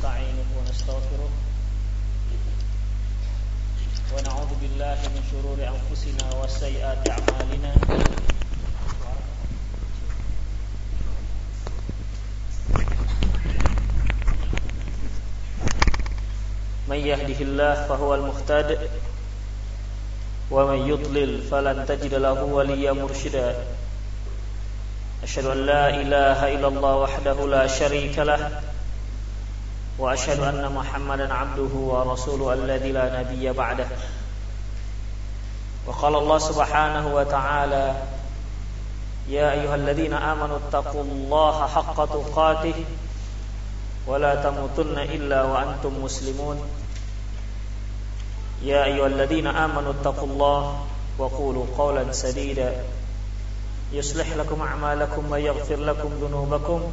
ونستعينه 0.00 0.48
ونستغفره 0.58 1.30
ونعوذ 4.16 4.50
بالله 4.60 4.98
من 5.14 5.22
شرور 5.30 5.58
أنفسنا 5.60 6.26
وسيئات 6.40 7.10
أعمالنا 7.10 7.72
من 16.88 16.96
يهده 16.96 17.40
الله 17.44 17.74
فهو 17.88 18.14
المختد 18.14 18.78
ومن 20.50 20.88
يضلل 20.88 21.42
فلن 21.42 21.86
تجد 21.86 22.14
له 22.14 22.42
وليا 22.44 22.92
مرشدا 22.92 23.64
أشهد 25.22 25.44
أن 25.46 25.66
لا 25.66 25.88
إله 26.00 26.54
إلا 26.54 26.68
الله 26.68 26.96
وحده 26.96 27.46
لا 27.46 27.66
شريك 27.66 28.18
له 28.18 28.69
وأشهد 30.00 30.40
أن 30.40 30.72
محمدا 30.72 31.34
عبده 31.34 31.74
ورسوله 31.74 32.52
الذي 32.54 32.92
لا 32.92 33.20
نبي 33.20 33.52
بعده. 33.52 33.86
وقال 35.86 36.14
الله 36.16 36.38
سبحانه 36.38 37.14
وتعالى 37.14 37.94
يا 39.28 39.52
أيها 39.52 39.74
الذين 39.74 40.12
آمنوا 40.12 40.58
اتقوا 40.58 41.02
الله 41.02 41.66
حق 41.66 42.04
تقاته 42.04 42.74
ولا 44.06 44.34
تموتن 44.34 44.98
إلا 44.98 45.42
وأنتم 45.42 46.04
مسلمون. 46.04 46.58
يا 48.62 48.84
أيها 48.84 49.06
الذين 49.06 49.46
آمنوا 49.46 49.92
اتقوا 50.00 50.28
الله 50.28 50.86
وقولوا 51.18 51.66
قولا 51.78 52.12
سديدا. 52.12 52.84
يصلح 53.92 54.32
لكم 54.32 54.62
أعمالكم 54.62 55.32
ويغفر 55.32 55.76
لكم 55.76 56.10
ذنوبكم. 56.22 56.92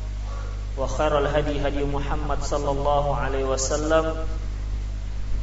وخير 0.81 1.17
الهدي 1.19 1.67
هدي 1.67 1.83
محمد 1.83 2.43
صلى 2.43 2.71
الله 2.71 3.15
عليه 3.15 3.43
وسلم 3.43 4.15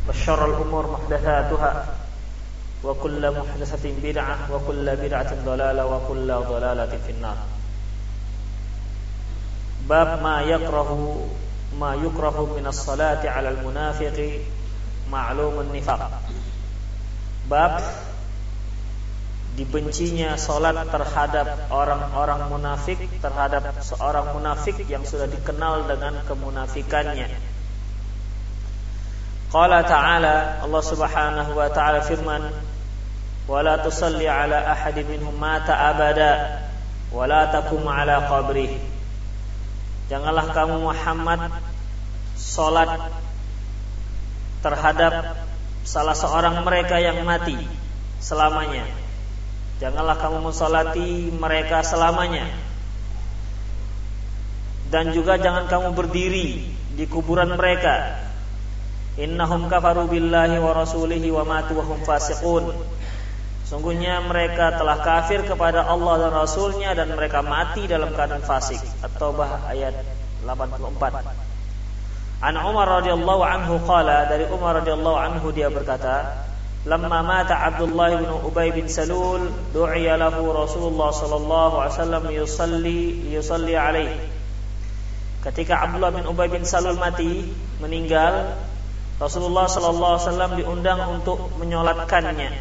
وشر 0.09 0.47
الأمور 0.51 0.91
محدثاتها 0.91 1.87
وكل 2.85 3.31
محدثة 3.31 3.93
بدعة 4.03 4.39
وكل 4.53 4.97
بدعة 4.97 5.45
ضلالة 5.45 5.87
وكل 5.87 6.27
ضلالة 6.27 6.99
في 7.07 7.13
النار. 7.13 7.37
باب 9.89 10.23
ما 10.23 10.41
يكره 10.41 11.27
ما 11.81 11.95
يكره 11.95 12.57
من 12.59 12.67
الصلاة 12.67 13.31
على 13.31 13.49
المنافق 13.49 14.41
معلوم 15.11 15.61
النفاق. 15.61 16.11
باب 17.51 17.81
dibencinya 19.59 20.39
solat 20.39 20.87
terhadap 20.87 21.67
orang-orang 21.75 22.47
munafik 22.47 23.03
terhadap 23.19 23.75
seorang 23.83 24.31
munafik 24.31 24.79
yang 24.87 25.03
sudah 25.03 25.27
dikenal 25.27 25.91
dengan 25.91 26.23
kemunafikannya. 26.23 27.27
Qala 29.51 29.83
ta'ala 29.83 30.63
Allah 30.63 30.83
Subhanahu 30.87 31.59
wa 31.59 31.67
ta'ala 31.75 32.07
firman 32.07 32.55
wala 33.51 33.83
tusalli 33.83 34.31
ala 34.31 34.71
ahadin 34.71 35.09
minhum 35.11 35.35
mata 35.35 35.75
abada 35.75 36.63
wala 37.11 37.51
takum 37.51 37.83
ala 37.83 38.31
qabrih. 38.31 38.79
Janganlah 40.07 40.55
kamu 40.55 40.87
Muhammad 40.87 41.51
solat 42.39 43.11
terhadap 44.63 45.43
salah 45.83 46.15
seorang 46.15 46.63
mereka 46.63 47.03
yang 47.03 47.27
mati 47.27 47.59
selamanya. 48.21 48.98
Janganlah 49.79 50.19
kamu 50.19 50.39
mensolati 50.43 51.31
mereka 51.31 51.87
selamanya 51.87 52.51
Dan 54.91 55.15
juga 55.15 55.39
jangan 55.39 55.71
kamu 55.71 55.95
berdiri 55.95 56.67
di 56.99 57.05
kuburan 57.07 57.55
mereka 57.55 58.27
Innahum 59.19 59.71
kafaru 59.71 60.11
billahi 60.11 60.59
wa 60.59 60.75
rasulihi 60.75 61.31
wa 61.31 61.47
matu 61.47 61.79
wa 61.79 61.87
hum 61.87 62.03
fasiqun 62.03 62.75
Sungguhnya 63.69 64.25
mereka 64.25 64.81
telah 64.81 64.97
kafir 65.05 65.45
kepada 65.45 65.85
Allah 65.85 66.25
dan 66.25 66.33
Rasulnya 66.33 66.97
dan 66.97 67.13
mereka 67.13 67.45
mati 67.45 67.85
dalam 67.85 68.17
keadaan 68.17 68.41
fasik. 68.41 68.81
At-Taubah 69.05 69.69
ayat 69.69 69.93
84. 70.41 70.89
An 72.41 72.57
Umar 72.57 72.89
radhiyallahu 72.89 73.43
anhu 73.45 73.77
qala 73.85 74.25
dari 74.25 74.49
Umar 74.49 74.81
radhiyallahu 74.81 75.19
anhu 75.21 75.53
dia 75.53 75.69
berkata, 75.69 76.48
"Lamma 76.89 77.21
mata 77.21 77.53
Abdullah 77.69 78.17
bin 78.17 78.33
Ubay 78.49 78.73
bin 78.73 78.89
Salul, 78.89 79.53
du'iya 79.77 80.17
lahu 80.17 80.49
Rasulullah 80.57 81.13
sallallahu 81.13 81.85
alaihi 81.85 81.95
wasallam 82.01 82.25
yusalli 82.33 83.01
yusalli 83.29 83.77
alaihi." 83.77 84.17
Ketika 85.45 85.85
Abdullah 85.85 86.17
bin 86.17 86.25
Ubay 86.25 86.49
bin 86.49 86.65
Salul 86.65 86.97
mati, 86.97 87.45
meninggal, 87.85 88.57
Rasulullah 89.21 89.69
sallallahu 89.69 90.17
alaihi 90.17 90.27
wasallam 90.33 90.51
diundang 90.57 91.01
untuk 91.13 91.53
menyolatkannya. 91.61 92.57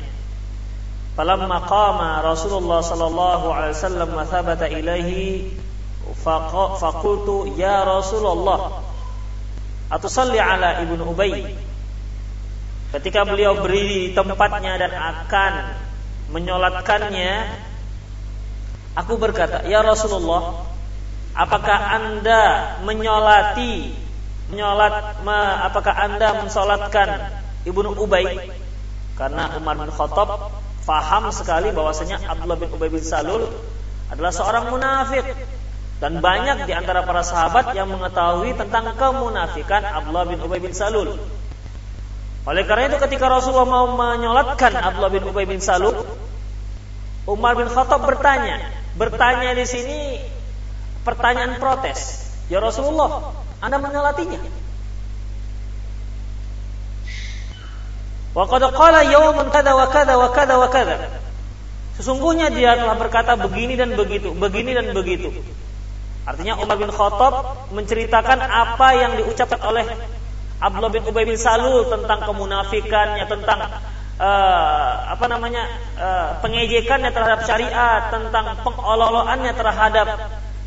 Falamma 1.17 1.65
qama 1.65 2.21
Rasulullah 2.21 2.83
sallallahu 2.85 3.49
alaihi 3.49 3.73
wasallam 3.73 4.09
wa 4.13 4.25
thabata 4.27 4.69
ilaihi 4.69 5.49
faqultu 6.77 7.57
ya 7.57 7.81
Rasulullah 7.81 8.85
atusalli 9.89 10.37
ala 10.37 10.81
ibnu 10.85 11.09
Ubay 11.09 11.57
Ketika 12.87 13.27
beliau 13.27 13.59
di 13.67 14.15
tempatnya 14.15 14.79
dan 14.79 14.91
akan 14.95 15.53
menyolatkannya 16.31 17.31
Aku 18.95 19.19
berkata 19.19 19.67
Ya 19.67 19.83
Rasulullah 19.83 20.63
Apakah 21.35 21.79
anda 21.99 22.41
menyolati 22.87 23.91
Menyolat 24.47 25.19
Apakah 25.67 25.93
anda 25.99 26.39
mensolatkan 26.39 27.43
Ibnu 27.67 27.91
Ubay? 27.99 28.55
Karena 29.19 29.59
Umar 29.59 29.75
bin 29.75 29.91
Khattab 29.91 30.55
Faham 30.87 31.27
sekali 31.35 31.75
bahwasanya 31.75 32.23
Abdullah 32.23 32.55
bin 32.55 32.71
Ubay 32.71 32.87
bin 32.87 33.03
Salul 33.03 33.51
Adalah 34.07 34.31
seorang 34.31 34.71
munafik 34.71 35.27
Dan 35.99 36.23
banyak 36.23 36.63
di 36.63 36.71
antara 36.71 37.03
para 37.03 37.19
sahabat 37.19 37.75
yang 37.75 37.91
mengetahui 37.91 38.55
tentang 38.55 38.95
kemunafikan 38.95 39.83
Abdullah 39.83 40.23
bin 40.31 40.39
Ubay 40.39 40.63
bin 40.63 40.71
Salul 40.71 41.19
oleh 42.47 42.63
karena 42.63 42.87
itu 42.87 42.97
ketika 43.03 43.27
Rasulullah 43.27 43.67
mau 43.67 43.87
menyolatkan 43.91 44.71
Abdullah 44.71 45.11
bin 45.11 45.27
Ubay 45.27 45.43
bin 45.43 45.59
Salul, 45.59 45.99
Umar 47.27 47.59
bin 47.59 47.67
Khattab 47.67 48.07
bertanya, 48.07 48.71
bertanya 48.95 49.51
di 49.51 49.67
sini 49.67 50.23
pertanyaan 51.03 51.59
protes. 51.59 52.23
Ya 52.47 52.63
Rasulullah, 52.63 53.35
Anda 53.59 53.83
menyolatinya? 53.83 54.39
Wa 58.31 58.47
qala 58.47 59.03
yawman 59.03 59.51
kada 59.51 59.75
wa 59.75 59.91
kada 59.91 60.55
wa. 60.55 60.67
Sesungguhnya 61.99 62.47
dia 62.47 62.79
telah 62.79 62.95
berkata 62.95 63.35
begini 63.35 63.75
dan 63.75 63.91
begitu, 63.99 64.31
begini 64.31 64.71
dan 64.71 64.95
begitu. 64.95 65.35
Artinya 66.23 66.63
Umar 66.63 66.79
bin 66.79 66.95
Khattab 66.95 67.67
menceritakan 67.75 68.39
apa 68.39 68.87
yang 68.95 69.19
diucapkan 69.19 69.59
oleh 69.67 69.83
Abdullah 70.57 70.89
bin 70.89 71.05
Ubay 71.05 71.23
bin 71.29 71.37
Salul 71.37 71.85
tentang 71.85 72.25
kemunafikannya, 72.25 73.29
tentang 73.29 73.59
uh, 74.17 74.91
apa 75.13 75.25
namanya 75.29 75.69
uh, 75.97 76.29
pengejekannya 76.41 77.13
terhadap 77.13 77.45
syariat, 77.45 78.09
tentang 78.09 78.57
pengolok-olokannya 78.65 79.53
terhadap 79.53 80.07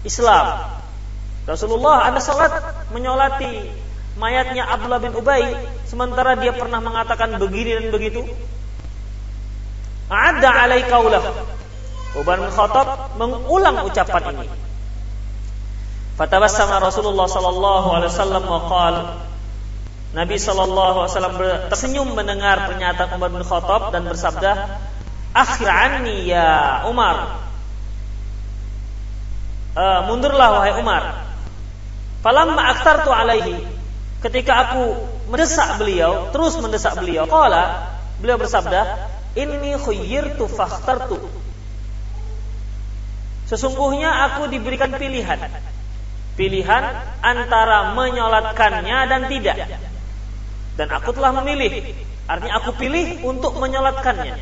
Islam. 0.07 0.47
Rasulullah 1.49 2.07
ada 2.07 2.23
salat 2.23 2.53
menyolati 2.95 3.67
mayatnya 4.15 4.69
Abdullah 4.71 5.03
bin 5.03 5.17
Ubay 5.17 5.43
sementara 5.89 6.39
dia 6.39 6.55
pernah 6.55 6.79
mengatakan 6.79 7.35
begini 7.43 7.83
dan 7.83 7.87
begitu. 7.91 8.23
Ada 10.11 10.67
alai 10.67 10.87
kaulah. 10.87 11.23
Umar 12.19 12.43
bin 12.43 12.51
Khattab 12.51 13.15
mengulang 13.19 13.87
ucapan 13.87 14.35
ini. 14.35 14.47
Fatabassama 16.19 16.83
Rasulullah 16.83 17.31
sallallahu 17.31 17.89
alaihi 17.95 18.11
wasallam 18.11 18.45
wa 18.45 18.61
Nabi 20.11 20.43
Shallallahu 20.43 21.07
Alaihi 21.07 21.13
Wasallam 21.15 21.37
tersenyum 21.71 22.09
mendengar 22.19 22.67
pernyataan 22.67 23.15
Umar 23.15 23.31
bin 23.31 23.47
Khattab 23.47 23.95
dan 23.95 24.03
bersabda, 24.11 24.51
"Akhir 25.31 25.71
anni 25.71 26.27
ya 26.27 26.83
Umar." 26.91 27.47
Uh, 29.71 30.11
mundurlah 30.11 30.59
wahai 30.59 30.75
Umar. 30.83 31.31
Falamma 32.27 32.75
aktartu 32.75 33.15
alaihi. 33.15 33.63
Ketika 34.19 34.67
aku 34.67 34.99
mendesak 35.31 35.79
beliau, 35.79 36.27
terus 36.35 36.59
mendesak 36.59 36.99
beliau. 36.99 37.31
Qala, 37.31 37.95
beliau 38.19 38.35
bersabda, 38.35 39.07
"Inni 39.39 39.79
khuyyirtu 39.79 40.51
fakhtartu." 40.51 41.23
Sesungguhnya 43.47 44.11
aku 44.27 44.51
diberikan 44.51 44.91
pilihan. 44.91 45.39
Pilihan 46.35 46.83
antara 47.23 47.95
menyolatkannya 47.95 48.99
dan 49.07 49.31
tidak. 49.31 49.71
Dan 50.81 50.89
aku 50.89 51.13
telah 51.13 51.37
memilih. 51.37 51.93
Artinya 52.25 52.57
aku 52.57 52.73
pilih 52.81 53.21
untuk 53.21 53.53
menyolatkannya. 53.61 54.33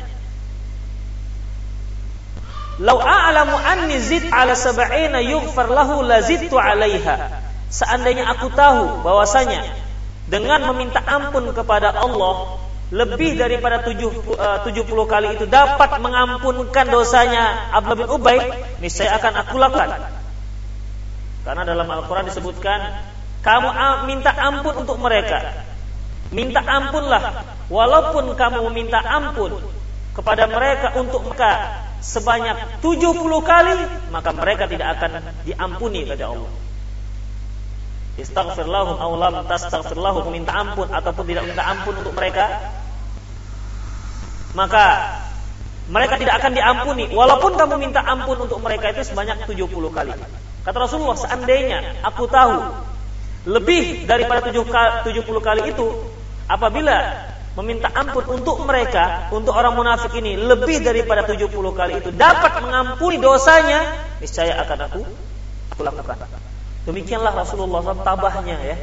Lau 2.79 2.95
a'lamu 2.95 3.59
anni 3.59 3.99
zid 3.99 4.23
ala 4.31 4.55
sab'ina 4.55 5.19
yughfar 5.19 5.67
lahu 5.67 5.99
lazidtu 5.99 6.55
'alaiha. 6.55 7.43
Seandainya 7.67 8.31
aku 8.31 8.55
tahu 8.55 9.03
bahwasanya 9.03 9.67
dengan 10.31 10.63
meminta 10.71 11.03
ampun 11.03 11.51
kepada 11.51 11.91
Allah 11.91 12.55
lebih 12.95 13.35
daripada 13.35 13.83
70, 13.83 14.31
uh, 14.39 14.63
70 14.63 15.11
kali 15.11 15.35
itu 15.35 15.43
dapat 15.43 15.91
mengampunkan 15.99 16.87
dosanya 16.87 17.67
Abdullah 17.75 17.99
bin 17.99 18.09
Ubay, 18.15 18.39
niscaya 18.79 19.19
akan 19.19 19.43
aku 19.43 19.59
lakukan. 19.59 20.07
Karena 21.43 21.67
dalam 21.67 21.85
Al-Quran 21.85 22.31
disebutkan, 22.31 22.79
kamu 23.43 23.69
minta 24.07 24.31
ampun 24.39 24.87
untuk 24.87 24.95
mereka. 25.03 25.67
Minta 26.29 26.61
ampunlah, 26.61 27.41
walaupun 27.73 28.37
kamu 28.37 28.69
meminta 28.69 29.01
ampun 29.01 29.57
kepada 30.13 30.45
mereka 30.45 30.93
untuk 30.99 31.25
mereka 31.25 31.81
sebanyak 31.99 32.79
70 32.85 33.17
kali, 33.41 33.75
maka 34.13 34.29
mereka 34.31 34.69
tidak 34.69 34.99
akan 34.99 35.11
diampuni 35.43 36.05
oleh 36.05 36.17
Allah. 36.21 36.51
Istaghfir 38.19 38.67
lahum 38.67 38.99
aw 38.99 39.11
lam 39.15 39.47
tastaghfir 39.47 39.95
lahum 39.95 40.27
minta 40.29 40.51
ampun 40.51 40.91
ataupun 40.91 41.23
tidak 41.23 41.43
minta 41.47 41.63
ampun 41.63 41.95
untuk 42.03 42.11
mereka 42.19 42.45
maka 44.53 44.85
mereka 45.89 46.19
tidak 46.21 46.37
akan 46.41 46.51
diampuni. 46.53 47.05
Walaupun 47.09 47.57
kamu 47.57 47.75
minta 47.81 48.01
ampun 48.05 48.37
untuk 48.45 48.59
mereka 48.61 48.93
itu 48.93 49.07
sebanyak 49.07 49.45
70 49.47 49.71
kali. 49.89 50.13
Kata 50.67 50.77
Rasulullah 50.77 51.17
seandainya 51.17 52.03
aku 52.05 52.27
tahu 52.29 52.59
lebih 53.47 54.03
daripada 54.05 54.51
70 54.51 55.07
kali 55.39 55.61
itu 55.71 55.87
apabila 56.49 57.29
meminta 57.53 57.93
ampun 57.93 58.25
untuk 58.33 58.65
mereka 58.65 59.29
untuk 59.29 59.53
orang 59.53 59.77
munafik 59.77 60.15
ini 60.17 60.33
lebih 60.35 60.81
daripada 60.81 61.23
70 61.29 61.49
kali 61.51 61.93
itu 62.01 62.09
dapat 62.09 62.65
mengampuni 62.65 63.21
dosanya 63.21 63.85
niscaya 64.17 64.57
akan 64.65 64.79
aku 64.89 65.01
aku 65.75 65.81
lakukan 65.85 66.17
Demikianlah 66.87 67.35
Rasulullah 67.35 67.85
SAW 67.85 68.01
tabahnya 68.01 68.57
ya. 68.65 68.77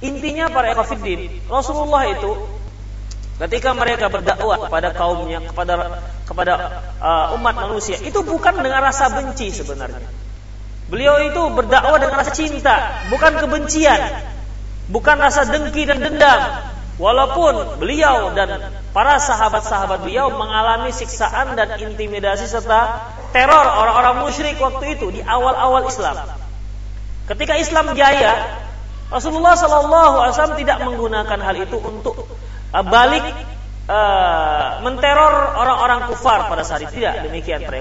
Intinya 0.00 0.48
para 0.48 0.72
ekofidin, 0.72 1.44
Rasulullah 1.44 2.08
itu 2.08 2.40
ketika 3.36 3.76
mereka 3.76 4.08
berdakwah 4.08 4.64
kepada 4.64 4.96
kaumnya, 4.96 5.44
kepada 5.44 6.00
kepada 6.24 6.52
uh, 7.04 7.36
umat 7.36 7.68
manusia, 7.68 8.00
itu 8.00 8.24
bukan 8.24 8.64
dengan 8.64 8.80
rasa 8.80 9.12
benci 9.12 9.52
sebenarnya. 9.52 10.08
Beliau 10.88 11.20
itu 11.20 11.42
berdakwah 11.52 12.00
dengan 12.00 12.16
rasa 12.16 12.32
cinta, 12.32 13.04
bukan 13.12 13.44
kebencian, 13.44 14.00
bukan 14.90 15.16
rasa 15.16 15.46
dengki 15.48 15.86
dan 15.86 16.02
dendam. 16.02 16.40
Walaupun 17.00 17.80
beliau 17.80 18.36
dan 18.36 18.60
para 18.92 19.16
sahabat-sahabat 19.16 20.04
beliau 20.04 20.28
mengalami 20.36 20.92
siksaan 20.92 21.56
dan 21.56 21.80
intimidasi 21.80 22.44
serta 22.44 23.08
teror 23.32 23.66
orang-orang 23.80 24.28
musyrik 24.28 24.60
waktu 24.60 25.00
itu 25.00 25.08
di 25.08 25.24
awal-awal 25.24 25.88
Islam. 25.88 26.20
Ketika 27.24 27.56
Islam 27.56 27.96
jaya, 27.96 28.60
Rasulullah 29.08 29.56
Shallallahu 29.56 30.14
Alaihi 30.22 30.34
Wasallam 30.36 30.58
tidak 30.60 30.78
menggunakan 30.84 31.38
hal 31.40 31.56
itu 31.56 31.78
untuk 31.80 32.28
uh, 32.74 32.84
balik 32.84 33.24
uh, 33.88 34.84
menteror 34.84 35.56
orang-orang 35.56 36.10
kufar 36.12 36.52
pada 36.52 36.68
saat 36.68 36.84
itu. 36.84 37.00
Tidak 37.00 37.26
demikian 37.26 37.64
para 37.64 37.80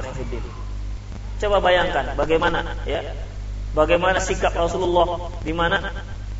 Coba 1.40 1.58
bayangkan 1.64 2.16
bagaimana 2.20 2.76
ya, 2.84 3.16
bagaimana 3.72 4.20
sikap 4.20 4.52
Rasulullah 4.56 5.32
di 5.40 5.56
mana 5.56 5.80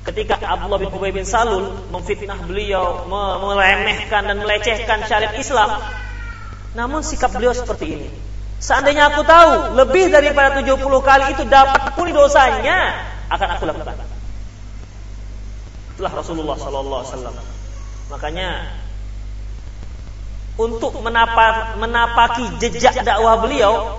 ketika 0.08 0.40
Abdullah 0.40 0.80
bin 0.80 0.92
Ubay 0.96 1.12
bin 1.12 1.28
Salul 1.28 1.76
memfitnah 1.92 2.40
beliau, 2.48 3.04
meremehkan 3.10 4.28
dan 4.30 4.38
melecehkan 4.40 5.04
syariat 5.06 5.36
Islam, 5.36 5.84
namun 6.78 7.04
sikap 7.04 7.36
beliau 7.36 7.52
seperti 7.52 8.00
ini. 8.00 8.10
Seandainya 8.60 9.16
aku 9.16 9.24
tahu 9.24 9.80
lebih 9.80 10.12
daripada 10.12 10.60
70 10.60 10.80
kali 10.84 11.26
itu 11.32 11.44
dapat 11.48 11.96
puni 11.96 12.12
dosanya, 12.12 13.08
akan 13.32 13.48
aku 13.56 13.64
lakukan. 13.64 13.96
Itulah 15.96 16.14
Rasulullah 16.16 16.56
sallallahu 16.60 17.00
alaihi 17.04 17.12
wasallam. 17.16 17.36
Makanya 18.10 18.50
untuk 20.60 20.92
menapa, 21.00 21.80
menapaki 21.80 22.60
jejak 22.60 23.00
dakwah 23.04 23.40
beliau 23.40 23.96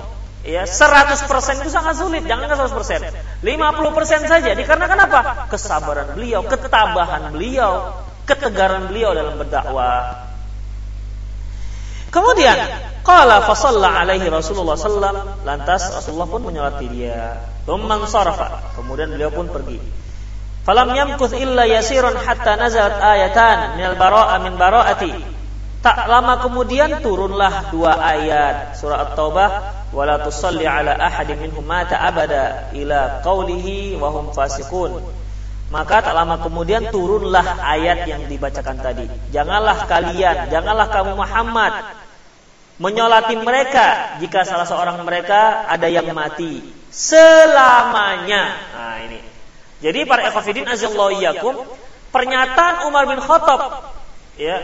ya 0.46 0.64
100% 0.64 1.62
itu 1.62 1.70
sangat 1.70 1.94
sulit, 2.00 2.24
jangan 2.24 2.48
100%. 2.48 3.44
50% 3.44 4.30
saja 4.30 4.50
dikarenakan 4.56 4.98
apa? 5.04 5.20
Kesabaran 5.52 6.16
beliau, 6.16 6.44
ketabahan 6.44 7.32
beliau, 7.32 8.00
ketegaran 8.24 8.88
beliau 8.88 9.12
dalam 9.12 9.36
berdakwah. 9.36 10.30
Kemudian 12.10 12.58
Qala 13.00 13.40
fa 13.40 13.54
alaihi 13.56 14.28
Rasulullah 14.28 14.76
sallam 14.76 15.40
lantas 15.46 15.88
Rasulullah 15.88 16.28
pun 16.28 16.42
menyolati 16.44 16.86
dia. 16.92 17.40
Tsumman 17.64 18.04
sarafa. 18.04 18.76
Kemudian 18.76 19.08
beliau 19.14 19.32
pun 19.32 19.48
pergi. 19.48 19.80
Falam 20.60 20.92
yamkuth 20.92 21.32
illa 21.32 21.64
yasiran 21.64 22.12
hatta 22.20 22.60
nazalat 22.60 23.00
ayatan 23.00 23.80
minal 23.80 23.96
bara'a 23.96 24.36
min 24.44 24.60
bara'ati. 24.60 25.39
Tak 25.80 26.12
lama 26.12 26.44
kemudian 26.44 27.00
turunlah 27.00 27.72
dua 27.72 27.96
ayat 27.96 28.76
surah 28.76 29.08
At-Taubah 29.08 29.50
wala 29.96 30.20
tusalli 30.20 30.68
ala 30.68 30.92
ahadin 30.92 31.40
minhum 31.40 31.64
mata 31.64 31.96
abada 31.96 32.68
ila 32.76 33.24
qaulihi 33.24 33.96
wa 33.96 34.12
hum 34.12 34.28
fasiqun. 34.36 35.00
Maka 35.72 36.04
tak 36.04 36.12
lama 36.12 36.36
kemudian 36.36 36.92
turunlah 36.92 37.64
ayat 37.64 38.04
yang 38.04 38.28
dibacakan 38.28 38.76
tadi. 38.76 39.08
Janganlah 39.32 39.88
kalian, 39.88 40.52
janganlah 40.52 40.92
kamu 40.92 41.16
Muhammad 41.16 41.72
menyolati 42.76 43.40
mereka 43.40 44.20
jika 44.20 44.44
salah 44.44 44.68
seorang 44.68 45.00
mereka 45.00 45.64
ada 45.64 45.88
yang 45.88 46.12
mati 46.12 46.60
selamanya. 46.92 48.52
Nah 48.76 48.98
ini. 49.00 49.20
Jadi 49.80 50.04
para 50.04 50.28
ekafidin 50.28 50.68
azallahu 50.68 51.16
iyyakum, 51.16 51.56
pernyataan 52.12 52.84
Umar 52.84 53.08
bin 53.08 53.16
Khattab 53.16 53.96
ya 54.36 54.60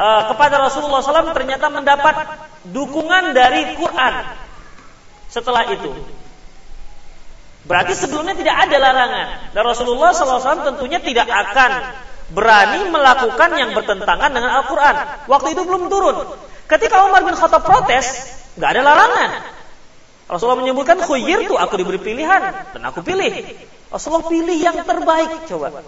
uh, 0.00 0.22
kepada 0.32 0.56
Rasulullah 0.64 1.04
SAW 1.04 1.36
ternyata 1.36 1.68
mendapat 1.68 2.14
dukungan 2.64 3.36
dari 3.36 3.76
Quran 3.76 4.14
setelah 5.28 5.68
itu. 5.68 5.92
Berarti 7.68 7.92
sebelumnya 7.92 8.32
tidak 8.32 8.56
ada 8.56 8.76
larangan. 8.80 9.26
Dan 9.52 9.62
Rasulullah 9.68 10.16
SAW 10.16 10.64
tentunya 10.64 10.98
tidak 10.98 11.28
akan 11.28 11.70
berani 12.32 12.88
melakukan 12.88 13.50
yang 13.60 13.76
bertentangan 13.76 14.32
dengan 14.32 14.50
Al-Quran. 14.64 14.94
Waktu 15.28 15.48
itu 15.52 15.62
belum 15.68 15.92
turun. 15.92 16.16
Ketika 16.66 17.04
Umar 17.04 17.20
bin 17.26 17.36
Khattab 17.36 17.62
protes, 17.62 18.06
nggak 18.56 18.70
ada 18.78 18.82
larangan. 18.82 19.30
Rasulullah 20.30 20.62
menyebutkan 20.62 21.02
khuyir 21.02 21.50
tuh 21.50 21.58
aku 21.58 21.74
diberi 21.74 21.98
pilihan 21.98 22.70
dan 22.70 22.82
aku 22.86 23.02
pilih. 23.02 23.34
Rasulullah 23.90 24.30
pilih 24.30 24.56
yang 24.56 24.78
terbaik 24.86 25.50
coba. 25.50 25.82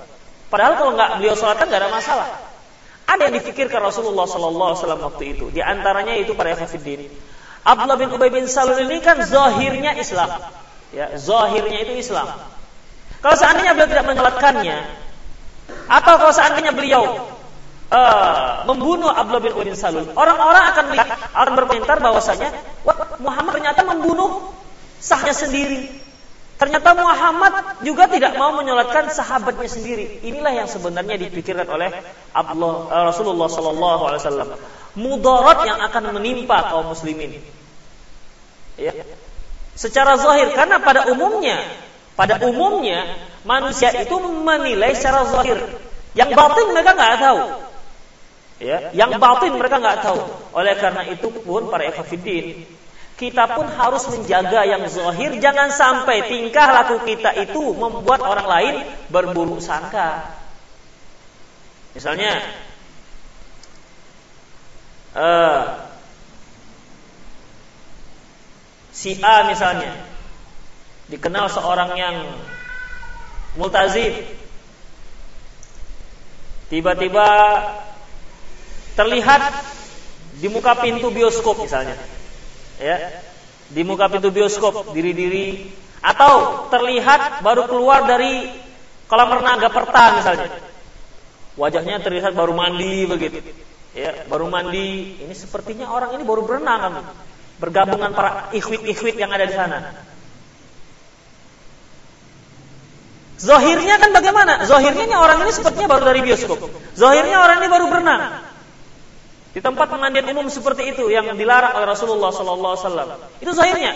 Padahal 0.50 0.74
kalau 0.76 0.92
nggak 0.98 1.10
beliau 1.22 1.34
sholatkan 1.38 1.70
nggak 1.70 1.80
ada 1.86 1.90
masalah. 1.94 2.51
Ada 3.06 3.28
yang 3.28 3.34
difikirkan 3.38 3.82
Rasulullah 3.82 4.24
Sallallahu 4.24 4.68
Alaihi 4.72 4.80
Wasallam 4.82 5.02
waktu 5.02 5.24
itu. 5.36 5.44
Di 5.52 5.60
antaranya 5.60 6.14
itu 6.16 6.32
para 6.32 6.54
Yafiddin. 6.54 7.10
Abdullah 7.62 7.94
bin 7.94 8.10
Ubay 8.10 8.30
bin 8.30 8.50
Salul 8.50 8.82
ini 8.82 8.98
kan 8.98 9.22
zahirnya 9.22 9.94
Islam. 9.94 10.30
Ya, 10.90 11.14
zahirnya 11.14 11.86
itu 11.86 11.94
Islam. 11.98 12.26
Kalau 13.22 13.36
seandainya 13.38 13.78
beliau 13.78 13.90
tidak 13.90 14.06
menyolatkannya, 14.10 14.76
atau 15.86 16.14
kalau 16.18 16.34
seandainya 16.34 16.74
beliau 16.74 17.22
uh, 17.94 18.66
membunuh 18.66 19.14
Abdullah 19.14 19.42
bin 19.46 19.54
Ubay 19.54 19.66
bin 19.70 19.78
Salul, 19.78 20.10
orang-orang 20.18 20.74
akan 20.74 20.84
melihat, 20.90 21.08
akan 21.30 21.52
berkomentar 21.54 21.96
bahwasanya, 22.02 22.50
Muhammad 23.22 23.62
ternyata 23.62 23.86
membunuh 23.86 24.50
sahnya 24.98 25.30
sendiri. 25.30 26.01
Ternyata 26.62 26.94
Muhammad 26.94 27.82
juga 27.82 28.06
tidak 28.06 28.38
mau 28.38 28.54
menyolatkan 28.54 29.10
sahabatnya 29.10 29.66
sendiri. 29.66 30.22
Inilah 30.22 30.62
yang 30.62 30.68
sebenarnya 30.70 31.18
dipikirkan 31.18 31.66
oleh 31.66 31.90
Abdullah, 32.30 32.86
uh, 32.86 33.04
Rasulullah 33.10 33.50
Sallallahu 33.50 34.02
Alaihi 34.06 34.20
Wasallam. 34.22 34.48
Mudarat 34.94 35.58
yang 35.66 35.82
akan 35.82 36.14
menimpa 36.14 36.70
kaum 36.70 36.94
muslimin. 36.94 37.34
Ya. 38.78 38.94
Secara 39.74 40.14
zahir, 40.22 40.54
karena 40.54 40.78
pada 40.78 41.10
umumnya, 41.10 41.58
pada 42.14 42.38
umumnya 42.46 43.10
manusia 43.42 43.90
itu 43.98 44.14
menilai 44.22 44.94
secara 44.94 45.26
zahir. 45.26 45.58
Yang 46.14 46.30
batin 46.38 46.66
mereka 46.70 46.94
nggak 46.94 47.14
tahu. 47.18 47.40
Ya, 48.62 48.78
yang 48.94 49.18
batin 49.18 49.58
mereka 49.58 49.82
nggak 49.82 49.98
tahu. 50.06 50.20
Oleh 50.54 50.78
karena 50.78 51.10
itu 51.10 51.26
pun 51.42 51.74
para 51.74 51.90
ekafidin, 51.90 52.70
kita 53.22 53.46
pun 53.54 53.70
harus 53.70 54.02
menjaga 54.10 54.66
yang 54.66 54.82
zahir. 54.90 55.38
Jangan 55.38 55.70
sampai 55.70 56.26
tingkah 56.26 56.66
laku 56.74 57.06
kita 57.06 57.30
itu 57.38 57.70
membuat 57.70 58.18
orang 58.26 58.46
lain 58.50 58.74
berburuk 59.14 59.62
sangka. 59.62 60.26
Misalnya 61.94 62.42
uh, 65.14 65.86
si 68.90 69.22
A 69.22 69.46
misalnya 69.46 69.94
dikenal 71.06 71.46
seorang 71.46 71.94
yang 71.94 72.16
multazim. 73.54 74.18
Tiba-tiba 76.74 77.28
terlihat 78.98 79.42
di 80.42 80.48
muka 80.50 80.74
pintu 80.74 81.12
bioskop 81.12 81.60
misalnya 81.62 81.94
ya 82.82 82.96
di 83.70 83.82
muka 83.86 84.10
pintu 84.10 84.34
bioskop 84.34 84.90
diri-diri 84.90 85.70
atau 86.02 86.66
terlihat 86.68 87.46
baru 87.46 87.70
keluar 87.70 88.04
dari 88.04 88.50
kolam 89.06 89.38
renang 89.38 89.62
perta 89.70 90.18
misalnya 90.18 90.50
wajahnya 91.54 92.02
terlihat 92.02 92.34
baru 92.34 92.52
mandi 92.52 93.06
begitu 93.06 93.38
ya 93.94 94.26
baru 94.26 94.50
mandi 94.50 95.22
ini 95.22 95.34
sepertinya 95.36 95.94
orang 95.94 96.18
ini 96.18 96.26
baru 96.26 96.42
berenang 96.42 96.80
kan 96.82 96.94
bergabungan 97.62 98.10
para 98.10 98.50
ikhwit-ikhwit 98.50 99.14
yang 99.14 99.30
ada 99.30 99.46
di 99.46 99.54
sana 99.54 99.78
Zohirnya 103.42 103.98
kan 103.98 104.14
bagaimana? 104.14 104.62
Zohirnya 104.70 105.18
orang 105.18 105.42
ini 105.42 105.50
sepertinya 105.50 105.90
baru 105.90 106.14
dari 106.14 106.22
bioskop. 106.22 106.62
Zohirnya 106.94 107.42
orang 107.42 107.58
ini 107.58 107.68
baru 107.74 107.90
berenang. 107.90 108.38
Di 109.52 109.60
tempat 109.60 109.92
pemandian 109.92 110.24
umum 110.32 110.48
seperti 110.48 110.96
itu 110.96 111.12
yang 111.12 111.28
dilarang 111.36 111.76
oleh 111.76 111.84
Rasulullah 111.84 112.32
Sallallahu 112.32 112.72
Alaihi 112.72 112.84
Wasallam. 112.88 113.08
Itu 113.44 113.52
zahirnya. 113.52 113.92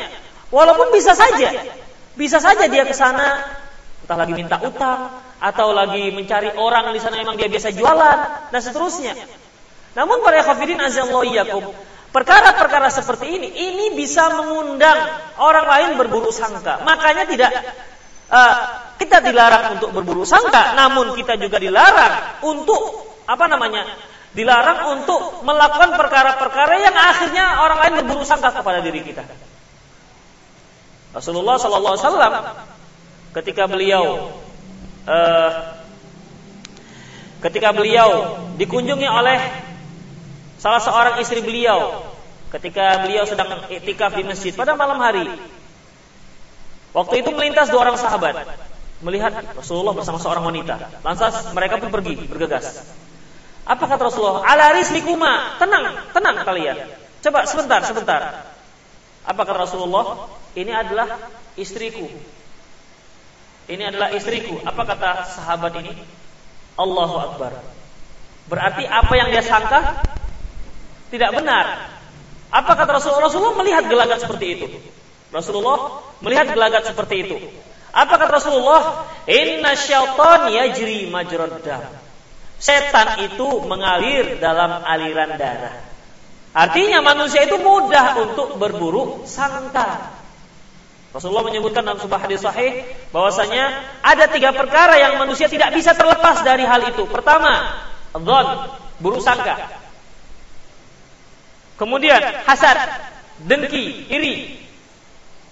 Walaupun 0.52 0.92
bisa 0.92 1.16
saja, 1.16 1.48
bisa 2.12 2.38
saja 2.38 2.68
dia 2.68 2.84
ke 2.84 2.92
sana, 2.92 3.40
entah 4.04 4.16
lagi 4.20 4.36
minta 4.36 4.60
utang, 4.60 5.10
atau 5.40 5.72
lagi 5.72 6.12
mencari 6.12 6.52
orang 6.56 6.92
di 6.92 7.00
sana 7.00 7.18
memang 7.20 7.40
dia 7.40 7.48
biasa 7.48 7.72
jualan, 7.72 8.52
dan 8.52 8.60
seterusnya. 8.60 9.16
Namun 9.96 10.20
para 10.20 10.44
khafidin 10.44 10.76
azallahu 10.76 11.72
perkara-perkara 12.12 12.92
seperti 12.92 13.40
ini, 13.40 13.48
ini 13.48 13.86
bisa 13.96 14.28
mengundang 14.36 14.96
orang 15.40 15.66
lain 15.68 15.90
berburu 15.96 16.32
sangka. 16.32 16.84
Makanya 16.84 17.24
tidak 17.28 17.52
uh, 18.28 18.56
kita 19.00 19.24
dilarang 19.24 19.80
untuk 19.80 19.92
berburu 19.92 20.24
sangka, 20.28 20.76
namun 20.76 21.16
kita 21.16 21.40
juga 21.40 21.56
dilarang 21.56 22.44
untuk 22.44 23.08
apa 23.24 23.44
namanya? 23.48 23.88
Dilarang 24.36 25.00
untuk 25.00 25.40
melakukan 25.48 25.96
perkara-perkara 25.96 26.74
yang 26.76 26.92
akhirnya 26.92 27.64
orang 27.64 27.78
lain 27.80 27.94
berburu 28.04 28.22
sangka 28.28 28.52
kepada 28.52 28.84
diri 28.84 29.00
kita. 29.00 29.24
Rasulullah 31.16 31.56
Sallallahu 31.56 31.94
Alaihi 31.96 32.04
Wasallam 32.04 32.34
ketika 33.40 33.64
beliau 33.64 34.04
uh, 35.08 35.50
ketika 37.40 37.72
beliau 37.72 38.36
dikunjungi 38.60 39.08
oleh 39.08 39.40
salah 40.60 40.84
seorang 40.84 41.16
istri 41.24 41.40
beliau 41.40 42.04
ketika 42.52 43.08
beliau 43.08 43.24
sedang 43.24 43.64
iktikaf 43.72 44.12
di 44.12 44.28
masjid 44.28 44.52
pada 44.52 44.76
malam 44.76 45.00
hari 45.00 45.24
Waktu 46.96 47.20
itu 47.20 47.28
melintas 47.36 47.68
dua 47.68 47.84
orang 47.84 48.00
sahabat 48.00 48.56
melihat 49.04 49.36
Rasulullah 49.52 49.92
bersama 49.92 50.16
seorang 50.16 50.48
wanita. 50.48 51.04
Lantas 51.04 51.52
mereka 51.52 51.76
pun 51.76 51.92
pergi 51.92 52.24
bergegas. 52.24 52.80
Apa 53.66 53.84
kata 53.90 54.02
Rasulullah? 54.06 54.46
Ala 54.46 54.78
rislikuma. 54.78 55.58
Tenang, 55.58 56.06
tenang 56.14 56.46
kalian. 56.46 56.86
Coba 57.18 57.42
sebentar, 57.50 57.82
sebentar. 57.82 58.46
Apa 59.26 59.40
kata 59.42 59.66
Rasulullah? 59.66 60.30
Ini 60.54 60.70
adalah 60.70 61.18
istriku. 61.58 62.06
Ini 63.66 63.82
adalah 63.90 64.14
istriku. 64.14 64.62
Apa 64.62 64.86
kata 64.86 65.26
sahabat 65.34 65.74
ini? 65.82 65.98
Allahu 66.78 67.16
Akbar. 67.18 67.58
Berarti 68.46 68.86
apa 68.86 69.12
yang 69.18 69.34
dia 69.34 69.42
sangka 69.42 69.98
tidak 71.10 71.34
benar. 71.34 71.90
Apa 72.54 72.72
kata 72.78 73.02
Rasulullah? 73.02 73.26
Rasulullah 73.26 73.58
melihat 73.58 73.90
gelagat 73.90 74.22
seperti 74.22 74.46
itu. 74.54 74.66
Rasulullah 75.34 76.06
melihat 76.22 76.54
gelagat 76.54 76.86
seperti 76.86 77.26
itu. 77.26 77.36
Apa 77.90 78.14
kata 78.14 78.30
Rasulullah? 78.30 79.10
Inna 79.26 79.74
syaitan 79.74 80.46
yajri 80.54 81.10
majrad 81.10 81.58
Setan 82.56 83.20
itu 83.28 83.48
mengalir 83.68 84.40
dalam 84.40 84.80
aliran 84.80 85.36
darah. 85.36 85.76
Artinya 86.56 87.04
manusia 87.04 87.44
itu 87.44 87.60
mudah 87.60 88.16
untuk 88.16 88.56
berburu 88.56 89.28
sangka. 89.28 90.16
Rasulullah 91.12 91.44
menyebutkan 91.44 91.84
dalam 91.84 92.00
sebuah 92.00 92.28
hadis 92.28 92.40
sahih 92.44 92.84
bahwasanya 93.12 93.84
ada 94.00 94.24
tiga 94.28 94.56
perkara 94.56 94.96
yang 94.96 95.20
manusia 95.20 95.52
tidak 95.52 95.72
bisa 95.76 95.92
terlepas 95.92 96.40
dari 96.44 96.64
hal 96.64 96.80
itu. 96.92 97.04
Pertama, 97.08 97.76
dhon, 98.16 98.72
buruk 99.00 99.20
sangka. 99.20 99.84
Kemudian 101.76 102.20
hasad, 102.48 102.76
dengki, 103.44 104.08
iri. 104.08 104.56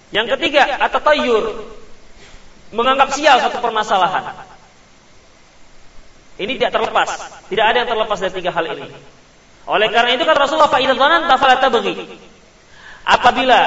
Yang 0.08 0.37
ketiga, 0.37 0.80
atau 0.80 1.00
tayur 1.04 1.44
menganggap 2.73 3.12
sial 3.12 3.44
satu 3.44 3.61
permasalahan. 3.61 4.53
Ini 6.34 6.58
tidak 6.58 6.72
terlepas, 6.74 7.08
tidak 7.46 7.64
ada 7.70 7.76
yang 7.84 7.90
terlepas 7.94 8.18
dari 8.18 8.32
tiga 8.42 8.50
hal 8.50 8.66
ini. 8.74 8.90
Oleh 9.64 9.88
karena 9.88 10.18
itu 10.18 10.26
kan 10.26 10.36
Rasulullah 10.36 10.68
fa'idah 10.68 10.96
dhanan 10.98 11.30
tafala 11.30 11.56
tabghi. 11.62 11.94
Apabila 13.06 13.60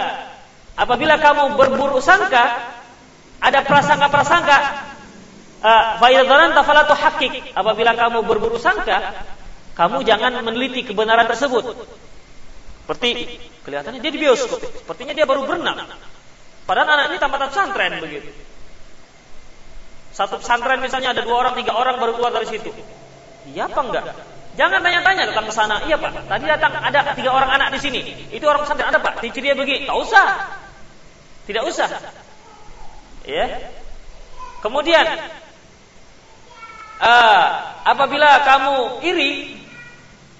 apabila 0.75 1.15
kamu 1.17 1.55
berburuk 1.55 2.03
sangka, 2.03 2.75
ada 3.39 3.59
prasangka-prasangka 3.63 4.57
uh, 5.63 5.83
fa'idah 5.97 6.25
dhanan 6.27 6.51
tafala 6.53 6.83
hakik. 6.85 7.55
Apabila 7.55 7.95
kamu 7.95 8.27
berburuk 8.27 8.59
sangka, 8.59 9.25
kamu 9.73 10.03
jangan 10.03 10.43
meneliti 10.43 10.83
kebenaran 10.85 11.25
tersebut. 11.25 11.71
Seperti 12.83 13.39
kelihatannya 13.63 13.99
dia 13.99 14.11
di 14.11 14.19
bioskop, 14.19 14.59
sepertinya 14.63 15.15
dia 15.15 15.23
baru 15.23 15.47
berenang. 15.47 15.87
Padahal 16.67 16.99
anak 16.99 17.05
ini 17.11 17.17
tamat 17.19 17.47
pesantren 17.47 17.99
begitu. 18.03 18.27
Satu 20.17 20.41
pesantren 20.41 20.81
misalnya 20.81 21.13
ada 21.13 21.21
dua 21.21 21.45
orang, 21.45 21.53
tiga 21.53 21.77
orang 21.77 22.01
baru 22.01 22.17
keluar 22.17 22.33
dari 22.33 22.49
situ. 22.49 22.73
Iya 23.53 23.69
apa 23.69 23.79
enggak? 23.85 24.05
Jangan 24.57 24.81
tanya-tanya 24.81 25.29
datang 25.29 25.45
ke 25.45 25.53
sana. 25.53 25.85
Iya 25.85 26.01
pak. 26.01 26.25
Tadi 26.25 26.45
datang 26.49 26.73
ada 26.73 27.13
tiga 27.13 27.29
orang 27.29 27.53
anak 27.53 27.77
di 27.77 27.79
sini. 27.85 28.01
Itu 28.33 28.49
orang 28.49 28.65
pesantren 28.65 28.89
ada 28.89 28.97
pak. 28.97 29.21
Ciri 29.21 29.45
dia 29.45 29.53
begini. 29.53 29.85
Tak 29.85 29.93
usah. 29.93 30.25
Tidak 31.45 31.63
usah. 31.69 31.85
Ya. 33.29 33.69
Kemudian 34.65 35.05
uh, 36.97 37.45
apabila 37.85 38.41
kamu 38.41 38.75
iri, 39.05 39.61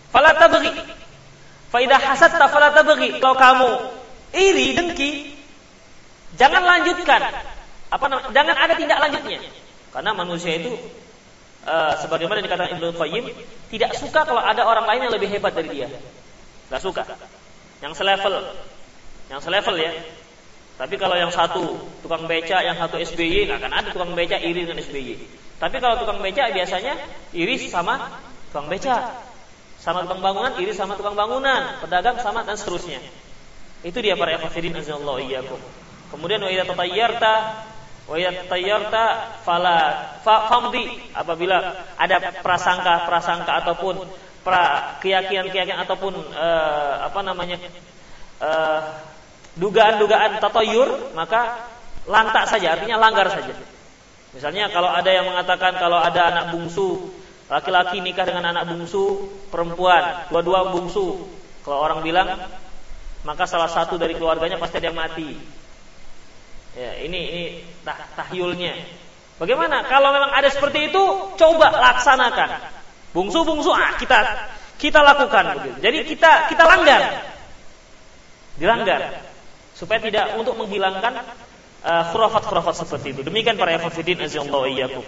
falata 0.09 0.49
beri. 0.49 0.73
Faidah 1.69 2.01
hasad 2.01 2.33
falata 2.33 2.81
beri. 2.81 3.21
Kalau 3.21 3.37
kamu 3.37 3.69
iri, 4.33 4.73
dengki, 4.73 5.37
Jangan 6.37 6.63
lanjutkan. 6.65 7.21
Apa 7.89 8.05
namanya? 8.09 8.29
Jangan 8.33 8.55
ada 8.57 8.73
tindak 8.77 8.99
lanjutnya. 9.01 9.37
Karena 9.97 10.13
manusia 10.13 10.53
itu 10.61 10.77
uh, 11.65 11.93
sebagaimana 11.97 12.45
dikatakan 12.45 12.77
Ibnu 12.77 12.93
Qayyim 12.93 13.33
tidak 13.73 13.97
suka 13.97 14.29
kalau 14.29 14.45
ada 14.45 14.61
orang 14.61 14.85
lain 14.85 15.09
yang 15.09 15.13
lebih 15.17 15.25
hebat 15.33 15.57
dari 15.57 15.73
dia. 15.73 15.89
Gak 16.69 16.85
suka. 16.85 17.01
Yang 17.81 17.97
selevel. 17.97 18.45
Yang 19.33 19.41
selevel 19.49 19.75
ya. 19.81 19.97
Tapi 20.77 21.01
kalau 21.01 21.17
yang 21.17 21.33
satu 21.33 21.81
tukang 22.05 22.29
beca, 22.29 22.61
yang 22.61 22.77
satu 22.77 23.01
SBY, 23.01 23.49
nggak 23.49 23.57
akan 23.57 23.73
ada 23.73 23.89
tukang 23.89 24.13
beca 24.13 24.37
iri 24.37 24.69
dengan 24.69 24.77
SBY. 24.85 25.17
Tapi 25.57 25.81
kalau 25.81 25.97
tukang 25.97 26.21
beca 26.21 26.45
biasanya 26.53 26.93
iri 27.33 27.57
sama 27.57 28.21
tukang 28.53 28.69
beca, 28.69 29.17
sama 29.81 30.05
tukang 30.05 30.21
bangunan 30.21 30.53
iri 30.61 30.77
sama 30.77 30.93
tukang 30.93 31.17
bangunan, 31.17 31.81
pedagang 31.81 32.21
sama 32.21 32.45
dan 32.45 32.53
seterusnya. 32.53 33.01
Itu 33.81 33.97
dia 34.05 34.13
para 34.13 34.37
ikhwatiddin 34.37 34.77
azallahu 34.77 35.17
iyyakum. 35.25 35.57
Kemudian 36.13 36.45
wa 36.45 36.53
idza 36.53 36.69
tatayyarta 36.69 37.33
wa 38.07 38.15
idza 38.15 38.47
tatayyarta 38.47 39.03
fala 39.43 39.77
famdi 40.23 41.11
apabila 41.11 41.57
ada 41.99 42.17
prasangka-prasangka 42.39 43.51
ataupun 43.63 44.07
pra 44.47 44.95
keyakinan-keyakinan 45.03 45.83
ataupun 45.83 46.15
uh, 46.15 47.03
apa 47.03 47.19
namanya 47.19 47.59
uh, 48.39 48.79
dugaan-dugaan 49.59 50.39
tatayur 50.39 51.11
maka 51.11 51.67
lantak 52.07 52.47
saja 52.47 52.79
artinya 52.79 52.95
langgar 52.95 53.27
saja. 53.27 53.51
Misalnya 54.31 54.71
kalau 54.71 54.87
ada 54.87 55.11
yang 55.11 55.27
mengatakan 55.27 55.75
kalau 55.75 55.99
ada 55.99 56.31
anak 56.31 56.55
bungsu 56.55 57.11
laki-laki 57.51 57.99
nikah 57.99 58.23
dengan 58.23 58.55
anak 58.55 58.71
bungsu 58.71 59.27
perempuan, 59.51 60.27
dua-dua 60.31 60.71
bungsu. 60.71 61.27
Kalau 61.67 61.83
orang 61.83 61.99
bilang 61.99 62.39
maka 63.27 63.43
salah 63.43 63.67
satu 63.67 63.99
dari 63.99 64.15
keluarganya 64.15 64.55
pasti 64.55 64.79
yang 64.79 64.95
mati. 64.95 65.35
Ya, 66.77 66.93
ini 67.01 67.19
ini 67.33 67.43
tah, 67.81 67.97
tahyulnya. 68.13 68.77
Bagaimana? 69.41 69.81
Kalau 69.89 70.13
memang 70.13 70.29
ada 70.29 70.45
seperti 70.45 70.93
itu, 70.93 71.03
coba 71.33 71.73
laksanakan. 71.73 72.49
Bungsu-bungsu 73.17 73.73
ah 73.73 73.97
kita 73.97 74.21
kita 74.77 75.01
lakukan. 75.01 75.73
Jadi 75.81 76.05
kita 76.05 76.53
kita 76.53 76.63
langgar. 76.69 77.01
Dilanggar 78.61 79.25
supaya 79.73 80.01
tidak 80.01 80.37
untuk 80.37 80.57
menghilangkan 80.57 81.21
uh, 81.85 82.03
khurafat-khurafat 82.13 82.85
seperti 82.85 83.13
itu. 83.17 83.21
Demikian 83.25 83.57
para 83.57 83.73
ikhwatiddin 83.77 84.21
azallahu 84.21 84.69
iyyakum. 84.69 85.05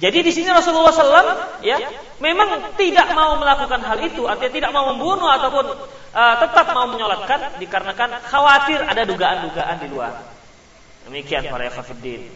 Jadi 0.00 0.24
di 0.24 0.32
sini 0.32 0.48
Rasulullah 0.48 0.96
SAW 0.96 1.60
ya 1.60 1.76
memang 2.24 2.72
tidak 2.80 3.12
mau 3.12 3.36
melakukan 3.36 3.84
hal 3.84 4.00
itu, 4.00 4.24
artinya 4.24 4.52
tidak 4.56 4.70
mau 4.72 4.96
membunuh 4.96 5.28
ataupun 5.28 5.76
uh, 6.16 6.34
tetap 6.40 6.72
mau 6.72 6.88
menyolatkan 6.88 7.60
dikarenakan 7.60 8.16
khawatir 8.24 8.80
ada 8.80 9.04
dugaan-dugaan 9.04 9.76
di 9.76 9.88
luar. 9.92 10.24
Demikian 11.04 11.52
para 11.52 11.68
ikhwatiddin. 11.68 12.32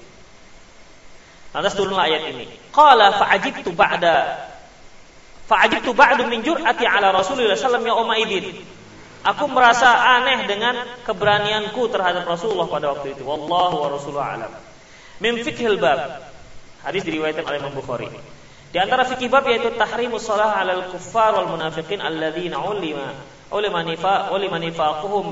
Lantas 1.56 1.72
turunlah 1.72 2.04
ayat 2.04 2.36
ini. 2.36 2.52
Qala 2.68 3.16
fa'ajibtu 3.16 3.72
ba'da 3.72 4.44
fa'ajibtu 5.48 5.96
ba'du 5.96 6.28
min 6.28 6.44
jur'ati 6.44 6.84
ala 6.84 7.12
Rasulullah 7.12 7.56
sallallahu 7.56 8.12
alaihi 8.12 8.60
wasallam 8.60 8.72
Aku 9.24 9.48
merasa 9.48 9.88
aneh 10.20 10.44
dengan 10.44 10.76
keberanianku 11.08 11.88
terhadap 11.88 12.28
Rasulullah 12.28 12.68
pada 12.68 12.92
waktu 12.92 13.16
itu. 13.16 13.24
Wallahu 13.24 13.76
wa 13.80 13.88
rasuluhu 13.96 14.20
alam. 14.20 14.52
Min 15.16 15.40
fikhil 15.40 15.80
bab. 15.80 16.20
Hadis 16.84 17.02
diriwayatkan 17.02 17.48
oleh 17.48 17.58
Imam 17.64 17.72
Bukhari. 17.72 18.12
Di 18.74 18.78
antara 18.82 19.08
fikih 19.08 19.32
bab 19.32 19.48
yaitu 19.48 19.72
tahrimus 19.78 20.28
shalah 20.28 20.60
'alal 20.60 20.92
kuffar 20.92 21.32
wal 21.32 21.56
munafiqin 21.56 22.02
alladzina 22.02 22.60
ulima 22.60 23.16
ulima 23.54 23.86
nifa 23.86 24.34
ulima 24.34 24.58
nifaquhum 24.58 25.30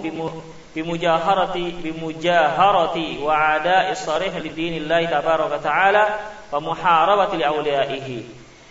bimujaharati 0.73 1.83
bimujaharati 1.83 3.19
wa 3.19 3.59
ada'i 3.59 3.93
sharih 3.99 4.33
lidinillahi 4.41 5.11
tabaraka 5.11 5.59
taala 5.59 6.03
wa 6.49 6.59
muharabati 6.63 7.37
li 7.37 7.45
awliyaihi. 7.45 8.19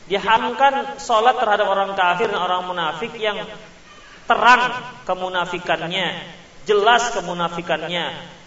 Diharamkan 0.08 0.98
salat 0.98 1.38
terhadap 1.38 1.68
orang 1.68 1.94
kafir 1.94 2.32
dan 2.32 2.42
orang 2.42 2.68
munafik 2.68 3.16
yang 3.20 3.44
terang 4.26 4.72
kemunafikannya, 5.04 6.16
jelas 6.64 7.12
kemunafikannya 7.16 8.06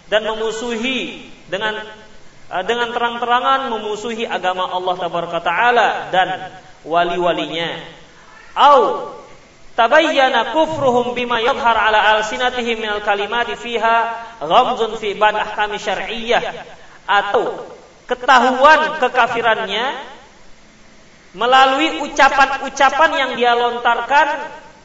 dan 0.09 0.21
memusuhi 0.25 1.29
dengan 1.49 1.85
dengan 2.45 2.93
terang-terangan 2.93 3.73
memusuhi 3.73 4.29
agama 4.29 4.69
Allah 4.69 4.95
taala 5.41 5.89
dan 6.13 6.29
wali-walinya. 6.85 7.81
Au 8.53 9.11
tabayyana 9.73 10.53
kufruhum 10.53 11.17
bima 11.17 11.41
yadhhar 11.41 11.73
ala 11.73 12.21
alsinatihim 12.21 12.85
minal 12.85 13.01
kalimati 13.01 13.57
fiha 13.57 13.97
ghamzun 14.45 14.93
fi 15.01 15.17
ban 15.17 15.33
ahkami 15.33 15.81
syar'iyyah. 15.81 16.53
Atau 17.09 17.65
ketahuan 18.05 19.01
kekafirannya 19.01 19.85
melalui 21.33 22.05
ucapan-ucapan 22.05 23.11
yang 23.17 23.31
dia 23.35 23.51
lontarkan 23.57 24.27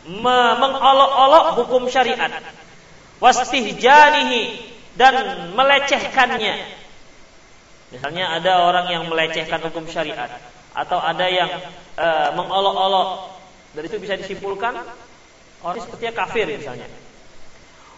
mengolok-olok 0.09 1.61
hukum 1.61 1.93
syariat. 1.93 2.41
Wastihjanihi 3.21 4.73
dan 4.97 5.53
melecehkannya 5.53 6.80
Misalnya 7.91 8.39
ada 8.39 8.71
orang 8.71 8.87
yang 8.87 9.03
melecehkan 9.11 9.59
hukum 9.67 9.83
syariat 9.91 10.31
atau 10.71 10.99
ada 11.03 11.27
yang 11.27 11.51
e, 11.99 12.09
mengolok-olok. 12.39 13.35
Dari 13.75 13.87
itu 13.87 13.99
bisa 13.99 14.15
disimpulkan 14.15 14.79
orang 15.63 15.79
sepertinya 15.83 16.15
kafir 16.15 16.47
misalnya. 16.47 16.87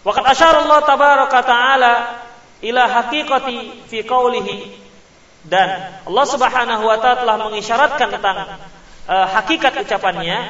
Waqad 0.03 0.25
asyara 0.33 0.65
Allah 0.65 0.81
tabaraka 0.89 1.39
taala 1.45 1.93
ila 2.65 2.83
haqiqati 2.89 3.87
fi 3.93 3.99
qawlihi 4.01 4.81
dan 5.45 6.01
Allah 6.09 6.27
Subhanahu 6.27 6.85
wa 6.89 6.97
taala 6.97 7.21
telah 7.29 7.37
mengisyaratkan 7.53 8.09
tentang 8.17 8.37
e, 9.05 9.15
hakikat 9.15 9.77
ucapannya 9.77 10.49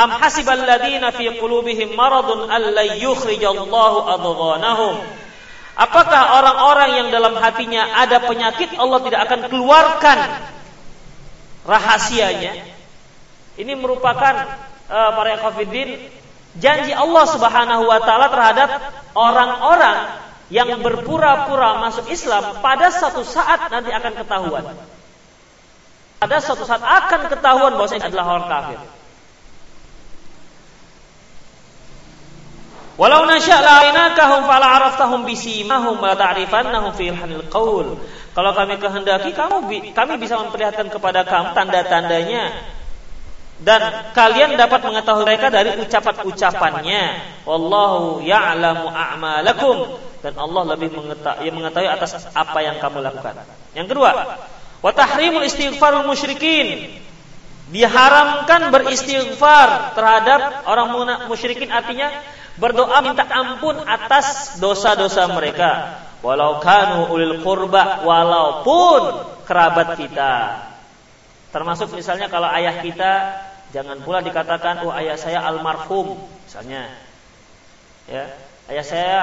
am 0.00 0.10
hasibal 0.16 0.64
ladina 0.64 1.12
fi 1.12 1.28
qulubihim 1.36 1.92
maradun 1.92 2.48
alla 2.48 2.88
yukhrijallahu 2.96 3.98
adghanahum 4.16 5.27
Apakah 5.78 6.42
orang-orang 6.42 6.90
yang 6.98 7.08
dalam 7.14 7.38
hatinya 7.38 8.02
ada 8.02 8.18
penyakit 8.26 8.74
Allah 8.74 8.98
tidak 9.06 9.20
akan 9.30 9.40
keluarkan 9.46 10.18
rahasianya? 11.62 12.66
Ini 13.54 13.78
merupakan 13.78 14.34
uh, 14.90 15.10
para 15.14 15.38
kafirin 15.38 16.02
janji 16.58 16.90
Allah 16.90 17.24
Subhanahu 17.30 17.86
wa 17.86 18.02
taala 18.02 18.26
terhadap 18.26 18.68
orang-orang 19.14 20.18
yang 20.50 20.82
berpura-pura 20.82 21.78
masuk 21.86 22.10
Islam 22.10 22.58
pada 22.58 22.90
satu 22.90 23.22
saat 23.22 23.70
nanti 23.70 23.94
akan 23.94 24.12
ketahuan. 24.18 24.64
Pada 26.18 26.42
suatu 26.42 26.66
saat 26.66 26.82
akan 26.82 27.30
ketahuan 27.30 27.78
bahwa 27.78 27.94
ini 27.94 28.02
adalah 28.02 28.26
orang 28.34 28.46
kafir. 28.50 28.78
Walau 32.98 33.30
nasya 33.30 33.62
la'inakahum 33.62 34.42
fala 34.50 34.74
araftahum 34.74 35.22
bisimahum 35.22 36.02
wa 36.02 36.18
ta'rifannahum 36.18 36.90
fi 36.98 37.14
hanil 37.14 37.46
qaul. 37.46 37.94
Kalau 38.34 38.50
kami 38.58 38.74
kehendaki 38.82 39.30
kamu 39.38 39.70
kami 39.94 40.14
bisa 40.18 40.34
memperlihatkan 40.42 40.90
kepada 40.90 41.22
kamu 41.22 41.54
tanda-tandanya 41.54 42.74
dan 43.58 44.14
kalian 44.14 44.54
dapat 44.54 44.86
mengetahui 44.86 45.26
mereka 45.26 45.50
dari 45.50 45.78
ucapan-ucapannya. 45.82 47.02
Wallahu 47.42 48.22
ya'lamu 48.22 48.86
a'malakum 48.86 49.98
dan 50.22 50.34
Allah 50.38 50.62
lebih 50.74 50.94
mengetahui, 50.94 51.50
mengetahui 51.54 51.90
atas 51.90 52.26
apa 52.34 52.58
yang 52.62 52.78
kamu 52.78 53.02
lakukan. 53.02 53.46
Yang 53.74 53.94
kedua, 53.94 54.10
wa 54.78 54.90
tahrimul 54.94 55.46
istighfarul 55.46 56.06
musyrikin. 56.06 56.98
Diharamkan 57.68 58.72
beristighfar 58.72 59.92
terhadap 59.92 60.64
orang 60.64 60.88
musyrikin 61.28 61.68
artinya 61.68 62.08
berdoa 62.58 62.98
minta 63.00 63.24
ampun 63.24 63.78
atas 63.86 64.58
dosa-dosa 64.58 65.30
mereka. 65.30 66.02
Walau 66.18 66.58
kanu 66.58 67.14
ulil 67.14 67.38
qurba 67.46 68.02
walaupun 68.02 69.02
kerabat 69.46 69.94
kita. 69.94 70.66
Termasuk 71.54 71.94
misalnya 71.94 72.26
kalau 72.26 72.50
ayah 72.50 72.82
kita 72.82 73.12
jangan 73.70 74.02
pula 74.02 74.20
dikatakan 74.20 74.82
oh 74.84 74.92
ayah 74.92 75.14
saya 75.14 75.46
almarhum 75.46 76.18
misalnya. 76.44 76.90
Ya 78.10 78.34
ayah 78.66 78.84
saya 78.84 79.20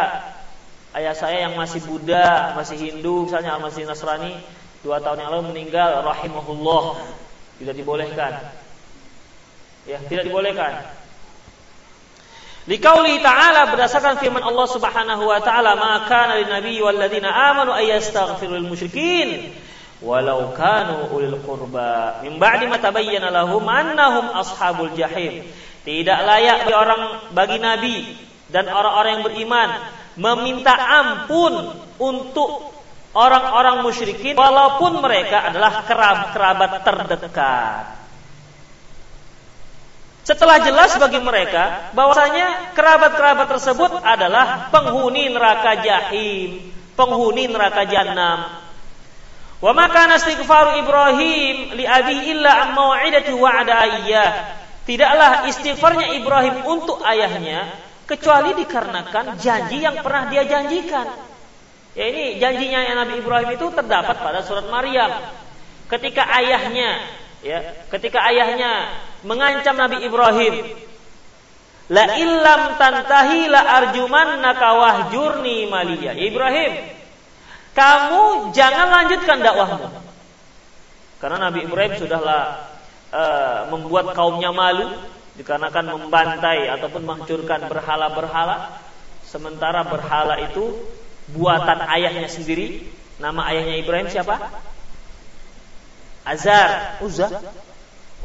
ayah 0.96 1.14
saya 1.14 1.38
yang 1.52 1.60
masih 1.60 1.84
Buddha 1.84 2.56
masih 2.56 2.80
Hindu 2.80 3.28
misalnya 3.28 3.60
masih 3.60 3.84
Nasrani 3.84 4.40
dua 4.80 5.04
tahun 5.04 5.28
yang 5.28 5.32
lalu 5.36 5.52
meninggal 5.52 6.00
rahimahullah. 6.00 7.04
Tidak 7.60 7.76
dibolehkan. 7.76 8.40
Ya 9.84 10.00
tidak 10.08 10.32
dibolehkan 10.32 11.05
Likauli 12.66 13.22
ta'ala 13.22 13.70
berdasarkan 13.70 14.18
firman 14.18 14.42
Allah 14.42 14.66
Subhanahu 14.66 15.30
wa 15.30 15.38
taala, 15.38 15.78
"Maka 15.78 16.34
nabi 16.34 16.50
nabi 16.50 16.74
walladzina 16.82 17.30
amanu 17.30 17.70
ayastaghfirul 17.70 18.66
musyrikin 18.66 19.54
walau 20.02 20.50
kanu 20.58 21.14
ulil 21.14 21.38
qurba 21.46 22.26
min 22.26 22.42
ba'di 22.42 22.66
ma 22.66 22.82
tabayyana 22.82 23.30
lahum 23.30 23.62
annahum 23.70 24.34
ashabul 24.34 24.90
jahim." 24.98 25.46
Tidak 25.86 26.20
layak 26.26 26.66
bagi 26.66 26.74
orang 26.74 27.02
bagi 27.38 27.58
nabi 27.62 27.96
dan 28.50 28.66
orang-orang 28.66 29.12
yang 29.14 29.26
beriman 29.30 29.70
meminta 30.18 30.74
ampun 30.74 31.70
untuk 32.02 32.74
orang-orang 33.14 33.86
musyrikin 33.86 34.34
walaupun 34.34 35.06
mereka 35.06 35.54
adalah 35.54 35.86
kerabat 35.86 36.82
terdekat. 36.82 37.95
Setelah 40.26 40.58
jelas 40.58 40.98
bagi 40.98 41.22
mereka 41.22 41.94
bahwasanya 41.94 42.74
kerabat-kerabat 42.74 43.46
tersebut 43.46 44.02
adalah 44.02 44.74
penghuni 44.74 45.30
neraka 45.30 45.86
jahim, 45.86 46.74
penghuni 46.98 47.46
neraka 47.46 47.86
jahanam. 47.86 48.50
Wa 49.62 49.72
maka 49.78 50.10
istighfaru 50.18 50.82
Ibrahim 50.82 51.78
li 51.78 51.86
abi 51.86 52.34
illa 52.34 52.74
mau'idati 52.74 53.38
wa'ada 53.38 53.74
ayyah. 53.86 54.30
Tidaklah 54.90 55.46
istighfarnya 55.46 56.18
Ibrahim 56.18 56.66
untuk 56.74 57.06
ayahnya 57.06 57.70
kecuali 58.10 58.58
dikarenakan 58.58 59.38
janji 59.38 59.86
yang 59.86 60.02
pernah 60.02 60.26
dia 60.30 60.46
janjikan. 60.46 61.06
Ya 61.94 62.06
ini 62.10 62.42
janjinya 62.42 62.82
Nabi 62.98 63.22
Ibrahim 63.22 63.50
itu 63.54 63.70
terdapat 63.70 64.18
pada 64.18 64.42
surat 64.42 64.66
Maryam. 64.74 65.10
Ketika 65.86 66.26
ayahnya 66.42 67.02
ya, 67.46 67.62
ketika 67.94 68.26
ayahnya 68.26 68.90
mengancam 69.26 69.76
Nabi 69.76 70.06
Ibrahim. 70.06 70.56
La 71.86 72.18
illam 72.18 72.82
tantahi 72.82 73.46
la 73.46 73.62
arjuman 73.62 74.42
nakawahjurni 74.42 75.70
maliya. 75.70 76.18
Ya 76.18 76.24
Ibrahim, 76.26 76.74
kamu 77.78 78.56
jangan 78.58 78.88
lanjutkan 78.90 79.38
dakwahmu. 79.46 79.86
Karena 81.22 81.38
Nabi 81.50 81.70
Ibrahim 81.70 81.94
sudahlah 82.02 82.42
uh, 83.14 83.60
membuat 83.70 84.18
kaumnya 84.18 84.50
malu 84.50 84.90
dikarenakan 85.38 85.94
membantai 85.94 86.72
ataupun 86.74 87.06
menghancurkan 87.06 87.70
berhala-berhala. 87.70 88.82
Sementara 89.26 89.84
berhala 89.86 90.42
itu 90.42 90.74
buatan 91.34 91.86
ayahnya 91.92 92.30
sendiri. 92.30 92.88
Nama 93.22 93.42
ayahnya 93.54 93.76
Ibrahim 93.78 94.08
siapa? 94.10 94.38
Azar, 96.26 96.98
Uzza. 97.06 97.30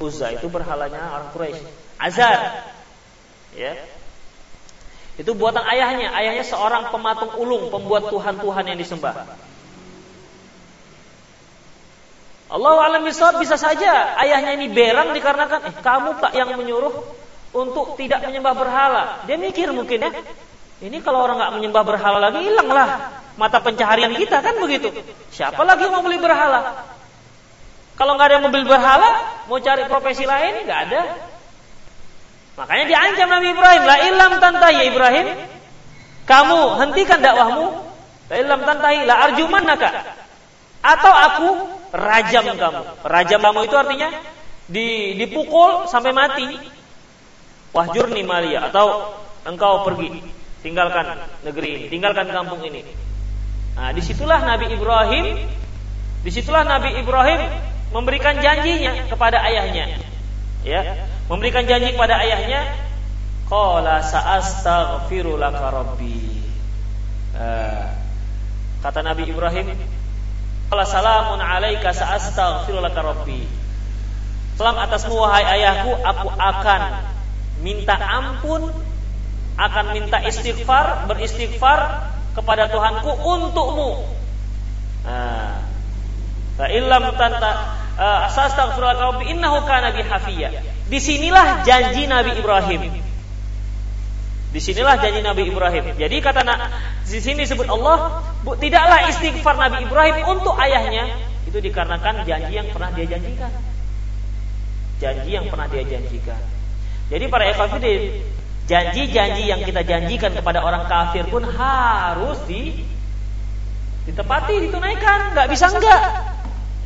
Uzza 0.00 0.32
itu 0.32 0.48
berhalanya 0.48 1.12
orang 1.12 1.28
Quraisy. 1.36 1.60
Azar. 2.00 2.64
Ya. 3.52 3.76
Itu 5.20 5.36
buatan 5.36 5.60
ayahnya. 5.68 6.08
Ayahnya 6.16 6.44
seorang 6.48 6.88
pematung 6.88 7.36
ulung, 7.36 7.68
pembuat 7.68 8.08
tuhan-tuhan 8.08 8.64
yang 8.64 8.80
disembah. 8.80 9.28
Allah 12.50 12.76
alam 12.82 13.06
bisa 13.06 13.30
bisa 13.38 13.54
saja 13.54 14.18
ayahnya 14.26 14.58
ini 14.58 14.66
berang 14.74 15.14
dikarenakan 15.14 15.70
eh 15.70 15.74
kamu 15.86 16.18
tak 16.18 16.34
yang 16.34 16.50
menyuruh 16.58 16.90
untuk 17.54 17.94
tidak 17.94 18.26
menyembah 18.26 18.58
berhala. 18.58 19.02
Dia 19.30 19.38
mikir 19.38 19.70
mungkin 19.70 20.02
ya, 20.02 20.10
ini 20.82 20.98
kalau 20.98 21.22
orang 21.22 21.38
nggak 21.38 21.54
menyembah 21.60 21.82
berhala 21.86 22.18
lagi 22.18 22.42
hilanglah 22.42 23.14
mata 23.38 23.62
pencaharian 23.62 24.10
kita 24.18 24.42
kan 24.42 24.58
begitu. 24.58 24.90
Siapa 25.30 25.62
lagi 25.62 25.86
mau 25.86 26.02
beli 26.02 26.18
berhala? 26.18 26.90
Kalau 28.00 28.16
nggak 28.16 28.32
ada 28.32 28.48
beli 28.48 28.64
berhala, 28.64 29.44
mau 29.44 29.60
cari 29.60 29.84
profesi 29.84 30.24
lain 30.24 30.64
nggak 30.64 30.80
ada. 30.88 31.00
Makanya 32.56 32.84
diancam 32.88 33.28
Nabi 33.28 33.52
Ibrahim, 33.52 33.82
la 33.84 33.96
ilam 34.08 34.32
tantai 34.40 34.72
ya 34.80 34.84
Ibrahim, 34.88 35.26
kamu 36.24 36.80
hentikan 36.80 37.20
dakwahmu, 37.20 37.66
la 38.32 38.36
ilam 38.40 38.60
tantai 38.64 39.04
la 39.04 39.28
arjumannaka. 39.28 40.16
Atau 40.80 41.12
aku 41.12 41.48
rajam 41.92 42.56
kamu. 42.56 43.04
Rajam 43.04 43.40
kamu 43.44 43.60
itu 43.68 43.76
artinya 43.76 44.08
dipukul 45.20 45.84
sampai 45.84 46.16
mati. 46.16 46.48
Wahjurni 47.76 48.24
malia 48.24 48.72
atau 48.72 49.12
engkau 49.44 49.84
pergi, 49.84 50.24
tinggalkan 50.64 51.20
negeri 51.44 51.84
ini, 51.84 51.86
tinggalkan 51.92 52.32
kampung 52.32 52.64
ini. 52.64 52.80
Nah, 53.76 53.92
di 53.92 54.00
situlah 54.00 54.40
Nabi 54.40 54.72
Ibrahim, 54.72 55.36
di 56.24 56.30
situlah 56.32 56.64
Nabi 56.64 56.96
Ibrahim 56.96 57.69
memberikan 57.90 58.38
janjinya 58.38 59.07
kepada 59.11 59.42
ayahnya. 59.46 59.98
Ya, 60.61 61.09
memberikan 61.26 61.64
janji 61.64 61.96
kepada 61.96 62.20
ayahnya, 62.20 62.68
qala 63.48 64.05
sa'astaghfiru 64.05 65.40
laka 65.40 65.72
rabbi. 65.72 66.44
Uh, 67.35 67.85
kata 68.85 69.00
Nabi 69.00 69.31
Ibrahim, 69.33 69.72
qala 70.68 70.85
salamun 70.85 71.40
alaika 71.40 71.90
sa'astaghfiru 71.90 72.79
laka 72.79 73.00
rabbi. 73.00 73.42
Salam 74.61 74.76
atasmu 74.76 75.16
wahai 75.16 75.57
ayahku, 75.57 75.96
aku 76.05 76.29
akan 76.37 76.83
minta 77.64 77.96
ampun, 77.96 78.68
akan 79.57 79.85
minta 79.96 80.20
istighfar, 80.20 81.09
beristighfar 81.09 82.12
kepada 82.37 82.68
Tuhanku 82.68 83.09
untukmu. 83.09 84.05
Nah, 85.09 85.64
astaghfirullah 87.98 89.24
innahu 89.26 89.64
kana 89.66 89.90
bi 89.94 90.05
hafiya. 90.05 90.50
Di 90.90 90.98
sinilah 90.98 91.62
janji 91.62 92.07
Nabi 92.11 92.35
Ibrahim. 92.38 92.83
Di 94.50 94.59
sinilah 94.59 94.98
janji 94.98 95.22
Nabi 95.22 95.46
Ibrahim. 95.46 95.94
Jadi 95.94 96.16
kata 96.18 96.42
nak 96.42 96.74
di 97.07 97.22
sini 97.22 97.46
disebut 97.46 97.70
Allah, 97.70 98.26
bu, 98.42 98.59
tidaklah 98.59 99.07
istighfar 99.07 99.55
Nabi 99.55 99.87
Ibrahim 99.87 100.16
untuk 100.26 100.59
ayahnya 100.59 101.07
itu 101.46 101.59
dikarenakan 101.62 102.26
janji 102.26 102.59
yang 102.59 102.66
pernah 102.74 102.90
dia 102.94 103.07
janjikan. 103.07 103.50
Janji 104.98 105.31
yang 105.33 105.46
pernah 105.46 105.66
dia 105.70 105.83
janjikan. 105.87 106.40
Jadi 107.11 107.24
para 107.26 107.44
ekafidin, 107.50 108.22
janji-janji 108.70 109.50
yang 109.50 109.62
kita 109.66 109.83
janjikan 109.83 110.31
kepada 110.31 110.62
orang 110.62 110.87
kafir 110.87 111.26
pun 111.26 111.42
harus 111.42 112.38
di 112.46 112.87
ditepati, 114.11 114.55
ditunaikan, 114.66 115.35
nggak 115.35 115.46
bisa 115.50 115.70
enggak. 115.70 116.03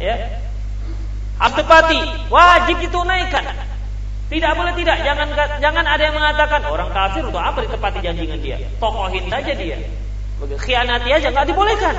Ya, 0.00 0.43
Abtepati 1.34 2.30
wajib 2.30 2.76
ditunaikan. 2.78 3.44
Tidak 4.30 4.52
boleh 4.56 4.72
tidak. 4.78 5.02
Jangan 5.04 5.28
jangan 5.60 5.84
ada 5.84 6.02
yang 6.02 6.16
mengatakan 6.16 6.64
orang 6.66 6.90
kafir 6.94 7.22
untuk 7.26 7.42
apa 7.42 7.60
ditepati 7.66 7.98
janjian 8.00 8.40
dia. 8.40 8.56
Tokohin 8.80 9.28
saja 9.28 9.52
dia. 9.52 9.78
Khianati 10.44 11.10
aja 11.10 11.28
nggak 11.30 11.46
dibolehkan. 11.50 11.94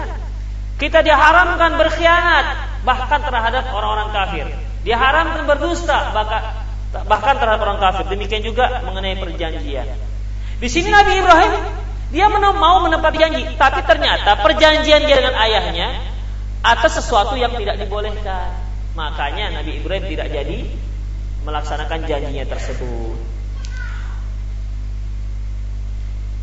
Kita 0.76 1.00
diharamkan 1.06 1.80
berkhianat 1.80 2.46
bahkan 2.84 3.22
terhadap 3.24 3.72
orang-orang 3.72 4.10
kafir. 4.12 4.46
Diharamkan 4.84 5.44
berdusta 5.48 6.12
bahkan 6.12 6.42
bahkan 7.06 7.36
terhadap 7.38 7.62
orang 7.62 7.80
kafir. 7.80 8.10
Demikian 8.10 8.42
juga 8.42 8.82
mengenai 8.84 9.20
perjanjian. 9.20 9.88
Di 10.56 10.68
sini 10.72 10.90
Nabi 10.90 11.20
Ibrahim 11.20 11.54
dia 12.10 12.32
mau 12.32 12.80
menepati 12.86 13.18
janji, 13.20 13.44
tapi 13.60 13.84
ternyata 13.84 14.40
perjanjian 14.40 15.04
dia 15.04 15.16
dengan 15.20 15.36
ayahnya 15.36 16.00
atas 16.66 17.04
sesuatu 17.04 17.38
yang 17.38 17.54
tidak 17.60 17.76
dibolehkan. 17.82 18.65
Makanya 18.96 19.62
Nabi 19.62 19.84
Ibrahim 19.84 20.06
tidak 20.08 20.28
jadi 20.32 20.60
melaksanakan 21.44 22.00
janjinya 22.08 22.48
tersebut. 22.48 23.20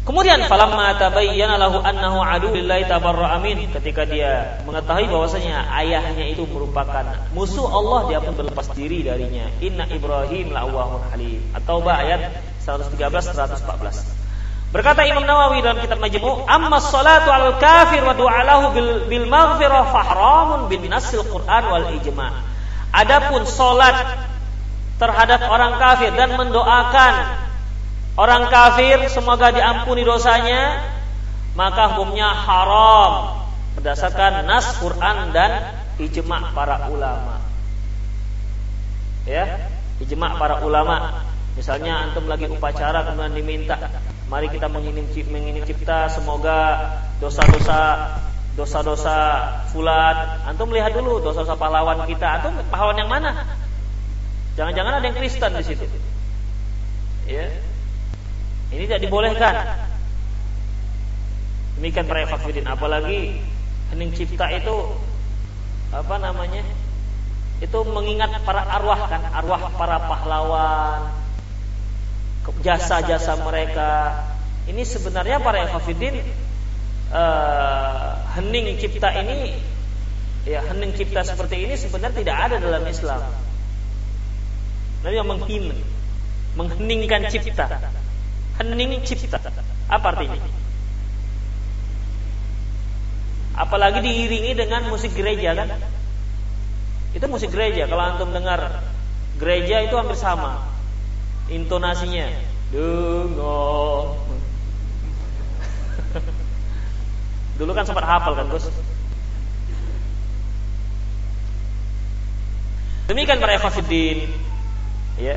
Kemudian 0.03 0.43
falamma 0.51 0.99
tabayyana 0.99 1.63
lahu 1.63 1.79
annahu 1.79 2.19
adu 2.27 2.51
lillahi 2.51 2.91
tabarra 2.91 3.39
amin 3.39 3.71
ketika 3.71 4.03
dia 4.03 4.59
mengetahui 4.67 5.07
bahwasanya 5.07 5.71
ayahnya 5.79 6.27
itu 6.27 6.43
merupakan 6.51 7.07
musuh 7.31 7.71
Allah 7.71 8.11
dia 8.11 8.19
pun 8.19 8.35
berlepas 8.35 8.67
diri 8.75 9.07
darinya. 9.07 9.47
Inna 9.63 9.87
Ibrahim 9.87 10.51
la'awwahun 10.51 11.07
halim. 11.15 11.39
At-Taubah 11.55 12.03
ayat 12.03 12.35
113 12.67 12.99
114. 12.99 14.22
Berkata 14.73 15.05
Imam 15.05 15.21
Nawawi 15.29 15.61
dalam 15.61 15.85
kitab 15.85 16.01
Majmu', 16.01 16.49
"Amma 16.49 16.81
salatu 16.81 17.29
'alal 17.29 17.61
kafir 17.61 18.01
wa 18.01 18.17
du'alahu 18.17 18.73
bil, 18.73 18.91
bil 19.05 19.29
maghfirah 19.29 19.93
fahramun 19.93 20.73
bin 20.73 20.89
nasil 20.89 21.29
Qur'an 21.29 21.69
wal 21.69 21.93
ijma'." 22.01 22.33
Adapun 22.97 23.45
salat 23.45 24.17
terhadap 24.97 25.45
orang 25.45 25.77
kafir 25.77 26.17
dan 26.17 26.41
mendoakan 26.41 27.15
orang 28.17 28.49
kafir 28.49 29.13
semoga 29.13 29.53
diampuni 29.53 30.09
dosanya, 30.09 30.81
maka 31.53 31.93
hukumnya 31.93 32.33
haram 32.33 33.45
berdasarkan 33.77 34.49
nas 34.49 34.73
Quran 34.81 35.37
dan 35.37 35.69
ijma' 36.01 36.57
para 36.57 36.89
ulama. 36.89 37.45
Ya, 39.29 39.69
ijma' 40.01 40.41
para 40.41 40.65
ulama. 40.65 41.29
Misalnya 41.61 42.09
antum 42.09 42.25
lagi 42.25 42.49
upacara 42.49 43.05
kemudian 43.05 43.37
diminta 43.37 43.77
Mari 44.33 44.49
kita 44.49 44.65
mengirim 44.65 45.05
cipta 45.69 46.09
semoga 46.09 46.89
dosa-dosa 47.21 48.17
dosa-dosa 48.57 49.17
fulan. 49.69 50.41
Antum 50.49 50.73
melihat 50.73 50.97
dulu 50.97 51.21
dosa-dosa 51.21 51.53
pahlawan 51.61 52.09
kita. 52.09 52.41
Antum 52.41 52.57
pahlawan 52.73 52.97
yang 52.97 53.13
mana? 53.13 53.45
Jangan-jangan 54.57 55.01
ada 55.01 55.05
yang 55.05 55.17
Kristen 55.21 55.53
di 55.53 55.65
situ. 55.69 55.85
Ya. 57.29 57.45
Ini 58.73 58.89
tidak 58.89 59.05
dibolehkan. 59.05 59.53
Demikian 61.77 62.09
para 62.09 62.25
fakfirin 62.25 62.65
apalagi 62.65 63.37
hening 63.93 64.17
cipta 64.17 64.49
itu 64.49 64.97
apa 65.93 66.17
namanya? 66.17 66.65
Itu 67.61 67.85
mengingat 67.85 68.33
para 68.49 68.65
arwah 68.65 69.13
kan, 69.13 69.23
arwah 69.29 69.71
para 69.77 70.01
pahlawan, 70.09 71.22
jasa-jasa 72.63 73.39
mereka. 73.43 74.19
Ini 74.67 74.83
sebenarnya 74.87 75.43
para 75.43 75.67
hafidin 75.67 76.23
uh, 77.11 78.15
hening 78.39 78.79
cipta 78.79 79.11
ini 79.11 79.59
ya 80.47 80.63
hening 80.71 80.95
cipta 80.95 81.23
seperti 81.27 81.67
ini 81.67 81.75
sebenarnya 81.75 82.15
tidak 82.23 82.37
ada 82.39 82.57
dalam 82.63 82.83
Islam. 82.87 83.23
Nabi 85.03 85.15
yang 85.19 85.27
menghin, 85.27 85.65
mengheningkan 86.55 87.27
cipta. 87.27 87.67
Hening 88.63 89.03
cipta. 89.03 89.39
Apa 89.91 90.07
artinya? 90.15 90.39
Apalagi 93.53 94.01
diiringi 94.01 94.57
dengan 94.57 94.87
musik 94.89 95.13
gereja 95.13 95.59
kan? 95.59 95.75
Itu 97.13 97.27
musik 97.29 97.51
gereja. 97.51 97.91
Kalau 97.91 98.01
antum 98.01 98.31
dengar 98.31 98.81
gereja 99.37 99.83
itu 99.85 99.99
hampir 99.99 100.17
sama 100.17 100.72
intonasinya. 101.51 102.29
Dengar 102.73 104.19
dulu 107.63 107.71
kan 107.79 107.85
sempat 107.87 108.03
hafal 108.03 108.35
kan 108.35 108.51
Gus? 108.51 108.67
Demikian 113.07 113.39
para 113.39 113.61
ikhwatiddin 113.61 114.31
ya. 115.21 115.37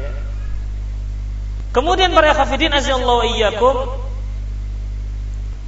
Kemudian 1.76 2.16
para 2.16 2.32
ikhwatiddin 2.32 2.72
azallahu 2.72 3.28
iyyakum. 3.36 3.78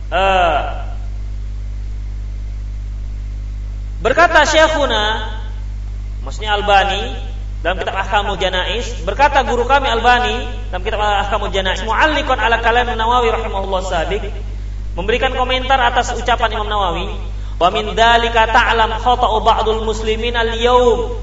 Uh, 0.08 0.88
berkata 4.00 4.48
syekhuna 4.48 5.36
maksudnya 6.24 6.56
Albani 6.56 7.27
dalam 7.66 7.82
kitab 7.82 7.98
Ahkamul 7.98 8.38
Janais 8.38 9.02
berkata 9.02 9.42
guru 9.42 9.66
kami 9.66 9.90
Albani 9.90 10.46
dalam 10.70 10.84
kitab 10.86 11.02
Ahkamul 11.02 11.50
Janais 11.50 11.82
ala 11.82 12.58
kalam 12.62 12.88
Nawawi 12.94 13.34
rahimahullah 13.34 13.82
sabiq 13.82 14.30
memberikan 14.94 15.34
komentar 15.34 15.82
atas 15.82 16.14
ucapan 16.14 16.54
Imam 16.54 16.70
Nawawi 16.70 17.18
wa 17.58 17.68
min 17.74 17.98
dzalika 17.98 18.46
ta'lam 18.54 19.02
khata'u 19.02 19.42
ba'dul 19.42 19.82
muslimin 19.82 20.38
al-yaum 20.38 21.18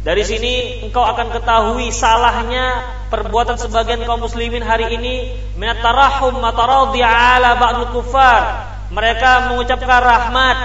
dari 0.00 0.22
sini 0.24 0.86
engkau 0.86 1.04
akan 1.04 1.28
ketahui 1.34 1.92
salahnya 1.92 2.88
perbuatan 3.12 3.60
sebagian 3.60 4.00
kaum 4.08 4.24
muslimin 4.24 4.64
hari 4.64 4.96
ini 4.96 5.36
minat 5.60 5.84
tarahum 5.84 6.40
mataradi 6.40 7.04
ala 7.04 7.60
ba'dul 7.60 8.00
kufar 8.00 8.64
mereka 8.88 9.52
mengucapkan 9.52 10.00
rahmat 10.00 10.58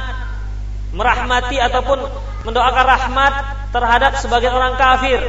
merahmati 0.96 1.60
ataupun 1.60 2.00
mendoakan 2.48 2.86
rahmat 2.88 3.34
terhadap 3.72 4.20
sebagian 4.20 4.54
orang 4.54 4.76
kafir. 4.76 5.20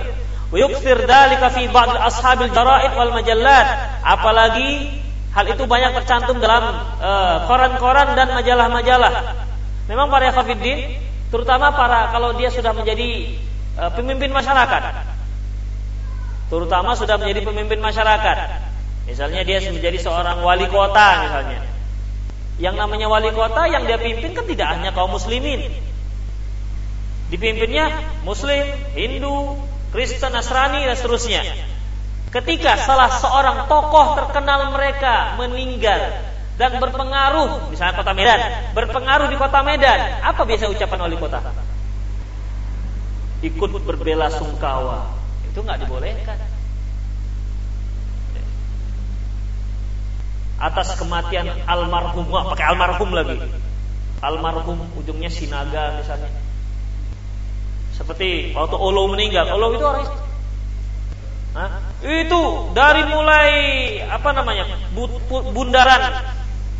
Yukfir 0.52 1.08
dalika 1.08 1.48
fi 1.48 1.64
ba'd 1.72 1.96
ashabil 1.96 2.52
jara'id 2.52 2.92
wal 2.92 3.14
majallat. 3.16 3.66
Apalagi 4.04 5.00
hal 5.32 5.48
itu 5.48 5.64
banyak 5.64 5.96
tercantum 6.02 6.36
dalam 6.44 6.76
eh, 7.00 7.36
koran-koran 7.48 8.12
uh, 8.12 8.16
dan 8.18 8.28
majalah-majalah. 8.36 9.12
Memang 9.88 10.12
para 10.12 10.28
kafirin, 10.28 11.00
terutama 11.32 11.72
para 11.72 12.12
kalau 12.12 12.36
dia 12.36 12.52
sudah 12.52 12.76
menjadi 12.76 13.32
uh, 13.80 13.90
pemimpin 13.96 14.28
masyarakat. 14.30 14.82
Terutama 16.52 16.92
sudah 17.00 17.16
menjadi 17.16 17.48
pemimpin 17.48 17.80
masyarakat. 17.80 18.36
Misalnya 19.08 19.42
dia 19.42 19.58
menjadi 19.72 19.98
seorang 19.98 20.44
wali 20.44 20.68
kota 20.68 21.08
misalnya. 21.26 21.60
Yang 22.60 22.76
namanya 22.78 23.08
wali 23.08 23.32
kota 23.32 23.66
yang 23.66 23.88
dia 23.88 23.96
pimpin 23.96 24.36
kan 24.36 24.44
tidak 24.44 24.68
hanya 24.68 24.92
kaum 24.92 25.10
muslimin. 25.16 25.72
Dipimpinnya 27.32 27.88
muslim, 28.28 28.68
Hindu, 28.92 29.56
Kristen, 29.88 30.36
Nasrani 30.36 30.84
dan 30.84 30.92
seterusnya. 30.92 31.40
Ketika 32.28 32.76
salah 32.76 33.08
seorang 33.08 33.72
tokoh 33.72 34.20
terkenal 34.20 34.68
mereka 34.68 35.40
meninggal 35.40 36.12
dan 36.60 36.76
berpengaruh, 36.76 37.72
misalnya 37.72 37.96
kota 37.96 38.12
Medan, 38.12 38.40
berpengaruh 38.76 39.32
di 39.32 39.36
kota 39.40 39.64
Medan, 39.64 40.20
apa 40.20 40.44
biasa 40.44 40.68
ucapan 40.68 41.08
wali 41.08 41.16
kota? 41.16 41.40
Ikut 43.40 43.80
berbela 43.80 44.28
sungkawa. 44.28 45.16
Itu 45.48 45.64
nggak 45.64 45.88
dibolehkan. 45.88 46.36
Atas 50.60 51.00
kematian 51.00 51.48
almarhum, 51.64 52.28
pakai 52.28 52.64
almarhum 52.76 53.10
lagi. 53.16 53.40
Almarhum 54.20 54.84
ujungnya 55.00 55.32
sinaga 55.32 55.96
misalnya 55.98 56.41
seperti 57.92 58.56
waktu 58.56 58.76
Olo 58.76 59.08
meninggal. 59.12 59.48
Olo 59.52 59.76
itu 59.76 59.84
orang 59.84 60.06
Hah? 61.52 61.70
Itu 62.00 62.72
dari 62.72 63.04
mulai 63.12 63.52
apa 64.08 64.32
namanya? 64.32 64.64
bundaran 65.28 66.02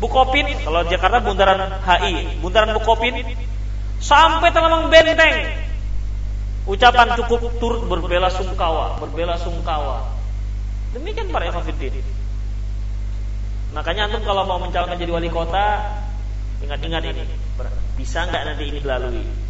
Bukopin, 0.01 0.49
kalau 0.65 0.83
Jakarta 0.83 1.23
bundaran 1.23 1.79
HI, 1.79 2.41
bundaran 2.43 2.75
Bukopin 2.75 3.23
sampai 4.03 4.51
Talemang 4.51 4.91
Benteng. 4.91 5.63
Ucapan 6.67 7.15
cukup 7.19 7.59
turut 7.59 7.87
berbela 7.87 8.27
sungkawa, 8.27 8.99
berbela 8.99 9.39
sungkawa. 9.39 10.11
Demikian 10.91 11.31
para 11.31 11.47
ikhwatiddin. 11.47 12.03
Makanya 13.75 14.11
antum 14.11 14.23
kalau 14.27 14.43
mau 14.45 14.59
mencalonkan 14.59 14.99
jadi 14.99 15.11
wali 15.11 15.27
kota, 15.31 15.81
ingat-ingat 16.63 17.03
ini. 17.09 17.23
Bisa 17.95 18.27
nggak 18.27 18.43
nanti 18.43 18.63
ini 18.69 18.79
dilalui? 18.79 19.42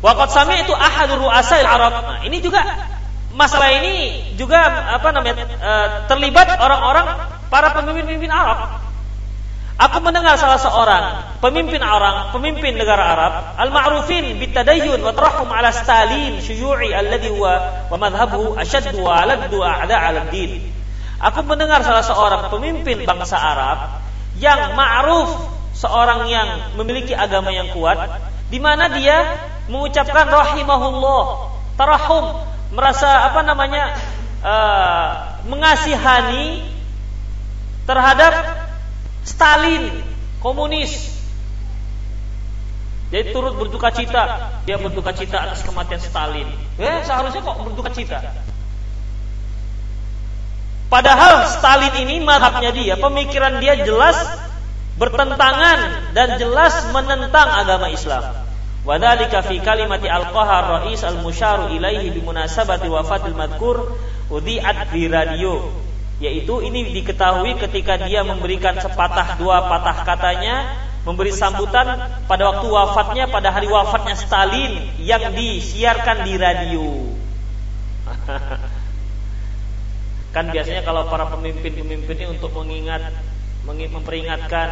Waqat 0.00 0.28
sami 0.32 0.64
itu 0.64 0.72
ahadur 0.72 1.28
ru'asail 1.28 1.66
Arab. 1.68 1.92
Nah, 1.92 2.18
ini 2.24 2.40
juga 2.40 2.64
masalah 3.36 3.68
ini 3.76 4.32
juga 4.34 4.58
apa 4.96 5.12
namanya 5.12 5.44
uh, 5.60 5.88
terlibat 6.08 6.56
orang-orang 6.56 7.06
para 7.52 7.76
pemimpin-pemimpin 7.76 8.32
Arab. 8.32 8.80
Aku 9.80 9.96
mendengar 10.04 10.36
salah 10.36 10.60
seorang 10.60 11.04
pemimpin 11.40 11.80
orang, 11.80 12.36
pemimpin 12.36 12.76
negara 12.76 13.16
Arab, 13.16 13.32
al-ma'rufin 13.56 14.36
bitadayyun 14.36 15.00
wa 15.00 15.12
tarahum 15.16 15.48
ala 15.48 15.72
Stalin 15.72 16.36
syuyu'i 16.36 16.92
alladhi 16.92 17.32
huwa 17.32 17.88
wa 17.88 17.96
madhhabuhu 17.96 18.60
ashaddu 18.60 19.00
wa 19.00 19.24
aladdu 19.24 19.56
a'da 19.64 19.96
'ala 19.96 20.28
din. 20.28 20.60
Aku 21.20 21.44
mendengar 21.48 21.80
salah 21.80 22.04
seorang 22.04 22.52
pemimpin 22.52 23.08
bangsa 23.08 23.40
Arab 23.40 24.04
yang 24.36 24.76
ma'ruf, 24.76 25.48
seorang 25.72 26.28
yang 26.28 26.76
memiliki 26.76 27.16
agama 27.16 27.48
yang 27.48 27.72
kuat, 27.72 28.20
di 28.52 28.60
mana 28.60 28.92
dia 28.92 29.36
mengucapkan 29.70 30.26
rahimahullah, 30.26 31.22
tarahum, 31.78 32.42
merasa 32.74 33.30
apa 33.30 33.40
namanya 33.46 33.94
uh, 34.42 35.06
mengasihani 35.46 36.66
terhadap 37.86 38.34
Stalin, 39.22 40.02
komunis. 40.42 41.10
Jadi 43.10 43.34
turut 43.34 43.58
berduka 43.58 43.90
cita, 43.90 44.54
dia 44.66 44.78
berduka 44.78 45.10
cita 45.10 45.50
atas 45.50 45.66
kematian 45.66 45.98
Stalin. 45.98 46.46
Eh, 46.78 47.02
seharusnya 47.02 47.42
kok 47.42 47.58
berduka 47.62 47.90
cita. 47.90 48.22
Padahal 50.90 51.46
Stalin 51.46 51.94
ini 52.06 52.22
madhabnya 52.22 52.70
dia, 52.74 52.94
pemikiran 52.98 53.62
dia 53.62 53.78
jelas 53.82 54.18
bertentangan 54.98 56.12
dan 56.14 56.38
jelas 56.38 56.86
menentang 56.90 57.48
agama 57.50 57.90
Islam. 57.90 58.39
Wadhalika 58.80 59.44
fi 59.44 59.60
kalimati 59.60 60.08
alqaha 60.08 60.80
rais 60.80 61.04
al-musyaru 61.04 61.76
ilaihi 61.76 62.16
bimunasabati 62.16 62.88
wafatil 62.88 63.36
madkur 63.36 63.92
udhi'at 64.32 64.88
di 64.88 65.04
radio. 65.04 65.68
Yaitu 66.20 66.64
ini 66.64 66.92
diketahui 66.92 67.60
ketika 67.60 68.00
dia 68.00 68.24
memberikan 68.24 68.76
sepatah 68.76 69.40
dua 69.40 69.68
patah 69.68 70.04
katanya 70.04 70.68
memberi 71.04 71.32
sambutan 71.32 71.96
pada 72.28 72.42
waktu 72.52 72.66
wafatnya 72.68 73.24
pada 73.28 73.52
hari 73.52 73.68
wafatnya 73.68 74.16
Stalin 74.16 75.00
yang 75.00 75.32
disiarkan 75.32 76.24
di 76.24 76.34
radio. 76.36 76.86
Kan 80.36 80.52
biasanya 80.52 80.84
kalau 80.84 81.08
para 81.08 81.26
pemimpin-pemimpin 81.28 82.16
ini 82.16 82.26
untuk 82.36 82.52
mengingat 82.54 83.12
memperingatkan 83.66 84.68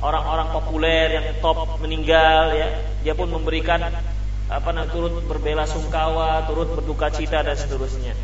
orang-orang 0.00 0.48
populer 0.52 1.06
yang 1.20 1.26
top 1.40 1.80
meninggal 1.80 2.52
ya. 2.52 2.68
Dia 3.04 3.14
pun 3.16 3.30
memberikan 3.32 3.80
apa 4.46 4.68
namanya 4.70 4.94
turut 4.94 5.26
berbela 5.26 5.66
sungkawa 5.66 6.46
turut 6.46 6.70
berduka 6.74 7.10
cita 7.10 7.42
dan 7.42 7.56
seterusnya. 7.58 8.14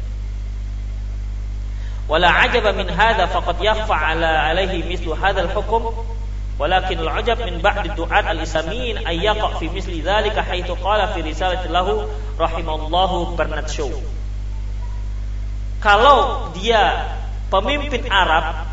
Wala 2.10 2.28
ajaba 2.44 2.74
min 2.74 2.90
hadha 2.90 3.30
faqad 3.30 3.62
yakhfa 3.62 3.94
ala 3.94 4.50
alaihi 4.50 4.84
mislu 4.84 5.14
hadzal 5.14 5.48
hukm 5.54 5.94
walakin 6.58 6.98
al-ajab 6.98 7.42
min 7.46 7.62
ba'd 7.62 7.94
du'at 7.96 8.26
al-isamin 8.26 9.00
ay 9.06 9.22
yaqa 9.22 9.56
fi 9.58 9.70
misli 9.72 10.02
dhalika 10.02 10.42
haitsu 10.42 10.76
qala 10.78 11.14
fi 11.14 11.22
risalati 11.22 11.70
lahu 11.70 12.06
rahimallahu 12.38 13.38
Bernard 13.38 13.70
Shaw. 13.70 13.90
Kalau 15.82 16.50
dia 16.54 17.10
pemimpin 17.50 18.06
Arab 18.06 18.71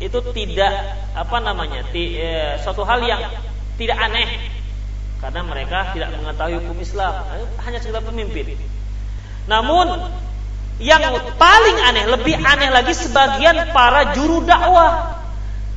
itu 0.00 0.18
tidak 0.32 0.72
apa 1.12 1.36
namanya 1.44 1.84
ti, 1.92 2.16
e, 2.16 2.56
suatu 2.64 2.82
hal 2.88 3.04
yang 3.04 3.20
tidak 3.76 4.00
aneh. 4.00 4.28
Karena 5.20 5.44
mereka 5.44 5.92
tidak 5.92 6.16
mengetahui 6.16 6.64
hukum 6.64 6.80
Islam. 6.80 7.12
Hanya 7.60 7.78
sekedar 7.84 8.00
pemimpin. 8.00 8.56
Namun 9.44 10.08
yang 10.80 11.04
paling 11.36 11.78
aneh 11.92 12.08
lebih 12.08 12.40
aneh 12.40 12.72
lagi 12.72 12.96
sebagian 12.96 13.76
para 13.76 14.16
juru 14.16 14.40
dakwah. 14.48 15.20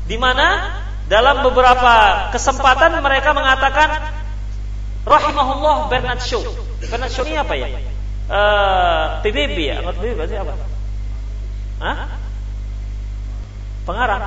Di 0.08 0.16
mana 0.16 0.80
dalam 1.12 1.44
beberapa 1.44 2.28
kesempatan 2.32 3.04
mereka 3.04 3.36
mengatakan 3.36 3.92
rahimahullah 5.04 5.92
Bernard 5.92 6.24
Shaw. 6.24 6.44
Bernard 6.88 7.12
Shaw 7.12 7.28
ini 7.28 7.36
apa 7.36 7.54
ya? 7.60 7.68
Uh, 7.68 7.76
eh, 8.32 9.06
PBB 9.28 9.58
ya? 9.68 9.78
PBB 9.84 10.32
apa? 10.40 10.54
Hah? 11.84 12.23
Pengarang. 13.84 14.24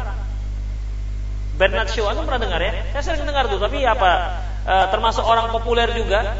Bernard 1.57 1.89
Shaw, 1.89 2.13
anda 2.13 2.21
pernah 2.29 2.43
dengar 2.43 2.61
ya? 2.61 2.73
Saya 2.93 3.03
sering 3.17 3.25
dengar 3.25 3.49
tuh, 3.49 3.57
tapi 3.57 3.81
apa? 3.81 4.41
E, 4.69 4.75
termasuk 4.93 5.25
orang 5.25 5.49
populer 5.49 5.89
juga 5.97 6.37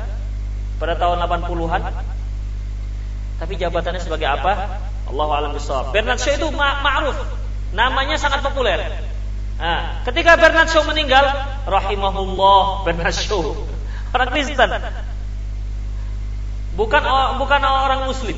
pada 0.77 0.93
tahun 1.01 1.25
80-an. 1.25 1.83
Tapi 3.41 3.53
jabatannya 3.57 4.01
sebagai 4.01 4.29
apa? 4.29 4.53
Allah 5.09 5.29
alam 5.33 5.51
bisawab. 5.57 5.97
Bernard 5.97 6.21
Shaw 6.21 6.37
itu 6.37 6.49
ma'ruf. 6.53 7.17
Namanya 7.73 8.21
sangat 8.21 8.45
populer. 8.45 8.77
Nah, 9.57 10.05
ketika 10.05 10.37
Bernard 10.37 10.69
Shaw 10.69 10.85
meninggal, 10.85 11.25
rahimahullah 11.65 12.85
Bernard 12.85 13.17
Shaw. 13.17 13.57
Orang 14.13 14.29
Kristen. 14.33 14.69
Bukan 16.77 17.03
bukan 17.41 17.61
orang 17.65 18.05
muslim. 18.05 18.37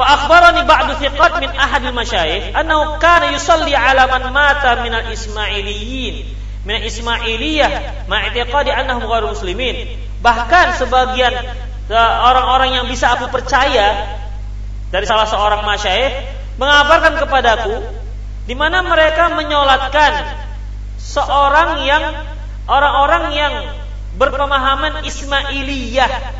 Fa 0.00 0.16
akhbarani 0.16 0.64
ba'du 0.64 0.96
thiqat 0.96 1.44
min 1.44 1.52
ahadil 1.52 1.92
masyayikh 1.92 2.56
annahu 2.56 2.96
kana 2.96 3.36
yusalli 3.36 3.76
ala 3.76 4.08
man 4.08 4.32
mata 4.32 4.80
min 4.80 4.96
al 4.96 5.12
ismailiyin, 5.12 6.24
min 6.64 6.74
al-Ismailiyah 6.80 8.08
ma'tiqadi 8.08 8.72
annahum 8.72 9.04
ghairu 9.04 9.36
muslimin. 9.36 9.76
Bahkan 10.24 10.80
sebagian 10.80 11.36
e, 11.92 12.00
orang-orang 12.00 12.80
yang 12.80 12.88
bisa 12.88 13.12
aku 13.12 13.28
percaya 13.28 14.16
dari 14.88 15.04
salah 15.04 15.28
seorang 15.28 15.68
masyayikh 15.68 16.16
mengabarkan 16.56 17.20
kepadaku 17.20 17.84
di 18.48 18.56
mana 18.56 18.80
mereka 18.80 19.36
menyolatkan 19.36 20.32
seorang 20.96 21.84
yang 21.84 22.24
orang-orang 22.64 23.24
yang 23.36 23.54
berpemahaman 24.16 25.04
Ismailiyah 25.04 26.39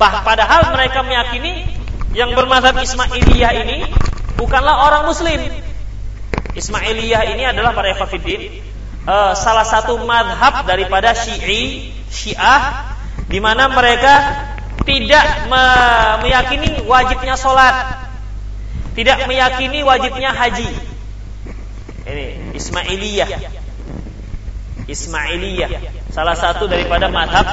Bah, 0.00 0.24
padahal 0.24 0.72
mereka 0.72 1.04
meyakini 1.04 1.68
yang 2.16 2.32
bermazhab 2.32 2.72
Ismailiyah 2.72 3.52
ini 3.68 3.84
bukanlah 4.40 4.88
orang 4.88 5.04
muslim. 5.04 5.36
Ismailiyah 6.56 7.36
ini 7.36 7.44
adalah 7.44 7.76
para 7.76 7.92
ikhwatiddin 7.92 8.64
uh, 9.04 9.36
salah 9.36 9.68
satu 9.68 10.00
madhab 10.08 10.64
daripada 10.64 11.12
Syi'i, 11.12 11.92
Syiah 12.08 12.96
di 13.28 13.44
mana 13.44 13.68
mereka 13.68 14.48
tidak 14.88 15.52
me 15.52 15.64
meyakini 16.24 16.80
wajibnya 16.88 17.36
sholat, 17.36 18.08
tidak 18.96 19.28
meyakini 19.28 19.84
wajibnya 19.84 20.32
haji. 20.32 20.70
Ini 22.08 22.56
Ismailiyah. 22.56 23.28
Ismailiyah, 24.88 25.70
salah 26.10 26.34
satu 26.34 26.66
daripada 26.66 27.06
madhab 27.10 27.46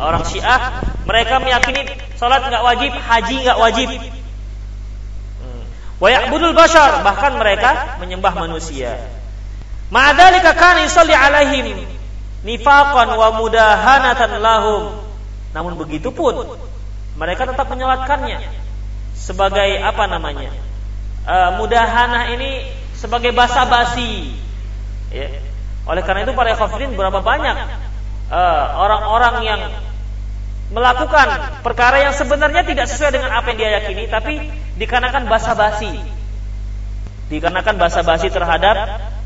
orang 0.00 0.24
Syiah, 0.24 0.80
mereka 1.04 1.40
meyakini 1.40 1.88
sholat 2.16 2.44
nggak 2.48 2.64
wajib, 2.64 2.92
haji 2.92 3.36
nggak 3.44 3.58
wajib. 3.60 3.88
Wa 5.98 6.08
ya'budul 6.14 6.54
bashar, 6.54 7.02
bahkan 7.02 7.34
mereka 7.36 7.98
menyembah 7.98 8.30
manusia. 8.38 9.02
Ma'adalika 9.90 10.54
kana 10.54 10.86
yusalli 10.86 11.10
alaihim 11.10 11.74
nifaqan 12.46 13.08
wa 13.18 13.28
mudahanatan 13.34 14.38
lahum. 14.38 14.82
Namun 15.50 15.74
begitu 15.74 16.14
pun 16.14 16.54
mereka 17.18 17.50
tetap 17.50 17.66
menyolatkannya 17.66 18.38
sebagai 19.18 19.82
apa 19.82 20.06
namanya? 20.06 20.54
Uh, 21.26 21.58
mudahanah 21.58 22.30
ini 22.30 22.70
sebagai 22.94 23.34
basa-basi. 23.34 24.38
Ya. 25.10 25.42
Oleh 25.82 26.04
karena 26.06 26.28
itu 26.28 26.36
para 26.36 26.54
kafirin 26.54 26.94
berapa 26.94 27.18
banyak 27.24 27.87
orang-orang 28.78 29.34
uh, 29.40 29.44
yang 29.44 29.60
melakukan 30.68 31.28
perkara 31.64 32.04
yang 32.04 32.12
sebenarnya 32.12 32.60
tidak 32.64 32.86
sesuai 32.92 33.16
dengan 33.16 33.32
apa 33.32 33.52
yang 33.52 33.58
dia 33.58 33.70
yakini 33.80 34.04
tapi 34.04 34.52
dikarenakan 34.76 35.24
basa-basi. 35.26 35.96
Dikarenakan 37.32 37.76
basa-basi 37.76 38.28
terhadap 38.28 38.76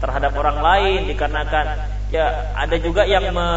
terhadap 0.03 0.35
orang 0.35 0.59
lain 0.59 1.01
dikarenakan 1.11 1.67
ya 2.11 2.55
ada 2.59 2.77
juga 2.83 3.07
yang 3.07 3.31
me, 3.31 3.49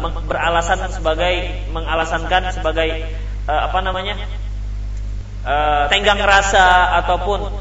me, 0.00 0.08
beralasan 0.24 0.88
sebagai 0.88 1.64
mengalasankan 1.70 2.52
sebagai 2.52 3.04
uh, 3.46 3.68
apa 3.68 3.78
namanya 3.84 4.16
uh, 5.44 5.86
tenggang 5.92 6.20
rasa 6.20 6.98
ataupun 7.04 7.52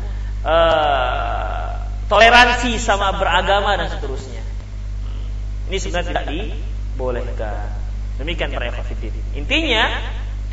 uh, 0.48 1.72
toleransi 2.12 2.76
sama 2.76 3.16
beragama 3.16 3.80
dan 3.80 3.88
seterusnya. 3.88 4.44
Ini 5.72 5.78
sebenarnya 5.80 6.10
tidak 6.12 6.26
dibolehkan 6.94 7.82
Demikian 8.22 8.54
para. 8.54 8.86
Intinya 9.34 9.84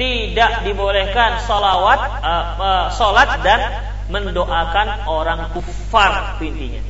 tidak 0.01 0.65
dibolehkan 0.65 1.45
salawat, 1.45 2.01
uh, 2.25 2.45
uh, 2.57 2.87
salat 2.89 3.45
dan 3.45 3.61
mendoakan 4.09 5.05
orang 5.05 5.53
kufar 5.53 6.41
intinya. 6.41 6.81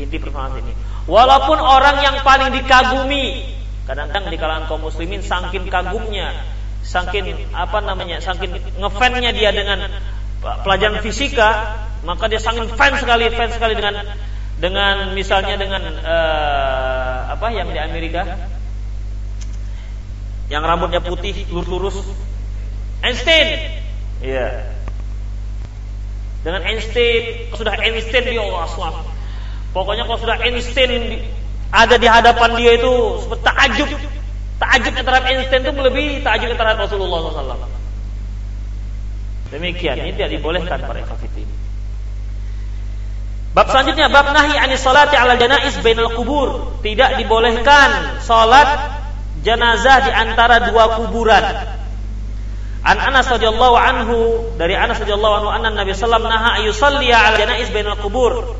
Inti 0.00 0.16
permasalahan 0.16 0.64
ini. 0.64 0.72
Walaupun 1.04 1.58
orang 1.60 2.00
yang 2.00 2.16
paling 2.24 2.48
dikagumi, 2.54 3.44
kadang-kadang 3.84 4.32
di 4.32 4.38
kalangan 4.40 4.64
kaum 4.72 4.80
muslimin 4.88 5.20
saking 5.20 5.68
kagumnya, 5.68 6.48
saking 6.80 7.52
apa 7.52 7.84
namanya, 7.84 8.24
saking 8.24 8.56
ngefansnya 8.80 9.36
dia 9.36 9.52
dengan 9.52 9.84
pelajaran 10.40 11.04
fisika, 11.04 11.76
maka 12.08 12.24
dia 12.30 12.40
sangat 12.40 12.72
fans 12.72 13.04
sekali, 13.04 13.28
fans 13.36 13.52
sekali 13.52 13.76
dengan 13.76 14.00
dengan 14.56 15.12
misalnya 15.12 15.58
dengan 15.60 15.82
uh, 16.06 17.34
apa 17.34 17.46
yang 17.50 17.68
di 17.68 17.82
Amerika 17.82 18.22
yang 20.52 20.60
rambutnya 20.60 21.00
putih 21.00 21.48
lurus-lurus. 21.48 21.96
Einstein. 23.00 23.80
Iya. 24.20 24.68
Dengan 26.44 26.60
Einstein 26.68 27.48
sudah 27.56 27.72
Einstein 27.80 28.28
dia 28.28 28.42
Allah 28.44 28.68
SWT 28.68 29.00
pokoknya 29.72 30.04
kalau 30.04 30.20
sudah 30.20 30.36
Einstein 30.44 31.24
ada 31.72 31.96
di 31.96 32.04
hadapan 32.04 32.50
dia 32.60 32.76
itu 32.76 32.92
seperti 33.24 33.42
takjub. 33.48 33.90
Takjub 34.60 34.92
terhadap 34.92 35.24
Einstein 35.24 35.64
itu 35.64 35.72
melebihi 35.72 36.20
takjub 36.20 36.52
terhadap 36.52 36.84
Rasulullah 36.84 37.32
SAW 37.32 37.80
demikian 39.52 40.00
ini 40.00 40.16
tidak 40.16 40.40
dibolehkan 40.40 40.80
para 40.80 41.04
ikhwatiddin 41.04 41.44
Bab 43.52 43.68
selanjutnya 43.68 44.08
bab 44.08 44.32
nahi 44.32 44.56
anis 44.56 44.80
salati 44.80 45.12
ala 45.12 45.36
janais 45.36 45.76
bainal 45.84 46.16
kubur. 46.16 46.80
Tidak 46.80 47.20
dibolehkan 47.20 48.16
salat 48.24 49.01
jenazah 49.42 50.06
di 50.06 50.10
antara 50.14 50.70
dua 50.70 51.02
kuburan. 51.02 51.44
An 52.82 52.98
Anas 52.98 53.30
radhiyallahu 53.30 53.76
anhu 53.78 54.18
dari 54.58 54.74
Anas 54.74 54.98
radhiyallahu 54.98 55.34
anhu 55.38 55.50
anna 55.54 55.70
Nabi 55.70 55.94
sallallahu 55.94 56.26
naha 56.26 56.58
ayusalli 56.62 57.14
al 57.14 57.38
janaiz 57.38 57.70
bainal 57.70 57.98
kubur. 57.98 58.58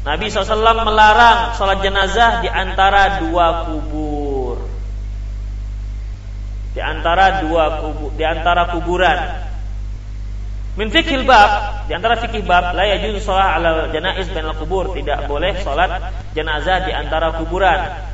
Nabi 0.00 0.32
SAW 0.32 0.80
melarang 0.80 1.52
salat 1.60 1.84
jenazah 1.84 2.40
di 2.40 2.48
antara 2.48 3.20
dua 3.20 3.68
kubur. 3.68 4.64
Di 6.72 6.80
antara 6.80 7.44
dua 7.44 7.84
kubur, 7.84 8.08
di 8.16 8.24
antara 8.24 8.72
kuburan. 8.72 9.18
Min 10.80 10.88
fikhil 10.88 11.28
bab, 11.28 11.84
di 11.84 11.92
antara 11.92 12.16
fikih 12.16 12.48
bab, 12.48 12.72
la 12.72 12.88
yajuzu 12.96 13.20
salat 13.20 13.60
ala 13.60 13.70
janaiz 13.92 14.32
bainal 14.32 14.56
kubur, 14.56 14.96
tidak 14.96 15.28
boleh 15.28 15.60
salat 15.60 16.16
jenazah 16.32 16.88
di 16.88 16.96
antara 16.96 17.36
kuburan. 17.36 18.08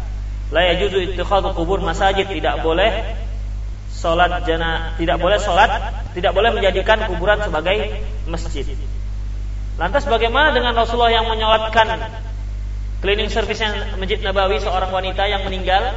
La 0.55 0.63
yajuzu 0.71 1.13
ittikhadhu 1.13 1.55
kubur 1.59 1.83
masajid 1.83 2.31
tidak 2.31 2.63
boleh 2.63 3.17
salat 3.91 4.45
jana 4.47 4.95
tidak 5.01 5.19
boleh 5.19 5.41
salat 5.41 5.71
tidak 6.15 6.31
boleh 6.37 6.55
menjadikan 6.55 7.03
kuburan 7.11 7.43
sebagai 7.43 8.05
masjid. 8.31 8.63
Lantas 9.77 10.07
bagaimana 10.07 10.55
dengan 10.55 10.73
Rasulullah 10.73 11.13
yang 11.13 11.27
menyolatkan 11.29 12.01
cleaning 13.05 13.29
service 13.29 13.61
yang 13.61 13.77
Masjid 14.01 14.23
Nabawi 14.25 14.57
seorang 14.63 14.89
wanita 14.89 15.29
yang 15.29 15.45
meninggal 15.45 15.93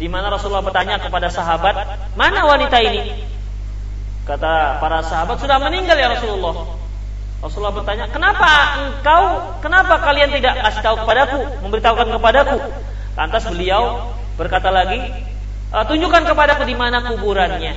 di 0.00 0.08
mana 0.08 0.32
Rasulullah 0.32 0.64
bertanya 0.64 0.98
kepada 0.98 1.28
sahabat, 1.28 1.74
"Mana 2.16 2.48
wanita 2.48 2.80
ini?" 2.80 3.28
Kata 4.24 4.80
para 4.80 5.04
sahabat, 5.04 5.36
"Sudah 5.36 5.60
meninggal 5.60 6.00
ya 6.00 6.08
Rasulullah." 6.16 6.80
Rasulullah 7.44 7.76
bertanya, 7.76 8.08
"Kenapa 8.08 8.80
engkau, 8.80 9.22
kenapa 9.60 10.00
kalian 10.00 10.32
tidak 10.32 10.64
kasih 10.64 10.80
tahu 10.80 10.96
kepadaku, 11.04 11.40
memberitahukan 11.60 12.08
kepadaku?" 12.16 12.56
Lantas 13.14 13.46
beliau 13.46 14.14
berkata 14.34 14.74
lagi, 14.74 14.98
e, 15.70 15.78
tunjukkan 15.86 16.22
kepadaku 16.26 16.62
di 16.66 16.74
mana 16.74 17.02
kuburannya. 17.02 17.72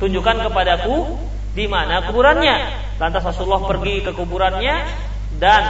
Tunjukkan 0.00 0.36
kepadaku 0.48 1.20
di 1.52 1.68
mana 1.68 2.08
kuburannya. 2.08 2.56
Lantas 2.96 3.22
Rasulullah 3.24 3.64
pergi 3.68 4.00
ke 4.04 4.12
kuburannya 4.16 4.74
dan 5.36 5.62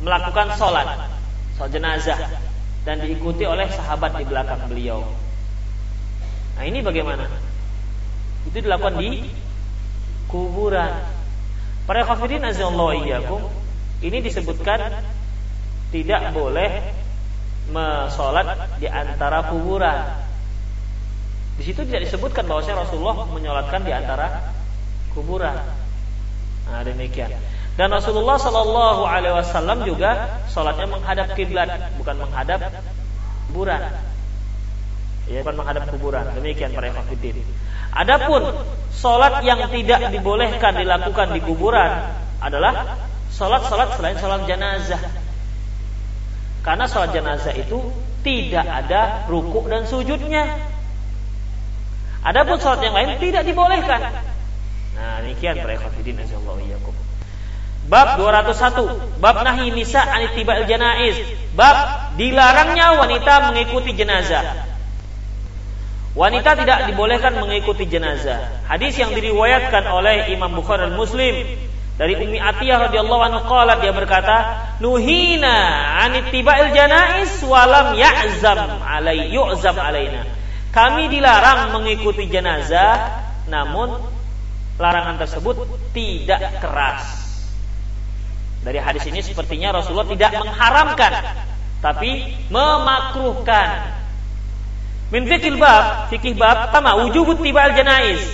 melakukan 0.00 0.56
sholat, 0.56 1.12
sholat 1.56 1.70
jenazah 1.72 2.20
dan 2.88 3.04
diikuti 3.04 3.44
oleh 3.44 3.68
sahabat 3.68 4.16
di 4.16 4.24
belakang 4.24 4.64
beliau. 4.64 5.04
Nah 6.56 6.64
ini 6.64 6.80
bagaimana? 6.80 7.28
Itu 8.48 8.64
dilakukan 8.64 8.96
di 8.96 9.28
kuburan. 10.32 11.20
Para 11.84 12.06
kafirin 12.06 12.46
iyyakum 12.46 13.44
ini 14.00 14.18
disebutkan 14.24 15.04
tidak 15.92 16.32
boleh 16.32 16.70
mesolat 17.70 18.78
di 18.82 18.86
antara 18.90 19.46
kuburan. 19.48 20.28
Di 21.56 21.62
situ 21.70 21.84
tidak 21.84 22.08
disebutkan 22.08 22.48
bahwa 22.48 22.64
Rasulullah 22.64 23.16
menyolatkan 23.30 23.80
di 23.84 23.92
antara 23.92 24.54
kuburan. 25.12 25.60
Nah, 26.70 26.82
demikian. 26.86 27.34
Dan 27.74 27.94
Rasulullah 27.94 28.36
Shallallahu 28.36 29.02
Alaihi 29.06 29.34
Wasallam 29.34 29.88
juga 29.88 30.42
sholatnya 30.52 30.86
menghadap 30.90 31.32
kiblat, 31.32 31.96
bukan 31.96 32.16
menghadap 32.20 32.60
kuburan. 33.48 33.80
Ya, 35.30 35.40
bukan 35.46 35.56
menghadap 35.62 35.84
kuburan. 35.94 36.24
Demikian 36.34 36.74
para 36.74 36.90
ikhwatiddin. 36.90 37.46
Adapun 37.90 38.54
sholat 38.94 39.42
yang 39.42 39.66
tidak 39.70 40.14
dibolehkan 40.14 40.78
dilakukan 40.78 41.34
di 41.34 41.40
kuburan 41.42 42.14
adalah 42.38 42.98
sholat-sholat 43.34 43.98
selain 43.98 44.16
sholat 44.18 44.46
jenazah. 44.46 45.00
Karena 46.60 46.84
sholat 46.84 47.16
jenazah 47.16 47.56
itu 47.56 47.88
tidak 48.20 48.68
ada 48.68 49.24
rukuk 49.32 49.68
dan 49.72 49.88
sujudnya. 49.88 50.60
Adapun 52.20 52.60
sholat 52.60 52.84
yang 52.84 52.92
lain 52.92 53.16
tidak 53.16 53.48
dibolehkan. 53.48 54.12
Nah, 55.00 55.24
demikian 55.24 55.56
para 55.64 55.72
ikhwatiddin 55.80 56.20
iyyakum. 56.20 56.92
Bab 57.88 58.20
201, 58.20 59.18
bab 59.18 59.40
nahi 59.40 59.72
nisa 59.72 60.04
anitiba'il 60.04 60.68
janaiz. 60.68 61.16
Bab 61.56 62.12
dilarangnya 62.20 63.00
wanita 63.00 63.50
mengikuti 63.50 63.96
jenazah. 63.96 64.68
Wanita 66.12 66.58
tidak 66.58 66.90
dibolehkan 66.90 67.38
mengikuti 67.40 67.88
jenazah. 67.88 68.66
Hadis 68.68 68.98
yang 69.00 69.14
diriwayatkan 69.16 69.86
oleh 69.88 70.28
Imam 70.34 70.52
Bukhari 70.52 70.86
dan 70.86 70.98
Muslim 70.98 71.34
dari 72.00 72.16
Ummi 72.16 72.40
Atiyah 72.40 72.88
radhiyallahu 72.88 73.22
anhu 73.28 73.40
qalat 73.44 73.84
dia 73.84 73.92
berkata, 73.92 74.36
"Nuhina 74.80 75.52
an 76.00 76.16
ittiba'il 76.16 76.72
janais 76.72 77.44
walam 77.44 77.92
ya'zam 77.92 78.80
alai 78.80 79.28
yu'zam 79.28 79.76
alaina." 79.76 80.24
Kami 80.72 81.12
dilarang 81.12 81.76
mengikuti 81.76 82.24
jenazah 82.24 83.20
namun 83.52 84.00
larangan 84.80 85.20
tersebut 85.20 85.60
tidak 85.92 86.40
keras. 86.64 87.04
Dari 88.64 88.80
hadis 88.80 89.04
ini 89.04 89.20
sepertinya 89.20 89.76
Rasulullah 89.76 90.08
tidak 90.08 90.40
mengharamkan 90.40 91.12
tapi 91.84 92.32
memakruhkan. 92.48 94.00
Min 95.12 95.28
fikih 95.28 95.60
bab, 95.60 96.08
fikih 96.08 96.32
bab 96.32 96.72
pertama 96.72 96.96
wujub 97.04 97.28
tibal 97.44 97.76
janais. 97.76 98.24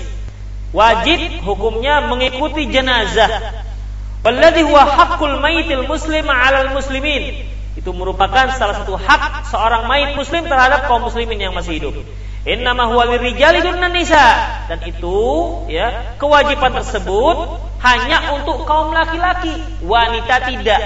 Wajib 0.74 1.46
hukumnya 1.46 2.06
mengikuti 2.06 2.66
jenazah. 2.66 3.62
Walladhi 4.26 4.66
huwa 4.66 4.82
haqqul 4.82 5.38
maitil 5.38 5.86
muslim 5.86 6.26
'alal 6.26 6.74
muslimin. 6.74 7.46
Itu 7.76 7.92
merupakan 7.92 8.50
salah 8.56 8.82
satu 8.82 8.96
hak 8.96 9.52
seorang 9.52 9.84
mayit 9.84 10.16
muslim 10.16 10.48
terhadap 10.48 10.88
kaum 10.88 11.04
muslimin 11.04 11.38
yang 11.38 11.52
masih 11.52 11.76
hidup. 11.76 11.94
Innama 12.46 12.88
huwa 12.88 13.04
lirijali 13.10 13.58
dunnan 13.60 13.92
nisa 13.92 14.22
dan 14.70 14.80
itu 14.86 15.18
ya 15.66 16.16
kewajiban 16.16 16.72
tersebut 16.78 17.36
hanya 17.84 18.38
untuk 18.38 18.64
kaum 18.64 18.94
laki-laki, 18.96 19.52
wanita 19.84 20.46
tidak. 20.48 20.82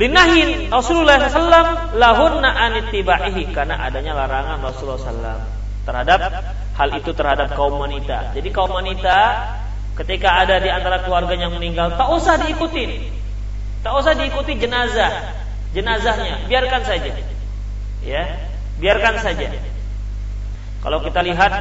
Linahin 0.00 0.72
Rasulullah 0.72 1.28
SAW 1.28 2.00
lahunna 2.00 2.48
anitibaihi 2.48 3.52
karena 3.52 3.84
adanya 3.84 4.16
larangan 4.16 4.64
Rasulullah 4.64 5.00
SAW 5.00 5.40
terhadap 5.84 6.20
hal 6.82 6.90
itu 6.98 7.14
terhadap 7.14 7.54
kaum 7.54 7.78
wanita. 7.78 8.34
Jadi 8.34 8.48
kaum 8.50 8.74
wanita 8.74 9.18
ketika 10.02 10.42
ada 10.42 10.58
di 10.58 10.66
antara 10.66 11.06
keluarga 11.06 11.38
yang 11.38 11.54
meninggal 11.54 11.94
tak 11.94 12.10
usah 12.10 12.42
diikuti, 12.42 13.06
tak 13.86 13.94
usah 13.94 14.18
diikuti 14.18 14.58
jenazah, 14.58 15.38
jenazahnya 15.70 16.50
biarkan 16.50 16.82
saja, 16.82 17.14
ya 18.02 18.22
biarkan 18.82 19.14
saja. 19.22 19.46
Kalau 20.82 20.98
kita 21.06 21.22
lihat 21.22 21.52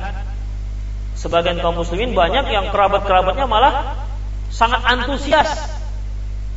sebagian 1.14 1.62
kaum 1.62 1.78
muslimin 1.78 2.18
banyak 2.18 2.50
yang 2.50 2.74
kerabat-kerabatnya 2.74 3.46
malah 3.46 4.02
sangat 4.50 4.82
antusias 4.90 5.70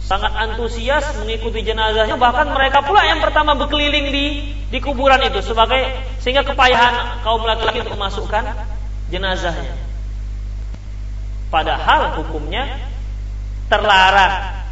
sangat 0.04 0.32
antusias 0.36 1.04
mengikuti 1.16 1.64
jenazahnya 1.64 2.20
bahkan 2.20 2.52
mereka 2.52 2.84
pula 2.84 3.00
yang 3.08 3.24
pertama 3.24 3.56
berkeliling 3.56 4.12
di 4.12 4.26
di 4.68 4.78
kuburan 4.84 5.20
itu 5.24 5.40
sebagai 5.40 5.80
sehingga 6.20 6.44
kepayahan 6.44 7.24
kaum 7.24 7.40
laki-laki 7.40 7.80
untuk 7.80 7.96
memasukkan 7.96 8.44
jenazahnya 9.08 9.72
padahal 11.48 12.20
hukumnya 12.20 12.84
terlarang 13.72 14.64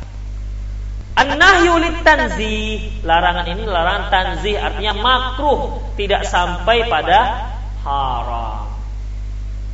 An-nahyu. 1.13 1.77
Larangan 3.05 3.45
ini 3.53 3.63
larangan 3.69 4.09
tanzih 4.09 4.57
artinya 4.57 4.97
makruh, 4.97 5.93
tidak 6.01 6.25
sampai 6.25 6.89
pada 6.89 7.53
haram. 7.85 8.73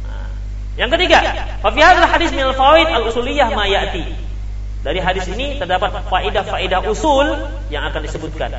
Nah, 0.02 0.28
yang 0.74 0.90
ketiga, 0.90 1.18
fi 1.62 1.80
hadis 1.82 2.34
min 2.34 2.42
al-fawaid 2.42 2.90
al-usuliyah 2.90 3.54
ma 3.54 3.70
ya'ti. 3.70 4.27
Dari 4.78 5.02
hadis 5.02 5.26
ini 5.26 5.58
terdapat 5.58 6.06
faidah-faidah 6.06 6.86
usul 6.86 7.26
yang 7.68 7.82
akan 7.90 8.00
disebutkan. 8.02 8.54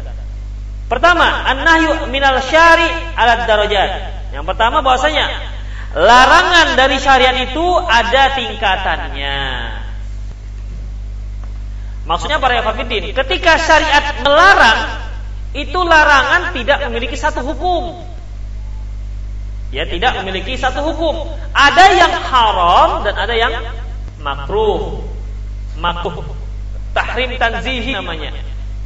Pertama, 0.90 1.48
an-nahyu 1.48 2.10
minal 2.12 2.42
syari 2.44 2.90
ala 3.16 3.46
darajat. 3.48 3.90
Yang 4.36 4.46
pertama 4.50 4.82
bahwasanya 4.84 5.26
larangan 5.96 6.76
dari 6.76 6.98
syariat 7.00 7.38
itu 7.40 7.66
ada 7.88 8.36
tingkatannya. 8.36 9.40
Maksudnya 12.10 12.42
para 12.42 12.58
yafakiddin, 12.58 13.14
ketika 13.14 13.62
syariat 13.62 14.18
melarang, 14.26 14.80
itu 15.54 15.78
larangan 15.78 16.58
tidak 16.58 16.90
memiliki 16.90 17.14
satu 17.14 17.46
hukum. 17.46 18.02
Ya 19.70 19.86
tidak 19.86 20.18
memiliki 20.22 20.58
satu 20.58 20.82
hukum. 20.82 21.30
Ada 21.54 21.86
yang 21.94 22.14
haram 22.26 23.06
dan 23.06 23.14
ada 23.14 23.34
yang 23.38 23.54
makruh. 24.18 25.06
Makruh. 25.80 26.28
Tahrim 26.94 27.40
tanzihi 27.40 27.96
namanya. 27.96 28.36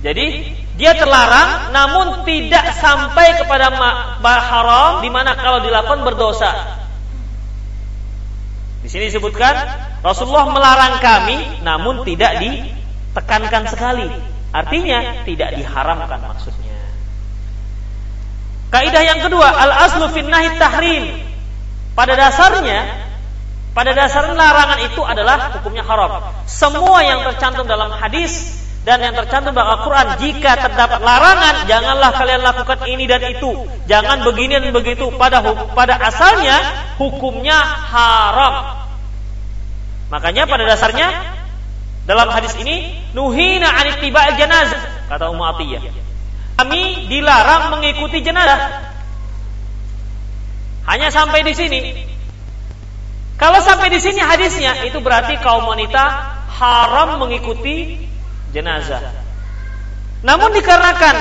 Jadi 0.03 0.53
dia 0.75 0.91
terlarang 0.97 1.71
namun 1.71 2.27
tidak 2.27 2.75
sampai 2.75 3.39
kepada 3.39 3.71
haram 4.21 4.99
di 4.99 5.09
mana 5.09 5.37
kalau 5.37 5.63
dilakukan 5.63 6.03
berdosa. 6.03 6.81
Di 8.83 8.91
sini 8.91 9.07
disebutkan 9.07 9.55
Rasulullah 10.03 10.51
melarang 10.51 10.99
kami 10.99 11.63
namun 11.63 12.03
tidak 12.03 12.43
di 12.43 12.51
tekankan 13.15 13.63
sekali. 13.71 14.09
Artinya 14.53 15.23
tidak 15.23 15.55
diharamkan 15.55 16.19
maksudnya. 16.29 16.77
Kaidah 18.73 19.03
yang 19.05 19.21
kedua, 19.21 19.45
al 19.49 19.71
aslu 19.85 20.09
fin 20.13 20.29
tahrim. 20.57 21.21
Pada 21.93 22.17
dasarnya, 22.17 23.02
pada 23.73 23.91
dasar 23.97 24.29
larangan 24.29 24.79
itu 24.85 25.01
adalah 25.01 25.57
hukumnya 25.57 25.81
haram. 25.81 26.21
Semua 26.45 27.01
yang 27.01 27.25
tercantum 27.25 27.65
dalam 27.65 27.89
hadis 27.89 28.61
dan 28.85 29.01
yang 29.01 29.17
tercantum 29.17 29.51
dalam 29.51 29.81
Al-Quran 29.81 30.07
jika 30.21 30.55
terdapat 30.61 31.01
larangan 31.01 31.65
janganlah 31.65 32.11
kalian 32.13 32.41
lakukan 32.45 32.79
ini 32.85 33.09
dan 33.09 33.23
itu 33.25 33.65
jangan 33.89 34.21
begini 34.27 34.59
dan 34.59 34.75
begitu 34.75 35.07
pada 35.15 35.39
pada 35.71 35.95
asalnya 36.03 36.59
hukumnya 36.99 37.55
haram 37.63 38.83
makanya 40.11 40.43
pada 40.43 40.67
dasarnya 40.67 41.33
dalam 42.03 42.27
hadis 42.35 42.51
ini, 42.59 42.91
nuhina 43.15 43.71
anittiba 43.71 44.35
janazah, 44.35 45.07
kata 45.07 45.31
Ummu 45.31 45.43
Atiyah. 45.55 45.81
Kami 46.59 47.07
dilarang 47.07 47.79
mengikuti 47.79 48.19
jenazah. 48.19 48.91
Hanya 50.83 51.07
sampai 51.15 51.47
di 51.47 51.55
sini. 51.55 51.79
Kalau 53.43 53.59
sampai 53.59 53.91
di 53.91 53.99
sini 53.99 54.23
hadisnya, 54.23 54.87
itu 54.87 55.03
berarti 55.03 55.35
kaum 55.43 55.67
wanita 55.67 55.99
haram 56.47 57.19
mengikuti 57.19 57.99
jenazah. 58.55 59.03
Namun 60.23 60.55
dikarenakan 60.55 61.15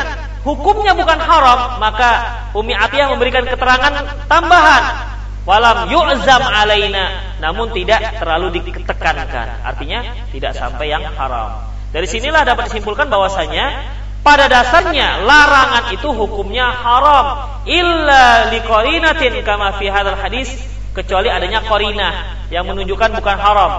hukumnya 0.47 0.95
bukan 0.95 1.19
haram, 1.19 1.83
maka 1.83 2.11
Umi 2.55 2.79
Atiyah 2.79 3.11
memberikan 3.11 3.43
keterangan 3.43 4.23
tambahan. 4.31 5.11
Walam 5.43 5.91
yu'zam 5.91 6.47
alaina. 6.47 7.35
Namun 7.43 7.75
tidak 7.75 8.23
terlalu 8.23 8.63
ditekankan. 8.63 9.67
Artinya 9.67 10.31
tidak 10.31 10.55
sampai 10.55 10.95
yang 10.95 11.03
haram. 11.19 11.75
Dari 11.91 12.07
sinilah 12.07 12.47
dapat 12.47 12.71
disimpulkan 12.71 13.11
bahwasanya 13.11 13.99
pada 14.23 14.47
dasarnya 14.47 15.27
larangan 15.27 15.91
itu 15.91 16.07
hukumnya 16.15 16.71
haram. 16.71 17.59
Illa 17.67 18.55
liqarinatin 18.55 19.43
kama 19.43 19.75
fi 19.83 19.91
hadzal 19.91 20.15
hadis 20.23 20.55
kecuali 20.93 21.29
adanya 21.33 21.65
qarinah 21.65 22.47
yang 22.53 22.69
menunjukkan 22.69 23.17
bukan 23.17 23.37
haram. 23.41 23.73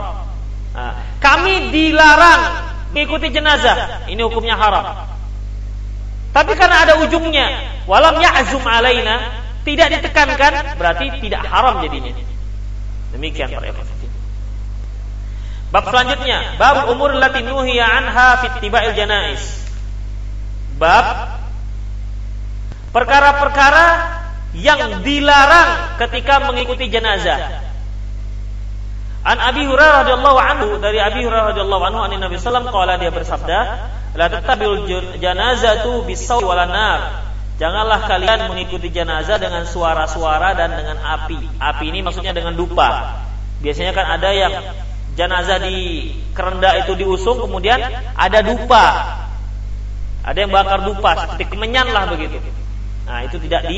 nah, 0.73 0.93
kami 1.21 1.69
dilarang 1.69 2.41
mengikuti 2.93 3.29
jenazah. 3.29 4.05
ini 4.09 4.21
hukumnya 4.25 4.57
haram. 4.57 5.09
tapi 6.33 6.57
karena 6.57 6.89
ada 6.89 6.93
ujungnya 7.05 7.77
walam 7.85 8.17
ya'zum 8.17 8.65
alaina 8.65 9.43
tidak 9.63 9.95
ditekankan 9.99 10.75
berarti 10.75 11.05
tidak 11.23 11.41
haram 11.47 11.79
jadinya. 11.79 12.11
Demikian 13.15 13.47
para. 13.53 13.71
Bab 15.73 15.89
selanjutnya, 15.89 16.53
bab 16.61 16.85
umur 16.93 17.17
lati 17.17 17.41
nuhiya 17.41 17.85
anha 17.85 18.45
fit 18.45 18.61
tiba'il 18.61 18.93
janais. 18.93 19.41
Bab 20.77 21.33
perkara-perkara 22.93 23.85
yang 24.53 25.01
dilarang 25.01 25.97
ketika 25.97 26.45
mengikuti 26.45 26.89
jenazah. 26.89 27.61
An 29.23 29.39
Abi 29.39 29.63
Hurairah 29.65 30.03
radhiyallahu 30.03 30.39
anhu 30.39 30.69
dari 30.83 30.99
Abi 30.99 31.23
Hurairah 31.23 31.55
radhiyallahu 31.55 31.83
anhu 31.89 31.99
an 32.03 32.11
Nabi 32.11 32.35
alaihi 32.37 32.43
wasallam 32.43 32.99
dia 32.99 33.11
bersabda, 33.11 33.59
la 34.13 34.25
tattabil 34.29 34.73
janazatu 35.17 36.03
bisaw 36.05 36.43
wala 36.43 36.67
nar 36.67 37.01
Janganlah 37.53 38.09
kalian 38.09 38.49
mengikuti 38.49 38.89
jenazah 38.89 39.37
dengan 39.37 39.69
suara-suara 39.69 40.57
dan 40.57 40.73
dengan 40.73 40.97
api. 40.97 41.37
Api 41.61 41.85
ini 41.93 42.01
maksudnya 42.01 42.33
dengan 42.33 42.57
dupa. 42.57 43.21
Biasanya 43.61 43.93
kan 43.93 44.05
ada 44.09 44.29
yang 44.33 44.53
jenazah 45.13 45.61
di 45.61 46.09
kerenda 46.33 46.73
itu 46.81 46.97
diusung 46.97 47.37
kemudian 47.37 47.77
ada 48.17 48.39
dupa. 48.41 48.85
Ada 50.25 50.37
yang 50.43 50.51
bakar 50.51 50.81
dupa 50.81 51.13
seperti 51.13 51.53
kemenyan 51.53 51.93
lah 51.93 52.09
begitu. 52.09 52.41
Nah, 53.05 53.21
itu 53.27 53.37
tidak 53.37 53.69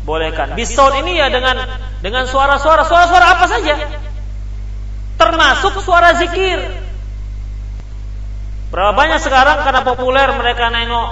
dibolehkan. 0.00 0.56
Bisaut 0.56 0.96
ini 0.98 1.20
ya 1.20 1.28
dengan 1.28 1.60
dengan 2.00 2.24
suara-suara, 2.24 2.82
suara-suara 2.88 3.26
apa 3.36 3.46
saja. 3.46 3.76
Termasuk 5.20 5.84
suara 5.84 6.16
zikir. 6.16 6.58
Berapa 8.72 8.94
banyak 8.96 9.20
sekarang 9.20 9.66
karena 9.66 9.82
populer 9.84 10.28
mereka 10.34 10.70
nengok 10.70 11.08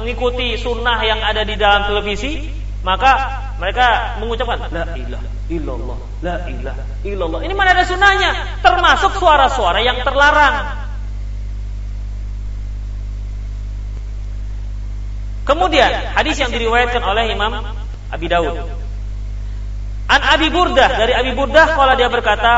mengikuti 0.00 0.56
sunnah 0.58 0.98
yang 1.04 1.20
ada 1.20 1.44
di 1.44 1.54
dalam 1.54 1.86
televisi, 1.86 2.48
maka 2.82 3.42
mereka 3.60 4.18
mengucapkan 4.18 4.66
la 4.72 4.84
ilaha 4.96 5.28
illallah, 5.50 5.98
la 6.22 6.36
ilaha 6.48 6.82
illallah. 7.04 7.40
Ini 7.44 7.54
mana 7.54 7.76
ada 7.76 7.84
sunnahnya? 7.84 8.30
Termasuk 8.64 9.20
suara-suara 9.20 9.84
yang 9.84 10.00
terlarang. 10.02 10.86
Kemudian 15.44 16.16
hadis 16.16 16.40
yang 16.40 16.48
diriwayatkan 16.48 17.04
oleh 17.04 17.28
Imam 17.28 17.83
Abi 18.14 18.30
Daud. 18.30 18.54
An 20.06 20.20
Abi 20.22 20.48
Burdah 20.54 20.90
dari 20.94 21.12
Abi 21.16 21.34
Burdah 21.34 21.74
kalau 21.74 21.94
dia 21.98 22.06
berkata, 22.06 22.54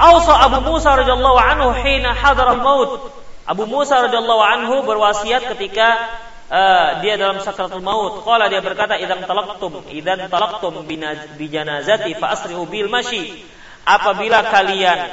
Ausa 0.00 0.32
Abu 0.48 0.64
Musa 0.64 0.96
radhiyallahu 0.96 1.36
anhu 1.36 1.76
hina 1.76 2.16
hadara 2.16 2.56
maut. 2.56 3.12
Abu 3.44 3.68
Musa 3.68 4.00
radhiyallahu 4.00 4.40
anhu 4.40 4.74
berwasiat 4.88 5.52
ketika 5.52 6.08
uh, 6.48 7.04
dia 7.04 7.20
dalam 7.20 7.36
sakratul 7.44 7.84
maut. 7.84 8.24
Qala 8.24 8.48
dia 8.48 8.64
berkata, 8.64 8.96
"Idzan 8.96 9.20
talaqtum, 9.28 9.84
idzan 9.92 10.24
talaqtum 10.32 10.88
bi 10.88 11.46
janazati 11.52 12.16
fa 12.16 12.32
asri'u 12.32 12.64
bil 12.64 12.88
mashi." 12.88 13.44
Apabila 13.84 14.40
kalian 14.48 15.08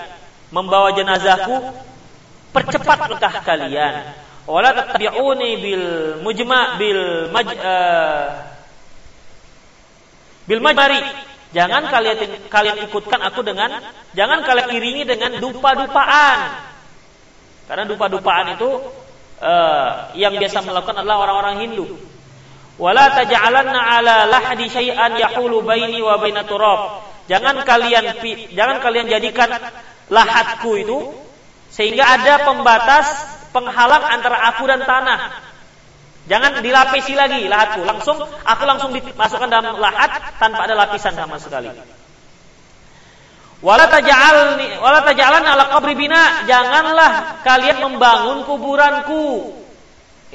membawa 0.55 0.95
jenazahku, 0.95 1.67
percepatlah 2.55 3.43
kalian. 3.43 4.07
Wala 4.47 4.71
tattabi'uni 4.71 5.51
bil 5.59 5.85
mujma' 6.23 6.79
bil 6.79 7.27
maj 7.35 7.47
uh, 7.59 8.55
bil 10.47 10.63
majmari 10.63 11.27
Jangan 11.55 11.87
kalian 11.87 12.51
kalian 12.51 12.77
ikutkan 12.91 13.23
aku 13.23 13.39
dengan 13.39 13.79
jangan 14.11 14.43
kalian 14.43 14.67
iringi 14.67 15.03
dengan 15.07 15.39
dupa-dupaan. 15.39 16.39
Karena 17.71 17.83
dupa-dupaan 17.87 18.59
itu 18.59 18.67
uh, 19.39 20.11
yang 20.19 20.35
biasa 20.35 20.59
melakukan 20.67 21.03
adalah 21.03 21.23
orang-orang 21.23 21.55
Hindu. 21.63 21.85
Wala 22.75 23.15
taj'alanna 23.15 23.79
ala 23.79 24.15
lahdi 24.27 24.67
syai'an 24.67 25.15
yahulu 25.15 25.63
baini 25.63 26.03
wa 26.03 26.19
baina 26.19 26.43
turab. 26.43 27.07
Jangan 27.31 27.63
kalian 27.63 28.19
jangan 28.51 28.77
kalian 28.83 29.07
jadikan 29.07 29.49
lahatku 30.11 30.75
itu 30.75 31.15
sehingga 31.71 32.05
ada 32.21 32.43
pembatas 32.43 33.07
penghalang 33.55 34.03
antara 34.03 34.51
aku 34.51 34.67
dan 34.67 34.83
tanah. 34.83 35.46
Jangan 36.27 36.59
dilapisi 36.59 37.15
lagi 37.15 37.47
lahatku. 37.47 37.87
Langsung 37.87 38.19
aku 38.19 38.63
langsung 38.67 38.91
dimasukkan 38.91 39.47
dalam 39.47 39.79
lahat 39.79 40.35
tanpa 40.35 40.67
ada 40.67 40.75
lapisan 40.75 41.15
sama 41.15 41.39
sekali. 41.39 41.71
Wala 43.57 43.89
taj'alni 43.89 44.77
wala 44.77 45.01
ala 45.07 45.63
qabri 45.71 45.95
bina. 45.95 46.43
Janganlah 46.45 47.41
kalian 47.47 47.79
membangun 47.79 48.43
kuburanku. 48.43 49.55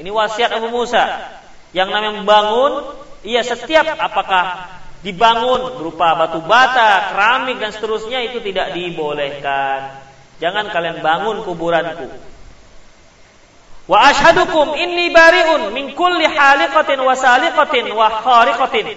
Ini 0.01 0.09
wasiat 0.09 0.57
Abu 0.57 0.73
Musa. 0.73 1.29
Yang 1.77 1.89
namanya 1.93 2.13
membangun, 2.21 2.97
iya 3.21 3.45
setiap 3.45 3.85
apakah 3.97 4.65
dibangun 5.05 5.77
berupa 5.77 6.17
batu 6.17 6.41
bata, 6.41 7.13
keramik 7.13 7.61
dan 7.61 7.69
seterusnya 7.69 8.33
itu 8.33 8.41
tidak 8.41 8.73
dibolehkan. 8.73 10.01
Jangan 10.41 10.73
kalian 10.73 11.05
bangun 11.05 11.45
kuburanku. 11.45 12.32
Wa 13.83 14.11
ashadukum 14.11 14.79
inni 14.79 15.11
bari'un 15.11 15.75
min 15.75 15.91
kulli 15.91 16.23
haliqatin 16.23 16.99
wa 17.03 17.11
saliqatin 17.19 17.91
wa 17.91 18.07
khariqatin. 18.23 18.95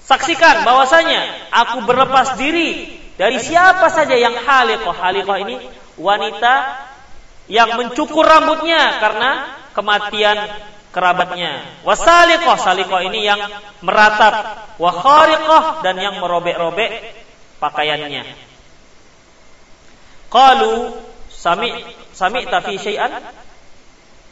Saksikan 0.00 0.64
bahwasanya 0.64 1.52
aku 1.52 1.84
berlepas 1.84 2.40
diri 2.40 2.88
dari 3.20 3.36
siapa 3.36 3.92
saja 3.92 4.16
yang 4.16 4.32
haliqah. 4.32 4.96
Haliqah 4.96 5.36
ini 5.44 5.60
wanita 6.00 6.54
yang 7.52 7.76
mencukur 7.76 8.24
rambutnya 8.24 8.96
karena 8.96 9.30
kematian 9.76 10.36
kerabatnya. 10.92 11.84
Wa 11.84 11.92
saliqah, 11.92 13.00
ini 13.12 13.28
yang 13.28 13.40
meratap. 13.84 14.66
Wa 14.80 14.90
khariqah 14.90 15.84
dan 15.84 16.00
yang 16.00 16.16
merobek-robek 16.16 17.12
pakaiannya. 17.60 18.24
Qalu 20.32 20.96
sami 21.28 21.68
sami 22.16 22.48
tafi 22.48 22.80
syai'an 22.80 23.20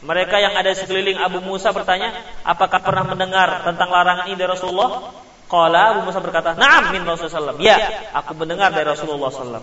mereka 0.01 0.41
yang 0.41 0.57
ada 0.57 0.73
di 0.73 0.77
sekeliling 0.81 1.21
Abu 1.21 1.45
Musa 1.45 1.69
bertanya, 1.69 2.17
apakah 2.41 2.81
pernah 2.81 3.05
mendengar 3.05 3.61
tentang 3.61 3.85
larangan 3.93 4.25
ini 4.33 4.37
dari 4.37 4.49
Rasulullah? 4.49 5.13
Qala 5.45 5.93
Abu 5.93 6.09
Musa 6.09 6.17
berkata, 6.17 6.57
"Na'am 6.57 6.89
min 6.89 7.05
Rasulullah 7.05 7.53
SAW." 7.53 7.61
Ya, 7.61 8.09
aku 8.17 8.33
mendengar 8.33 8.73
dari 8.73 8.89
Rasulullah 8.89 9.29
SAW. 9.29 9.61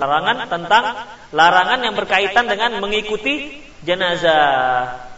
Larangan 0.00 0.48
tentang 0.48 0.84
larangan 1.36 1.78
yang 1.84 1.92
berkaitan 1.92 2.48
dengan 2.48 2.80
mengikuti 2.80 3.60
jenazah. 3.84 5.12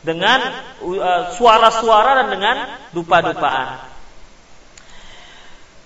Dengan 0.00 0.40
uh, 0.80 1.28
suara-suara 1.36 2.24
dan 2.24 2.28
dengan 2.32 2.56
dupa-dupaan. 2.96 3.84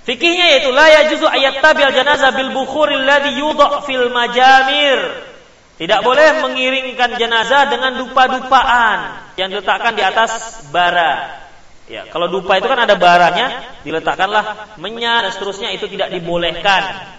Fikihnya 0.07 0.55
yaitu 0.55 0.71
la 0.71 0.87
yajuzu 1.03 1.27
ayat 1.27 1.59
tabil 1.59 1.91
janazah 1.91 2.31
bil 2.31 2.55
bukhuril 2.55 3.03
ladhi 3.03 3.43
yudha 3.43 3.83
fil 3.83 4.07
majamir 4.15 5.34
tidak 5.75 6.07
boleh 6.07 6.39
mengiringkan 6.47 7.19
jenazah 7.19 7.67
dengan 7.67 7.99
dupa-dupaan 7.99 8.99
yang 9.35 9.51
diletakkan 9.51 9.99
di 9.99 10.07
atas 10.07 10.63
bara. 10.71 11.43
Ya, 11.91 12.07
kalau 12.09 12.31
dupa 12.31 12.57
itu 12.57 12.71
kan 12.71 12.79
ada 12.79 12.95
baranya, 12.95 13.77
diletakkanlah 13.83 14.79
menyan 14.81 15.27
dan 15.27 15.31
seterusnya 15.35 15.75
itu 15.75 15.91
tidak 15.91 16.15
dibolehkan. 16.15 17.11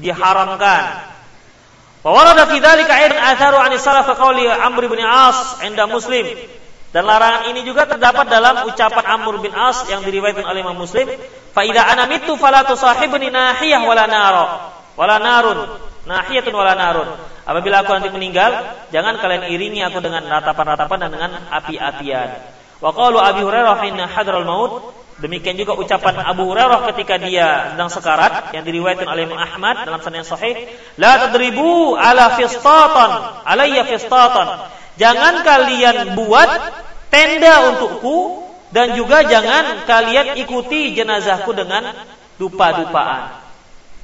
Diharamkan. 0.00 0.82
Wa 2.00 2.10
warada 2.10 2.48
fi 2.48 2.58
dzalika 2.58 2.92
aidan 2.96 3.20
atharu 3.20 3.60
'an 3.60 3.72
salaf 3.76 4.08
qawli 4.08 4.48
Amr 4.48 4.88
bin 4.88 5.00
As 5.04 5.60
'inda 5.62 5.84
Muslim. 5.86 6.24
Dan 6.96 7.04
larangan 7.04 7.52
ini 7.52 7.60
juga 7.60 7.84
terdapat 7.84 8.24
dalam 8.32 8.64
ucapan 8.72 9.04
Amr 9.20 9.36
bin 9.44 9.52
As 9.52 9.84
yang 9.92 10.00
diriwayatkan 10.00 10.48
oleh 10.48 10.64
Imam 10.64 10.80
Muslim, 10.80 11.12
"Fa 11.52 11.60
idza 11.60 11.84
ana 11.84 12.08
mitu 12.08 12.40
fala 12.40 12.64
tusahibni 12.64 13.28
nahiyah 13.28 13.84
wala 13.84 14.08
naro, 14.08 14.46
wala 14.96 15.20
narun." 15.20 15.58
Nahiyatun 16.06 16.54
wala 16.54 16.72
narun. 16.78 17.35
Apabila 17.46 17.86
aku 17.86 17.94
nanti 17.94 18.10
meninggal, 18.10 18.74
jangan 18.90 19.22
kalian 19.22 19.46
iringi 19.46 19.78
aku 19.86 20.02
dengan 20.02 20.26
ratapan-ratapan 20.26 20.98
dan 21.06 21.10
dengan 21.14 21.30
api-apian. 21.46 22.42
Wa 22.82 22.90
qalu 22.90 23.22
Abi 23.22 23.46
Hurairah 23.46 23.78
hina 23.86 24.10
hadral 24.10 24.42
maut. 24.42 24.90
Demikian 25.16 25.56
juga 25.56 25.72
ucapan 25.78 26.26
Abu 26.26 26.44
Hurairah 26.44 26.92
ketika 26.92 27.16
dia 27.16 27.72
sedang 27.72 27.88
sekarat 27.88 28.52
yang 28.52 28.68
diriwayatkan 28.68 29.08
oleh 29.08 29.24
Imam 29.24 29.40
Ahmad 29.40 29.88
dalam 29.88 30.02
sanad 30.04 30.20
yang 30.20 30.28
sahih, 30.28 30.68
la 31.00 31.16
tadribu 31.24 31.96
ala 31.96 32.36
fistatan, 32.36 33.40
alayya 33.48 33.88
fistatan. 33.88 34.68
Jangan 35.00 35.40
kalian 35.40 36.12
buat 36.18 36.50
tenda 37.08 37.72
untukku 37.72 38.44
dan 38.74 38.92
juga 38.92 39.24
jangan 39.24 39.88
kalian 39.88 40.36
ikuti 40.36 40.92
jenazahku 40.92 41.54
dengan 41.56 41.96
dupa-dupaan. 42.36 43.40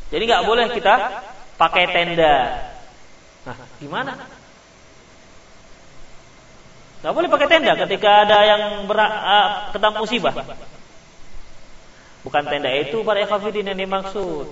Jadi 0.09 0.23
nggak 0.25 0.45
boleh 0.49 0.73
kita 0.73 0.95
pakai 1.61 1.93
tenda. 1.93 2.72
Nah, 3.43 3.57
gimana? 3.83 4.13
Gak 7.03 7.11
boleh 7.11 7.27
pakai 7.27 7.49
tenda 7.51 7.75
ketika 7.75 8.23
ada 8.23 8.39
yang 8.47 8.63
ber, 8.87 8.95
uh, 8.95 9.75
ketemu 9.75 10.07
musibah. 10.07 10.35
Bukan 12.23 12.43
tenda 12.47 12.71
itu 12.71 13.03
para 13.03 13.19
ikhwafidin 13.27 13.75
yang 13.75 13.79
dimaksud. 13.83 14.47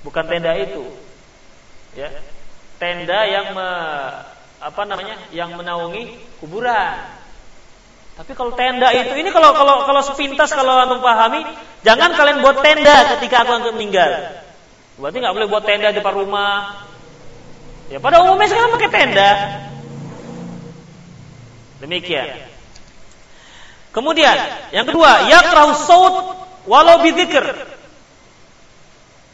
Bukan 0.00 0.24
tenda 0.24 0.56
itu. 0.56 0.88
Ya. 1.92 2.08
Tenda 2.80 3.28
yang 3.28 3.52
me, 3.52 3.68
apa 4.64 4.82
namanya? 4.88 5.20
Yang 5.28 5.60
menaungi 5.60 6.02
kuburan. 6.40 6.96
Tapi 8.14 8.32
kalau 8.32 8.56
tenda 8.56 8.88
itu 8.94 9.12
ini 9.20 9.28
kalau 9.28 9.52
kalau 9.52 9.84
kalau 9.84 10.00
sepintas 10.00 10.56
kalau 10.56 10.72
antum 10.80 11.04
pahami, 11.04 11.44
jangan 11.84 12.16
kalian 12.16 12.40
buat 12.40 12.64
tenda 12.64 13.18
ketika 13.18 13.44
aku 13.44 13.52
akan 13.60 13.74
meninggal. 13.76 14.40
Berarti 14.96 15.16
nggak 15.20 15.34
boleh 15.34 15.48
buat 15.50 15.64
tenda 15.68 15.92
di 15.92 15.98
depan 16.00 16.14
rumah. 16.16 16.86
Ya 17.92 17.98
pada 18.00 18.24
umumnya 18.24 18.48
sekarang 18.48 18.72
pakai 18.76 18.90
tenda. 18.92 19.30
Demikian. 21.84 22.48
Kemudian 23.92 24.34
yang 24.72 24.88
kedua, 24.88 25.28
yakrahu 25.28 25.72
saut 25.84 26.16
walau 26.64 27.04
bidzikr. 27.04 27.44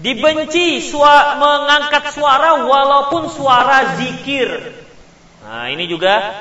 Dibenci 0.01 0.81
suara, 0.81 1.37
mengangkat 1.37 2.17
suara 2.17 2.65
walaupun 2.65 3.29
suara 3.29 4.01
zikir. 4.01 4.49
Nah, 5.45 5.69
ini 5.69 5.85
juga 5.85 6.41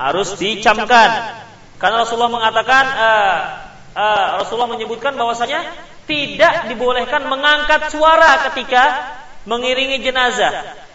harus 0.00 0.32
dicamkan. 0.40 1.40
Karena 1.76 2.04
Rasulullah 2.04 2.32
mengatakan 2.32 2.84
uh, 2.88 3.38
uh, 3.96 4.26
Rasulullah 4.40 4.72
menyebutkan 4.72 5.12
bahwasanya 5.12 5.60
tidak 6.08 6.72
dibolehkan 6.72 7.28
mengangkat 7.28 7.92
suara 7.92 8.48
ketika 8.48 9.12
mengiringi 9.44 10.00
jenazah. 10.00 10.88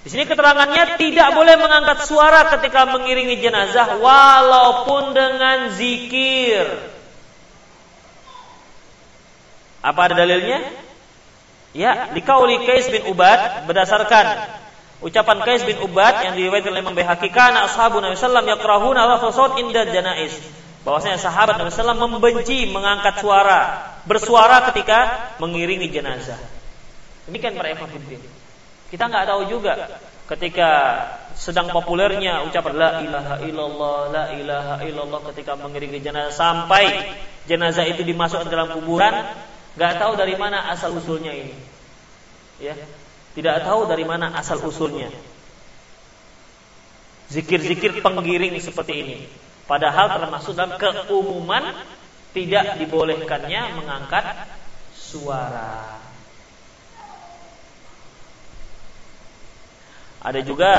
Di 0.00 0.08
sini 0.08 0.24
keterangannya 0.24 0.96
tidak 0.96 1.28
boleh 1.36 1.60
mengangkat 1.60 2.08
suara 2.08 2.48
ketika 2.56 2.88
mengiringi 2.88 3.36
jenazah 3.36 4.00
walaupun 4.00 5.12
dengan 5.12 5.68
zikir. 5.76 6.64
Apa 9.84 10.00
ada 10.08 10.24
dalilnya? 10.24 10.64
Ya, 11.76 12.10
likauli 12.16 12.64
Kais 12.64 12.88
bin 12.88 13.06
Ubad 13.12 13.68
berdasarkan 13.68 14.48
ucapan 15.04 15.38
Kais 15.44 15.68
bin 15.68 15.78
Ubad 15.84 16.24
yang 16.24 16.34
diriwayatkan 16.34 16.72
oleh 16.72 16.82
Imam 16.82 16.96
Baihaqi 16.96 17.28
kana 17.28 17.68
ashabun 17.68 18.00
Nabi 18.00 18.16
wasallam 18.16 18.44
yakrahuna 18.48 19.04
rafasat 19.04 19.60
inda 19.60 19.84
janais 19.88 20.32
bahwasanya 20.80 21.20
sahabat 21.20 21.60
Nabi 21.60 21.68
SAW 21.68 22.08
membenci 22.08 22.64
mengangkat 22.72 23.20
suara, 23.20 23.92
bersuara 24.08 24.64
ketika 24.72 25.28
mengiringi 25.36 25.92
jenazah. 25.92 26.40
Demikian 27.28 27.52
para 27.52 27.68
ikhwatiddin. 27.76 28.39
Kita 28.90 29.06
nggak 29.06 29.26
tahu 29.30 29.42
juga 29.46 30.02
ketika 30.26 30.70
sedang 31.34 31.70
populernya 31.70 32.42
ucapan 32.46 32.74
la 32.74 32.90
ilaha 33.02 33.34
illallah, 33.42 33.98
la 34.10 34.24
ilaha 34.34 34.74
illallah 34.82 35.20
ketika 35.32 35.54
mengiringi 35.58 36.02
jenazah 36.02 36.34
sampai 36.34 37.14
jenazah 37.46 37.86
itu 37.86 38.02
dimasukkan 38.02 38.50
dalam 38.50 38.74
kuburan, 38.78 39.30
nggak 39.78 39.92
tahu 39.98 40.12
dari 40.18 40.34
mana 40.34 40.70
asal 40.74 40.94
usulnya 40.94 41.34
ini. 41.34 41.54
ya 42.60 42.74
tidak 43.30 43.62
tahu 43.62 43.86
dari 43.86 44.02
mana 44.02 44.34
asal 44.34 44.58
usulnya. 44.58 45.10
Zikir-zikir 47.30 48.02
penggiring 48.02 48.58
seperti 48.58 48.94
ini. 49.06 49.18
Padahal 49.70 50.18
termasuk 50.18 50.58
dalam 50.58 50.74
keumuman 51.06 51.78
tidak 52.34 52.74
dibolehkannya 52.82 53.78
mengangkat 53.78 54.50
suara. 54.98 56.09
Ada 60.20 60.40
juga 60.44 60.72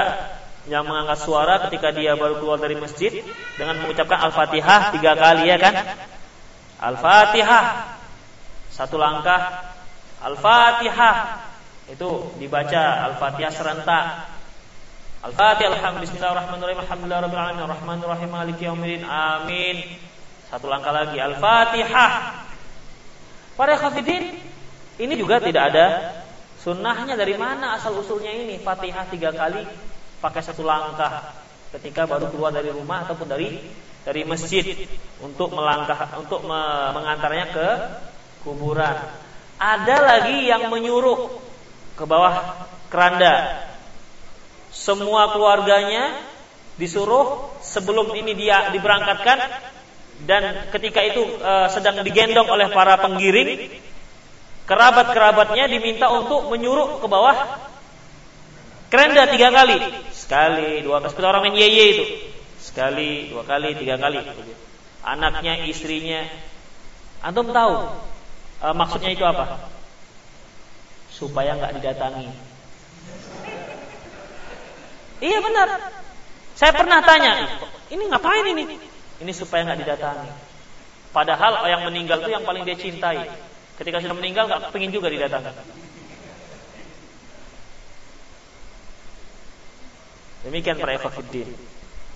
yang 0.70 0.86
mengangkat 0.86 1.26
suara 1.26 1.66
ketika 1.66 1.90
dia 1.90 2.14
baru 2.14 2.38
keluar 2.38 2.62
dari 2.62 2.78
masjid 2.78 3.26
dengan 3.58 3.82
mengucapkan 3.82 4.30
Al-Fatihah 4.30 4.94
tiga 4.94 5.18
kali 5.18 5.50
ya 5.50 5.58
kan? 5.58 5.74
Al-Fatihah. 6.78 7.98
Satu 8.70 9.02
langkah 9.02 9.74
Al-Fatihah. 10.22 11.42
Itu 11.90 12.38
dibaca 12.38 13.10
Al-Fatihah 13.10 13.52
serentak. 13.54 14.06
Al-Fatihah 15.26 15.78
Alhamdulillah 15.78 16.06
Bismillahirrahmanirrahim 16.86 18.30
Alhamdulillah 18.30 19.02
Amin. 19.10 19.78
Satu 20.54 20.70
langkah 20.70 20.94
lagi 20.94 21.18
Al-Fatihah. 21.18 22.12
Para 23.58 23.78
khafidin 23.78 24.38
Ini 25.02 25.14
juga 25.18 25.42
tidak 25.42 25.74
ada 25.74 25.86
Sunnahnya 26.62 27.18
dari 27.18 27.34
mana 27.34 27.74
asal 27.74 27.98
usulnya 27.98 28.30
ini? 28.30 28.62
Fatihah 28.62 29.10
tiga 29.10 29.34
kali 29.34 29.66
pakai 30.22 30.42
satu 30.46 30.62
langkah 30.62 31.34
ketika 31.74 32.06
baru 32.06 32.30
keluar 32.30 32.54
dari 32.54 32.70
rumah 32.70 33.02
ataupun 33.10 33.26
dari 33.26 33.58
dari 34.06 34.22
masjid 34.26 34.86
untuk 35.22 35.54
melangkah 35.54 36.22
untuk 36.22 36.46
me, 36.46 36.62
mengantarnya 36.94 37.46
ke 37.50 37.68
kuburan. 38.46 38.94
Ada 39.58 39.98
lagi 40.02 40.50
yang 40.50 40.70
menyuruh 40.70 41.34
ke 41.98 42.04
bawah 42.06 42.66
keranda. 42.94 43.66
Semua 44.70 45.34
keluarganya 45.34 46.18
disuruh 46.78 47.58
sebelum 47.62 48.14
ini 48.18 48.38
dia 48.38 48.70
diberangkatkan 48.74 49.38
dan 50.26 50.70
ketika 50.74 51.02
itu 51.02 51.22
e, 51.38 51.54
sedang 51.74 52.02
digendong 52.02 52.48
oleh 52.50 52.70
para 52.74 52.98
penggiring 52.98 53.70
kerabat-kerabatnya 54.66 55.66
diminta 55.68 56.10
untuk 56.14 56.50
menyuruh 56.52 57.02
ke 57.02 57.08
bawah 57.10 57.36
kerenda 58.92 59.28
tiga 59.32 59.50
kali. 59.50 59.78
Sekali, 60.12 60.84
dua 60.84 61.00
kali. 61.00 61.10
Seperti 61.12 61.28
orang 61.28 61.42
main 61.48 61.56
yeye 61.58 61.86
itu. 61.96 62.06
Sekali, 62.62 63.32
dua 63.32 63.44
kali, 63.48 63.74
tiga 63.80 63.96
kali. 63.98 64.22
Anaknya, 65.02 65.66
istrinya. 65.66 66.28
Antum 67.22 67.54
tahu 67.54 67.74
e, 68.62 68.68
maksudnya 68.74 69.12
itu 69.14 69.26
apa? 69.26 69.70
Supaya 71.10 71.58
nggak 71.58 71.82
didatangi. 71.82 72.30
Iya 75.22 75.38
benar. 75.38 75.68
Saya 76.58 76.74
pernah 76.74 77.02
tanya, 77.06 77.46
ini 77.94 78.10
ngapain 78.10 78.46
ini? 78.58 78.64
Ini 79.22 79.32
supaya 79.34 79.66
nggak 79.70 79.80
didatangi. 79.86 80.30
Padahal 81.14 81.62
yang 81.70 81.82
meninggal 81.86 82.26
itu 82.26 82.32
yang 82.34 82.46
paling 82.46 82.66
dia 82.66 82.78
cintai. 82.78 83.30
Ketika 83.82 83.98
sudah 83.98 84.14
meninggal 84.14 84.46
nggak 84.46 84.70
pengen 84.70 84.94
juga 84.94 85.10
didatangi. 85.10 85.50
Demikian 90.46 90.78
para 90.78 90.94
ikhwatiddin. 91.02 91.50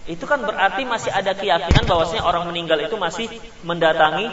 Itu 0.05 0.29
kan 0.29 0.45
berarti 0.45 0.85
masih 0.85 1.09
ada 1.09 1.33
keyakinan 1.33 1.89
bahwasanya 1.89 2.21
orang 2.21 2.45
meninggal 2.45 2.77
itu 2.77 2.93
masih 3.01 3.25
mendatangi 3.65 4.29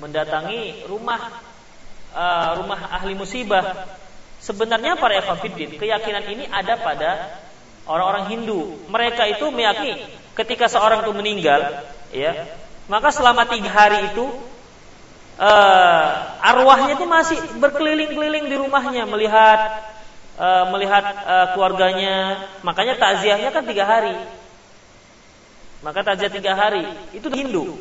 mendatangi 0.00 0.88
rumah 0.88 1.20
uh, 2.16 2.64
rumah 2.64 2.80
ahli 2.96 3.12
musibah. 3.12 3.84
Sebenarnya 4.40 4.96
para 4.96 5.20
ikhwatiddin, 5.20 5.76
keyakinan 5.76 6.24
ini 6.32 6.44
ada 6.48 6.80
pada 6.80 7.40
orang-orang 7.84 8.32
Hindu. 8.32 8.88
Mereka 8.88 9.36
itu 9.36 9.52
meyakini 9.52 10.00
ketika 10.32 10.64
seorang 10.72 11.04
itu 11.04 11.12
meninggal, 11.12 11.84
ya, 12.08 12.48
maka 12.88 13.12
selama 13.12 13.44
tiga 13.44 13.68
hari 13.68 14.16
itu 14.16 14.32
uh, 15.40 16.06
arwahnya 16.40 16.96
itu 16.96 17.04
masih 17.04 17.38
berkeliling-keliling 17.60 18.48
di 18.48 18.56
rumahnya 18.56 19.04
melihat 19.08 19.60
uh, 20.40 20.64
melihat 20.72 21.04
uh, 21.24 21.46
keluarganya. 21.56 22.48
Makanya 22.64 22.96
takziahnya 23.00 23.52
kan 23.52 23.64
tiga 23.64 23.84
hari. 23.84 24.16
Maka 25.84 26.02
takziah 26.02 26.32
tiga 26.32 26.56
hari 26.56 26.84
itu 27.12 27.28
Hindu. 27.28 27.76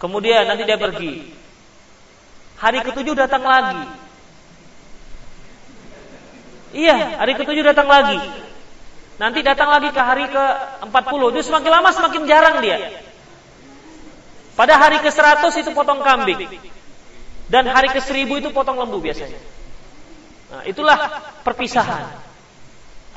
Kemudian 0.00 0.48
nanti 0.48 0.64
dia 0.66 0.80
pergi. 0.80 1.30
Hari 2.58 2.80
ketujuh 2.80 3.14
datang 3.14 3.44
lagi. 3.44 3.82
Iya, 6.74 7.22
hari 7.22 7.38
ketujuh 7.38 7.62
datang 7.62 7.86
lagi. 7.86 8.18
Nanti 9.14 9.46
datang 9.46 9.70
lagi 9.70 9.94
ke 9.94 10.02
hari 10.02 10.26
ke 10.26 10.44
40. 10.90 11.34
Dia 11.38 11.44
semakin 11.46 11.70
lama 11.70 11.90
semakin 11.94 12.22
jarang 12.26 12.58
dia. 12.58 13.03
Pada 14.54 14.78
hari 14.78 15.02
ke-100 15.02 15.50
itu 15.66 15.70
potong 15.74 15.98
kambing. 16.02 16.46
Dan 17.50 17.66
hari 17.66 17.90
ke-1000 17.90 18.30
itu 18.40 18.48
potong 18.54 18.78
lembu 18.78 19.02
biasanya. 19.02 19.36
Nah, 20.54 20.62
itulah 20.64 20.96
perpisahan 21.42 22.14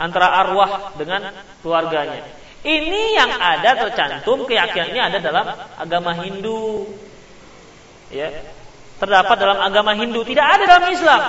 antara 0.01 0.33
arwah 0.45 0.97
dengan 0.97 1.29
keluarganya. 1.61 2.25
Ini 2.65 3.03
yang 3.13 3.31
ada 3.37 3.87
tercantum 3.87 4.49
keyakinannya 4.49 5.01
ada 5.13 5.19
dalam 5.21 5.45
agama 5.77 6.11
Hindu. 6.17 6.89
Ya. 8.09 8.33
Terdapat 8.97 9.37
dalam 9.37 9.61
agama 9.61 9.93
Hindu, 9.93 10.25
tidak 10.25 10.57
ada 10.57 10.63
dalam 10.65 10.89
Islam. 10.89 11.21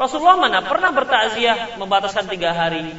Rasulullah 0.00 0.40
mana 0.40 0.64
pernah 0.64 0.88
bertakziah 0.88 1.76
membataskan 1.76 2.32
tiga 2.32 2.56
hari. 2.56 2.96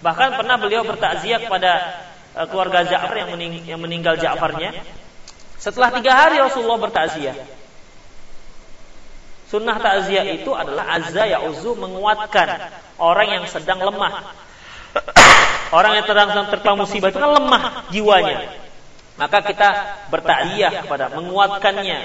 Bahkan 0.00 0.38
pernah 0.38 0.54
beliau 0.54 0.86
bertakziah 0.86 1.42
kepada 1.42 1.98
eh, 2.38 2.46
keluarga 2.46 2.86
Ja'far 2.86 3.26
yang, 3.26 3.34
mening 3.34 3.66
yang 3.66 3.82
meninggal 3.82 4.14
Ja'farnya 4.14 4.70
setelah 5.60 5.92
tiga 5.92 6.16
hari 6.16 6.40
Rasulullah 6.40 6.80
bertakziah. 6.80 7.36
Sunnah 9.52 9.76
takziah 9.76 10.24
itu 10.24 10.48
adalah 10.56 10.96
azza 10.96 11.28
ya 11.28 11.44
uzu 11.44 11.76
menguatkan 11.76 12.72
orang 12.96 13.28
yang 13.28 13.44
sedang 13.44 13.84
lemah. 13.84 14.32
Orang 15.70 16.00
yang 16.00 16.06
sedang 16.08 16.32
tertimpa 16.50 16.74
musibah 16.74 17.12
itu 17.12 17.20
kan 17.20 17.30
lemah 17.36 17.92
jiwanya. 17.92 18.56
Maka 19.20 19.44
kita 19.44 19.68
bertakziah 20.08 20.82
kepada 20.86 21.12
menguatkannya. 21.12 21.98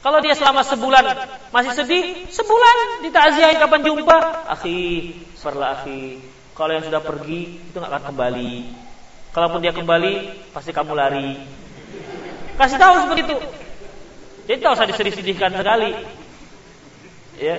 Kalau 0.00 0.22
dia 0.22 0.38
selama 0.38 0.62
sebulan 0.62 1.04
masih 1.50 1.74
sedih, 1.74 2.30
sebulan 2.30 3.02
ditakziahi 3.02 3.58
kapan 3.58 3.82
jumpa? 3.82 4.46
Akhi, 4.54 5.12
sarla 5.34 5.82
akhi. 5.82 6.22
Kalau 6.54 6.70
yang 6.70 6.86
sudah 6.86 7.02
pergi 7.02 7.66
itu 7.66 7.74
nggak 7.74 7.90
akan 7.90 8.04
kembali. 8.14 8.52
Kalaupun 9.34 9.60
dia 9.60 9.74
kembali, 9.74 10.12
pasti 10.54 10.70
kamu 10.70 10.94
lari. 10.94 11.34
Kasih 12.56 12.78
tahu 12.80 12.94
seperti 13.04 13.22
itu. 13.28 13.36
Jadi 14.46 14.58
tak 14.62 14.72
usah 14.78 14.86
disedih-sedihkan 14.88 15.52
sekali. 15.52 15.92
Ya, 17.36 17.56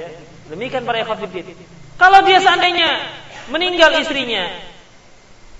demikian 0.49 0.87
para 0.87 1.05
ikhwatiddin. 1.05 1.53
Kalau 2.01 2.19
dia 2.25 2.41
seandainya 2.41 2.89
meninggal 3.53 3.93
istrinya, 4.01 4.49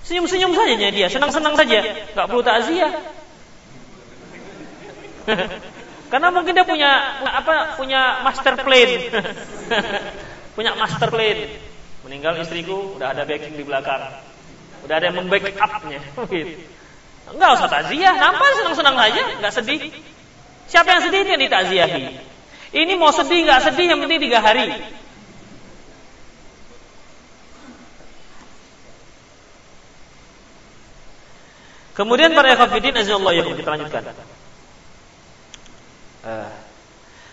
senyum-senyum 0.02 0.54
saja 0.54 0.88
dia, 0.90 1.06
senang-senang 1.06 1.54
saja, 1.54 1.78
nggak 2.14 2.26
perlu 2.26 2.42
takziah. 2.42 2.92
Karena 6.10 6.32
mungkin 6.32 6.56
dia 6.56 6.64
punya 6.64 7.20
apa? 7.20 7.76
Punya 7.76 8.24
master 8.24 8.56
plan. 8.56 8.90
punya 10.56 10.72
master 10.74 11.12
plan. 11.12 11.38
Meninggal 12.08 12.40
istriku, 12.40 12.96
udah 12.96 13.12
ada 13.12 13.28
backing 13.28 13.54
di 13.54 13.64
belakang. 13.68 14.00
Udah 14.88 14.94
ada 14.96 15.12
yang 15.12 15.20
membackup-nya. 15.20 16.00
Gitu. 16.32 16.77
Enggak 17.34 17.50
usah 17.60 17.68
takziah, 17.68 18.14
nampak 18.16 18.48
senang-senang 18.56 18.96
saja, 18.96 19.22
enggak 19.36 19.52
sedih. 19.52 19.80
Siapa 20.68 20.88
yang 20.96 21.02
sedih 21.04 21.20
yang 21.24 21.40
ditakziahi. 21.40 22.04
Ini 22.72 22.92
mau 23.00 23.12
sedih 23.12 23.48
enggak 23.48 23.72
sedih 23.72 23.86
yang 23.92 24.00
penting 24.04 24.20
tiga 24.28 24.40
hari. 24.44 24.68
Kemudian 31.98 32.30
para 32.30 32.54
ikhwatiddin 32.54 32.94
azallahu 32.94 33.34
ya 33.34 33.42
kita 33.42 33.70
lanjutkan. 33.74 34.02
Uh. 36.22 36.46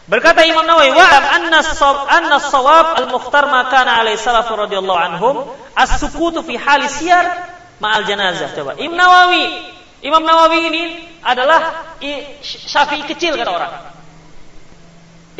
Berkata 0.05 0.41
Imam 0.45 0.65
Nawawi, 0.65 0.93
"Wa'lam 0.93 1.25
anna 1.37 1.59
anna 2.09 2.37
sawab 2.37 2.97
al-mukhtar 2.97 3.45
ma 3.49 3.69
kana 3.69 4.01
alaihi 4.01 4.21
salaf 4.21 4.49
radhiyallahu 4.49 5.01
anhum 5.01 5.49
as-sukutu 5.73 6.45
fi 6.45 6.57
hali 6.57 6.85
siyar 6.89 7.25
ma'al 7.77 8.09
janazah." 8.09 8.53
Coba. 8.57 8.77
Imam 8.81 8.97
Nawawi 8.97 9.74
Imam 10.05 10.21
Nawawi 10.21 10.69
ini 10.69 10.83
adalah 11.25 11.97
Syafi'i 12.45 13.09
kecil 13.09 13.33
kata 13.33 13.49
orang. 13.49 13.73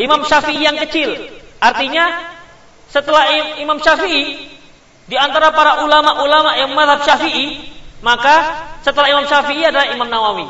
Imam 0.01 0.26
Syafi'i 0.26 0.66
yang 0.66 0.82
kecil. 0.82 1.13
Artinya 1.61 2.34
setelah 2.89 3.30
Imam 3.61 3.78
Syafi'i 3.78 4.49
di 5.05 5.16
antara 5.22 5.53
para 5.53 5.86
ulama-ulama 5.86 6.57
yang 6.57 6.74
mazhab 6.74 7.05
Syafi'i, 7.05 7.61
maka 8.01 8.66
setelah 8.82 9.13
Imam 9.13 9.30
Syafi'i 9.30 9.61
adalah 9.70 9.86
Imam 9.93 10.09
Nawawi 10.09 10.49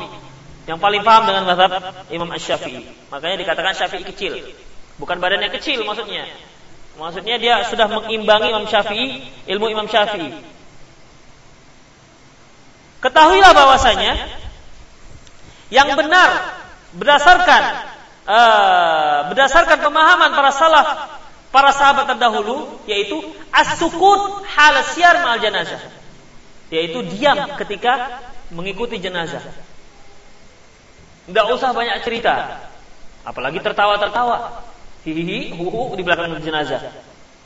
yang 0.64 0.80
paling 0.80 1.04
paham 1.04 1.28
dengan 1.28 1.44
mazhab 1.44 1.70
Imam 2.08 2.32
Asy-Syafi'i. 2.32 3.12
Makanya 3.12 3.36
dikatakan 3.36 3.76
Syafi'i 3.76 4.04
kecil. 4.08 4.32
Bukan 4.96 5.20
badannya 5.20 5.52
kecil 5.52 5.84
maksudnya. 5.84 6.24
Maksudnya 6.96 7.36
dia 7.36 7.60
sudah 7.68 7.84
mengimbangi 7.92 8.48
Imam 8.48 8.64
Syafi'i, 8.64 9.28
ilmu 9.52 9.68
Imam 9.68 9.84
Syafi'i. 9.84 10.55
Ketahuilah 13.06 13.54
bahwasanya 13.54 14.18
yang 15.70 15.94
benar 15.94 16.58
berdasarkan 16.90 17.62
uh, 18.26 19.30
berdasarkan 19.30 19.78
pemahaman 19.78 20.34
para 20.34 20.50
salaf, 20.50 20.88
para 21.54 21.70
sahabat 21.70 22.10
terdahulu 22.10 22.82
yaitu 22.90 23.22
as-sukut 23.54 24.42
hal 24.50 24.74
siar 24.90 25.22
mal 25.22 25.38
jenazah. 25.38 25.78
Yaitu 26.66 27.06
diam 27.14 27.46
ketika 27.54 28.26
mengikuti 28.50 28.98
jenazah. 28.98 29.42
Tidak 31.30 31.46
usah 31.54 31.70
banyak 31.70 32.02
cerita. 32.02 32.58
Apalagi 33.22 33.62
tertawa-tertawa. 33.62 34.66
Hihihi, 35.06 35.54
huhu 35.54 35.94
di 35.94 36.02
belakang 36.02 36.34
jenazah. 36.42 36.90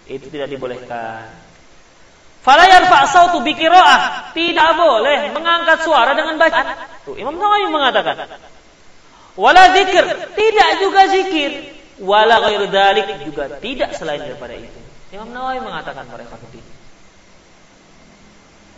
Itu 0.09 0.33
tidak 0.33 0.57
dibolehkan. 0.57 1.29
Falayar 2.41 2.89
sautu 3.05 3.45
bikiroah 3.45 4.33
tidak 4.33 4.73
boleh 4.81 5.29
mengangkat 5.37 5.85
suara 5.85 6.17
dengan 6.17 6.41
bacaan. 6.41 6.73
Tuh 7.05 7.17
Imam 7.21 7.37
Nawawi 7.37 7.69
mengatakan. 7.69 8.17
Wala 9.37 9.77
zikir 9.77 10.05
tidak 10.33 10.71
juga 10.81 11.01
zikir. 11.13 11.53
Wala 12.01 12.41
ghair 12.49 12.65
dalik 12.73 13.07
juga 13.29 13.61
tidak 13.61 13.93
selain 13.93 14.25
daripada 14.25 14.57
itu. 14.57 14.81
Imam 15.13 15.29
Nawawi 15.29 15.61
mengatakan 15.61 16.09
mereka 16.09 16.41
begitu. 16.41 16.71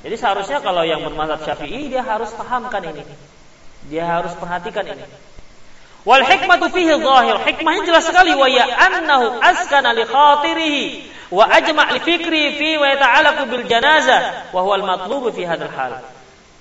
Jadi 0.03 0.17
seharusnya 0.19 0.59
kalau 0.59 0.83
yang 0.83 1.07
bermazhab 1.07 1.47
Syafi'i 1.47 1.87
dia 1.87 2.03
harus 2.03 2.35
pahamkan 2.35 2.83
ini. 2.83 3.07
Dia 3.87 4.11
harus 4.11 4.35
perhatikan 4.35 4.83
ini. 4.91 5.07
Wal 6.03 6.27
hikmatu 6.27 6.67
fihi 6.75 6.99
zahir. 6.99 7.37
Hikmahnya 7.47 7.83
jelas 7.87 8.05
sekali 8.07 8.35
wa 8.35 8.51
ya 8.51 8.67
annahu 8.67 9.39
askana 9.39 9.95
li 9.95 10.03
khatirihi 10.03 10.85
wa 11.31 11.47
ajma' 11.47 11.95
li 11.95 12.01
fikri 12.03 12.59
fi 12.59 12.69
wa 12.77 12.87
yata'alaqu 12.91 13.43
bil 13.49 13.65
janazah 13.71 14.51
wa 14.51 14.61
huwa 14.67 14.75
al 14.83 14.85
matlubu 14.85 15.31
fi 15.31 15.47
hadzal 15.47 15.71
hal. 15.71 16.03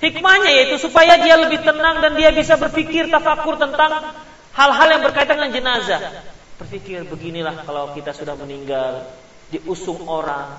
Hikmahnya 0.02 0.50
yaitu 0.50 0.82
supaya 0.82 1.18
dia 1.22 1.38
lebih 1.38 1.62
tenang 1.62 2.02
dan 2.02 2.18
dia 2.18 2.34
bisa 2.34 2.58
berpikir 2.58 3.10
tafakur 3.10 3.58
tentang 3.58 4.14
hal-hal 4.54 4.88
yang 4.90 5.02
berkaitan 5.06 5.38
dengan 5.38 5.54
jenazah. 5.54 6.02
Berpikir 6.58 7.06
beginilah 7.06 7.66
kalau 7.66 7.94
kita 7.94 8.14
sudah 8.14 8.34
meninggal, 8.38 9.06
diusung 9.54 10.06
orang, 10.10 10.58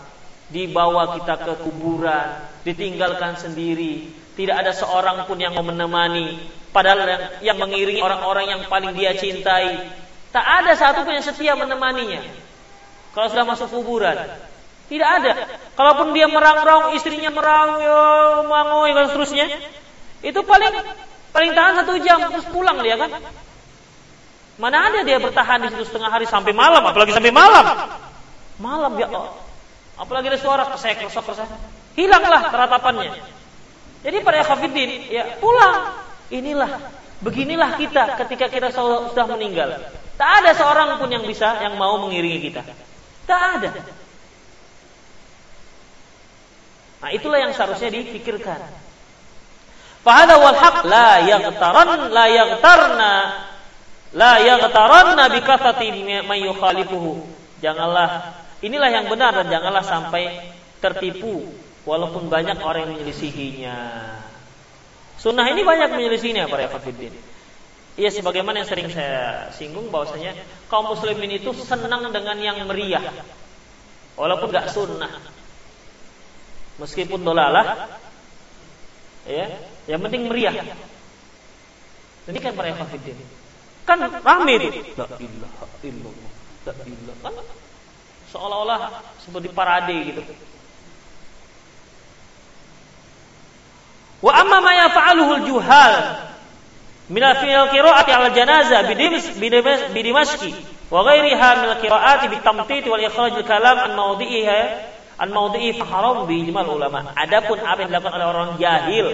dibawa 0.51 1.19
kita 1.19 1.39
ke 1.43 1.55
kuburan, 1.63 2.39
ditinggalkan 2.63 3.35
sendiri, 3.39 4.11
tidak 4.39 4.63
ada 4.63 4.73
seorang 4.75 5.27
pun 5.27 5.39
yang 5.39 5.55
mau 5.59 5.67
menemani, 5.67 6.39
padahal 6.73 7.05
yang, 7.05 7.23
yang 7.53 7.57
mengiringi 7.61 8.01
orang-orang 8.01 8.49
yang 8.49 8.61
paling 8.67 8.97
dia 8.97 9.13
cintai. 9.15 9.93
Tak 10.33 10.45
ada 10.65 10.73
satu 10.73 11.05
pun 11.05 11.13
yang 11.13 11.25
setia 11.25 11.53
menemaninya. 11.53 12.25
Kalau 13.13 13.29
sudah 13.29 13.45
masuk 13.45 13.69
kuburan, 13.69 14.17
tidak 14.89 15.09
ada. 15.21 15.33
Kalaupun 15.77 16.17
dia 16.17 16.25
merang-rang, 16.25 16.97
istrinya 16.97 17.29
merang, 17.29 17.77
ya, 17.77 18.01
mangoy 18.49 18.97
dan 18.97 19.13
seterusnya, 19.13 19.47
itu 20.25 20.41
paling 20.41 20.73
paling 21.33 21.53
tahan 21.53 21.85
satu 21.85 21.97
jam 22.01 22.25
terus 22.33 22.49
pulang 22.49 22.81
dia 22.81 22.97
kan. 22.97 23.21
Mana 24.57 24.89
ada 24.89 25.01
dia 25.05 25.17
bertahan 25.17 25.65
di 25.65 25.69
situ 25.73 25.93
setengah 25.93 26.09
hari 26.13 26.25
sampai 26.25 26.53
malam, 26.57 26.81
apalagi 26.85 27.13
sampai 27.13 27.33
malam. 27.33 27.65
Malam 28.61 28.93
ya 28.97 29.09
Allah. 29.13 29.37
Apalagi 30.01 30.33
ada 30.33 30.41
suara 30.41 30.65
kesek 30.73 31.05
kesek 31.05 31.25
kesek. 31.25 31.49
Hilanglah 31.97 32.49
keratapannya. 32.49 33.17
Jadi 34.03 34.17
para 34.25 34.45
khafidin, 34.45 35.09
ya 35.13 35.37
pulang. 35.37 36.02
Inilah, 36.33 36.81
beginilah 37.21 37.77
kita 37.77 38.17
ketika 38.25 38.49
kita 38.49 38.69
sudah 38.73 39.29
meninggal. 39.29 39.77
Tak 40.17 40.31
ada 40.41 40.57
seorang 40.57 40.97
pun 40.97 41.13
yang 41.13 41.29
bisa 41.29 41.61
yang 41.61 41.77
mau 41.77 42.01
mengiringi 42.01 42.41
kita. 42.41 42.65
Tak 43.29 43.41
ada. 43.61 43.71
Nah, 47.03 47.11
itulah 47.13 47.37
yang 47.37 47.53
seharusnya 47.53 47.93
dipikirkan. 47.93 48.65
Fahada 50.03 50.41
wal 50.41 50.57
haq 50.57 50.83
la 50.89 51.23
yaghtaran 51.23 52.11
la 52.11 52.27
yaghtarna 52.27 53.13
la 54.17 54.33
yaghtaranna 54.43 55.25
bi 55.31 55.41
kasati 55.45 55.91
may 56.25 56.49
yukhalifuhu. 56.49 57.23
Janganlah 57.63 58.41
inilah 58.65 58.91
yang 58.91 59.07
benar 59.07 59.37
dan 59.37 59.47
janganlah 59.53 59.85
sampai 59.85 60.43
tertipu 60.81 61.45
walaupun 61.87 62.27
banyak 62.27 62.59
orang 62.63 62.89
yang 62.89 62.93
menyelisihinya. 62.99 63.79
Sunnah 65.23 65.47
ini 65.55 65.63
banyak 65.63 65.95
menyelisihinya 65.95 66.51
para 66.51 66.67
ikhwatiddin. 66.67 67.15
Iya 67.95 68.11
sebagaimana 68.11 68.67
yang 68.67 68.69
sering 68.69 68.91
saya 68.91 69.55
singgung 69.55 69.87
bahwasanya 69.95 70.35
kaum 70.67 70.91
muslimin 70.91 71.39
itu 71.39 71.55
senang 71.63 72.11
dengan 72.11 72.35
yang 72.43 72.59
meriah. 72.67 73.07
Walaupun 74.19 74.51
gak 74.51 74.75
sunnah. 74.75 75.23
Meskipun 76.83 77.23
dolalah 77.23 77.87
ya, 79.23 79.47
yang 79.87 80.03
penting 80.03 80.27
meriah. 80.27 80.75
Ini 82.27 82.39
kan 82.43 82.59
para 82.59 82.75
ikhwatiddin. 82.75 83.19
Kan 83.87 84.03
rame 84.03 84.53
itu. 84.59 84.69
La 84.99 85.07
ilaha 85.23 85.67
illallah. 85.87 86.31
La 86.67 86.75
ilaha. 86.83 87.15
Kan 87.23 87.35
seolah-olah 88.35 88.79
seperti 89.23 89.55
parade 89.55 89.97
gitu. 90.03 90.23
Wa 94.23 94.33
amma 94.39 94.63
ma 94.63 94.73
yaf'aluhu 94.87 95.33
al-juhal 95.43 95.95
min 97.11 97.23
al-qira'ati 97.23 98.11
'ala 98.15 98.31
al-janazah 98.31 98.87
bidimashqi 99.91 100.55
wa 100.89 101.03
ghairiha 101.03 101.49
min 101.59 101.69
al-qira'ati 101.75 102.31
bitamtit 102.31 102.87
wal 102.87 103.03
ikhraj 103.03 103.35
al-kalam 103.35 103.77
an 103.83 103.93
mawdi'iha 103.99 104.61
an 105.19 105.29
mawdi'i 105.35 105.75
haram 105.83 106.25
bi 106.31 106.47
ijmal 106.47 106.71
ulama. 106.71 107.11
Adapun 107.19 107.59
apa 107.61 107.83
yang 107.83 107.91
dilakukan 107.91 108.15
oleh 108.15 108.29
orang 108.31 108.51
jahil 108.63 109.07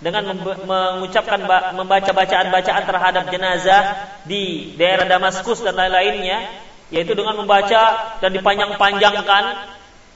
dengan 0.00 0.32
mengucapkan 0.64 1.44
membaca 1.76 2.10
bacaan-bacaan 2.16 2.82
terhadap 2.88 3.24
jenazah 3.28 3.82
di 4.24 4.72
daerah 4.80 5.04
Damaskus 5.04 5.60
dan 5.60 5.76
lain-lainnya 5.76 6.48
yaitu 6.88 7.12
dengan 7.12 7.36
membaca 7.36 8.16
dan 8.18 8.30
dipanjang-panjangkan 8.32 9.44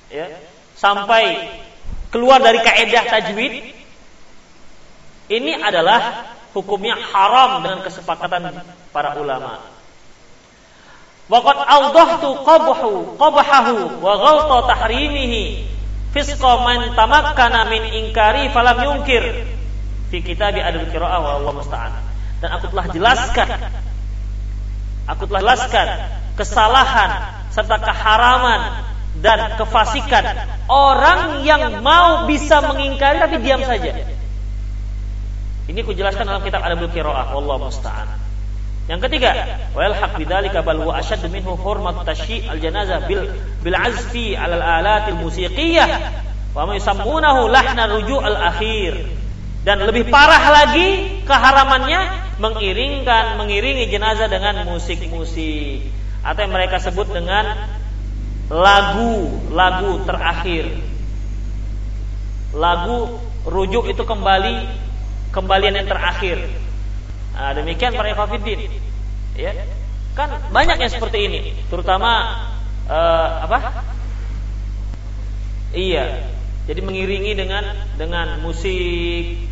ya 0.09 0.27
sampai 0.75 1.53
keluar 2.09 2.41
dari 2.41 2.59
kaedah 2.65 3.05
tajwid 3.13 3.84
ini 5.29 5.57
adalah 5.57 6.29
hukumnya 6.53 6.95
haram 7.01 7.65
dengan 7.65 7.81
kesepakatan 7.83 8.55
para 8.95 9.19
ulama. 9.19 9.65
Waqad 11.25 11.57
awdahtu 11.57 12.29
qabhu 12.45 13.17
qabhahu 13.17 14.05
wa 14.05 14.13
ghalta 14.21 14.57
tahrimihi 14.77 15.65
fisqa 16.13 16.61
man 16.61 16.93
tamakkana 16.93 17.65
min 17.73 17.83
inkari 18.05 18.53
falam 18.53 18.77
yunkir 18.85 19.49
fi 20.13 20.21
kitab 20.21 20.53
adul 20.53 20.85
qiraah 20.93 21.19
wa 21.19 21.31
Allah 21.41 21.53
musta'an. 21.57 21.93
Dan 22.45 22.49
aku 22.61 22.69
telah 22.71 22.87
jelaskan 22.93 23.49
aku 25.09 25.23
telah 25.33 25.43
jelaskan 25.43 25.87
kesalahan 26.37 27.11
serta 27.49 27.77
keharaman 27.81 28.85
dan 29.25 29.57
kefasikan 29.57 30.27
orang 30.69 31.47
yang 31.47 31.81
mau 31.81 32.29
bisa 32.29 32.61
mengingkari 32.61 33.17
tapi 33.17 33.41
diam 33.41 33.65
saja. 33.65 34.14
Ini 35.65 35.81
kujelaskan 35.81 36.29
dalam 36.29 36.45
kitab 36.45 36.61
Adabul 36.61 36.93
Qiraah, 36.93 37.33
wallahu 37.33 37.73
musta'an. 37.73 38.21
Yang 38.85 39.09
ketiga, 39.09 39.33
wal 39.73 39.97
haq 39.97 40.21
bidzalika 40.21 40.61
bal 40.61 40.77
huwa 40.77 41.01
ashad 41.01 41.25
minhu 41.33 41.57
hurmat 41.57 42.05
tashyi' 42.05 42.45
al 42.45 42.61
janazah 42.61 43.09
bil 43.09 43.33
bil 43.65 43.73
azfi 43.73 44.37
al 44.37 44.61
alat 44.61 45.09
al 45.09 45.25
musiqiyah 45.25 45.89
wa 46.53 46.69
ma 46.69 46.77
yusammunahu 46.77 47.49
lahna 47.49 47.89
ruju' 47.89 48.21
al 48.21 48.37
akhir. 48.53 49.09
Dan 49.65 49.81
lebih 49.89 50.13
parah 50.13 50.53
lagi 50.53 51.25
keharamannya 51.25 52.01
mengiringkan 52.37 53.41
mengiringi 53.41 53.89
jenazah 53.89 54.29
dengan 54.29 54.69
musik-musik 54.69 55.89
atau 56.21 56.41
yang 56.45 56.53
mereka 56.53 56.77
sebut 56.77 57.09
dengan 57.09 57.73
lagu-lagu 58.53 60.05
terakhir. 60.05 60.69
Lagu 62.53 63.17
rujuk 63.49 63.89
itu 63.89 64.05
kembali 64.05 64.84
kembalian 65.35 65.75
yang 65.75 65.89
terakhir. 65.91 66.39
Nah, 67.35 67.51
demikian 67.59 67.99
para 67.99 68.15
ikhwatiddin. 68.15 68.71
Ya. 69.35 69.51
Kan 70.15 70.31
banyak 70.55 70.79
yang 70.79 70.93
seperti 70.95 71.27
ini, 71.27 71.41
terutama 71.67 72.39
uh, 72.87 73.51
apa? 73.51 73.59
Iya. 75.75 76.31
Jadi 76.71 76.81
mengiringi 76.81 77.35
dengan 77.35 77.67
dengan 77.99 78.39
musik. 78.39 79.51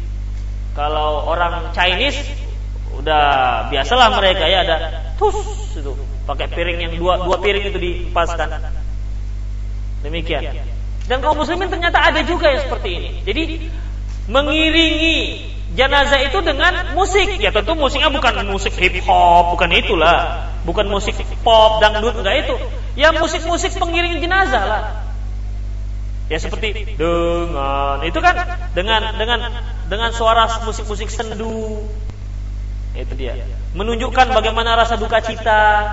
Kalau 0.72 1.28
orang 1.28 1.74
Chinese 1.76 2.24
udah 2.96 3.24
biasalah 3.72 4.08
mereka 4.20 4.44
ya 4.46 4.64
ada 4.64 4.76
tus 5.16 5.36
itu 5.74 5.92
pakai 6.28 6.46
piring 6.52 6.78
yang 6.86 6.92
dua 7.00 7.24
dua 7.24 7.40
piring 7.40 7.72
itu 7.72 7.78
dipaskan 7.80 8.62
demikian 10.04 10.60
dan 11.08 11.18
kaum 11.24 11.34
muslimin 11.34 11.72
ternyata 11.72 11.98
ada 11.98 12.20
juga 12.22 12.52
yang 12.52 12.62
seperti 12.68 12.88
ini 12.94 13.10
jadi 13.24 13.42
mengiringi 14.28 15.18
jenazah 15.72 16.20
itu 16.24 16.38
dengan 16.44 16.92
musik. 16.96 17.40
Ya 17.40 17.50
tentu 17.52 17.72
musiknya 17.76 18.12
bukan 18.12 18.44
musik 18.48 18.76
hip 18.76 19.00
hop, 19.04 19.56
bukan 19.56 19.68
itulah. 19.72 20.48
Bukan 20.62 20.86
musik 20.86 21.18
pop, 21.42 21.82
dangdut, 21.82 22.22
enggak 22.22 22.46
itu. 22.46 22.54
Ya 22.94 23.10
musik-musik 23.10 23.74
pengiring 23.74 24.22
jenazah 24.22 24.62
lah. 24.62 24.82
Ya 26.30 26.38
seperti 26.38 26.96
dengan 26.96 27.98
itu 28.06 28.18
kan 28.22 28.36
dengan 28.72 29.18
dengan 29.18 29.38
dengan 29.90 30.10
suara 30.14 30.46
musik-musik 30.62 31.10
sendu. 31.10 31.82
Itu 32.94 33.12
dia. 33.18 33.36
Menunjukkan 33.74 34.30
bagaimana 34.30 34.78
rasa 34.78 35.00
duka 35.00 35.18
cita. 35.24 35.88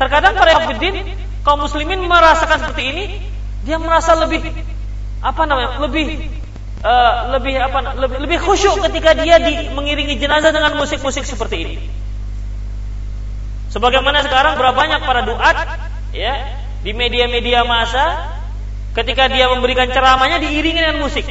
Terkadang 0.00 0.32
para 0.32 0.56
hafidin 0.58 1.12
kaum 1.44 1.60
muslimin 1.60 2.00
merasakan 2.08 2.66
seperti 2.66 2.84
ini, 2.88 3.04
dia 3.68 3.76
merasa 3.76 4.16
lebih 4.16 4.40
apa 5.20 5.42
namanya? 5.44 5.84
lebih 5.84 6.39
uh, 6.84 7.36
lebih 7.36 7.54
apa 7.60 7.96
lebih, 7.96 8.18
lebih 8.24 8.38
khusyuk 8.40 8.80
ketika 8.90 9.16
dia 9.16 9.40
di, 9.40 9.72
mengiringi 9.72 10.16
jenazah 10.16 10.52
dengan 10.52 10.76
musik-musik 10.76 11.24
seperti 11.24 11.56
ini. 11.64 11.76
Sebagaimana 13.70 14.26
sekarang 14.26 14.58
berapa 14.58 14.74
banyak 14.74 15.00
para 15.06 15.22
duat 15.22 15.56
ya 16.10 16.58
di 16.82 16.90
media-media 16.90 17.62
masa 17.62 18.34
ketika 18.98 19.30
dia 19.30 19.46
memberikan 19.46 19.86
ceramahnya 19.86 20.42
diiringi 20.42 20.80
dengan 20.80 20.98
musik. 20.98 21.22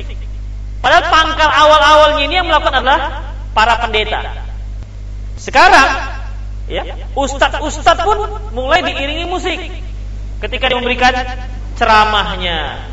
Padahal 0.79 1.11
pangkal 1.11 1.49
awal-awalnya 1.51 2.23
ini 2.23 2.33
yang 2.39 2.47
melakukan 2.47 2.79
adalah 2.79 3.35
para 3.51 3.75
pendeta. 3.83 4.47
Sekarang 5.35 6.15
ya 6.71 6.85
ustadz-ustadz 7.17 8.05
pun 8.05 8.17
mulai 8.55 8.85
diiringi 8.87 9.27
musik 9.27 9.59
ketika 10.39 10.71
dia 10.71 10.77
memberikan 10.79 11.11
ceramahnya. 11.75 12.87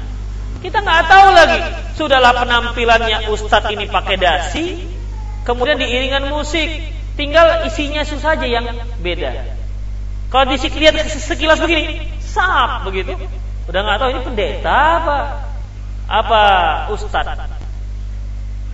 Kita 0.63 0.79
nggak 0.83 1.03
tahu 1.09 1.29
lagi 1.33 1.61
sudahlah 1.97 2.33
penampilannya 2.37 3.29
ustadz 3.33 3.73
ini 3.73 3.87
pakai 3.89 4.17
dasi, 4.17 4.85
kemudian 5.45 5.79
diiringan 5.79 6.29
musik, 6.33 6.69
Tinggal 7.17 7.65
isinya 7.65 8.05
itu 8.05 8.21
saja 8.21 8.45
yang 8.45 8.69
beda. 9.01 9.57
Kalau 10.29 10.45
dilihat 10.53 11.01
sekilas 11.09 11.65
begini, 11.65 12.05
sap 12.21 12.85
begitu. 12.85 13.17
Udah 13.65 13.81
nggak 13.81 13.99
tahu 13.99 14.09
ini 14.13 14.21
pendeta 14.21 15.01
apa 15.01 15.17
apa 16.07 16.43
ustad. 16.93 17.25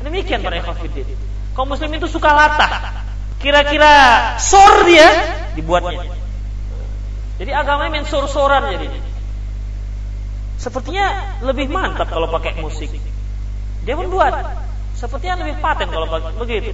Demikian 0.02 0.42
para 0.42 0.58
ikhwatiddin. 0.58 1.06
Kaum 1.54 1.70
muslim 1.70 1.94
itu 1.94 2.10
suka 2.10 2.34
latah. 2.34 3.06
Kira-kira 3.38 3.94
sor 4.42 4.90
dia 4.90 5.06
dibuatnya. 5.54 6.10
Jadi 7.38 7.50
agamanya 7.54 8.02
main 8.02 8.06
sor-soran 8.10 8.74
jadi. 8.74 8.90
Sepertinya 10.62 11.34
lebih 11.42 11.66
mantap 11.66 12.06
kalau 12.06 12.30
pakai 12.30 12.62
musik. 12.62 12.94
Dia 13.82 13.98
pun 13.98 14.06
buat. 14.06 14.30
Sepertinya 14.94 15.42
lebih 15.42 15.58
paten 15.58 15.90
kalau 15.90 16.06
begitu. 16.38 16.70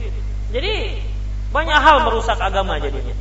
Jadi 0.53 1.01
banyak 1.49 1.78
hal 1.80 2.05
merusak 2.05 2.36
agama 2.36 2.76
jadinya. 2.76 3.16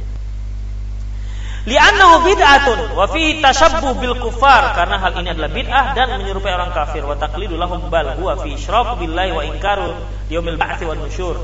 Li'annahu 1.67 2.23
bid'atun 2.23 2.95
wa 2.95 3.07
fi 3.11 3.43
tashabbuh 3.43 3.95
bil 3.99 4.15
kufar 4.23 4.71
karena 4.71 5.03
hal 5.03 5.11
ini 5.19 5.35
adalah 5.35 5.51
bid'ah 5.51 5.85
dan 5.95 6.15
menyerupai 6.15 6.51
orang 6.55 6.71
kafir 6.71 7.03
wa 7.03 7.15
taqlidu 7.15 7.59
lahum 7.59 7.91
bal 7.91 8.15
huwa 8.15 8.39
fi 8.39 8.55
isyraku 8.55 9.03
billahi 9.03 9.35
wa 9.35 9.43
inkaru 9.43 9.91
yaumil 10.31 10.55
ba'tsi 10.55 10.83
wan 10.87 10.99
nusyur. 10.99 11.35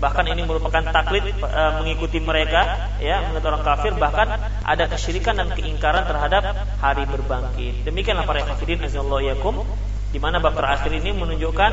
Bahkan 0.00 0.24
ini 0.32 0.44
merupakan 0.48 0.80
taklid 0.92 1.24
e, 1.28 1.62
mengikuti 1.80 2.20
mereka 2.20 2.92
ya 3.00 3.24
menurut 3.28 3.44
orang 3.48 3.64
kafir 3.64 3.92
bahkan 3.96 4.36
ada 4.66 4.90
kesyirikan 4.90 5.38
dan 5.38 5.54
keingkaran 5.54 6.10
terhadap 6.10 6.58
hari 6.82 7.06
berbangkit. 7.06 7.86
Demikianlah 7.86 8.26
para 8.26 8.42
kafirin 8.42 8.82
azallahu 8.82 9.22
yakum 9.22 9.62
di 10.10 10.18
mana 10.18 10.42
bab 10.42 10.58
terakhir 10.58 10.90
ini 10.90 11.14
menunjukkan 11.14 11.72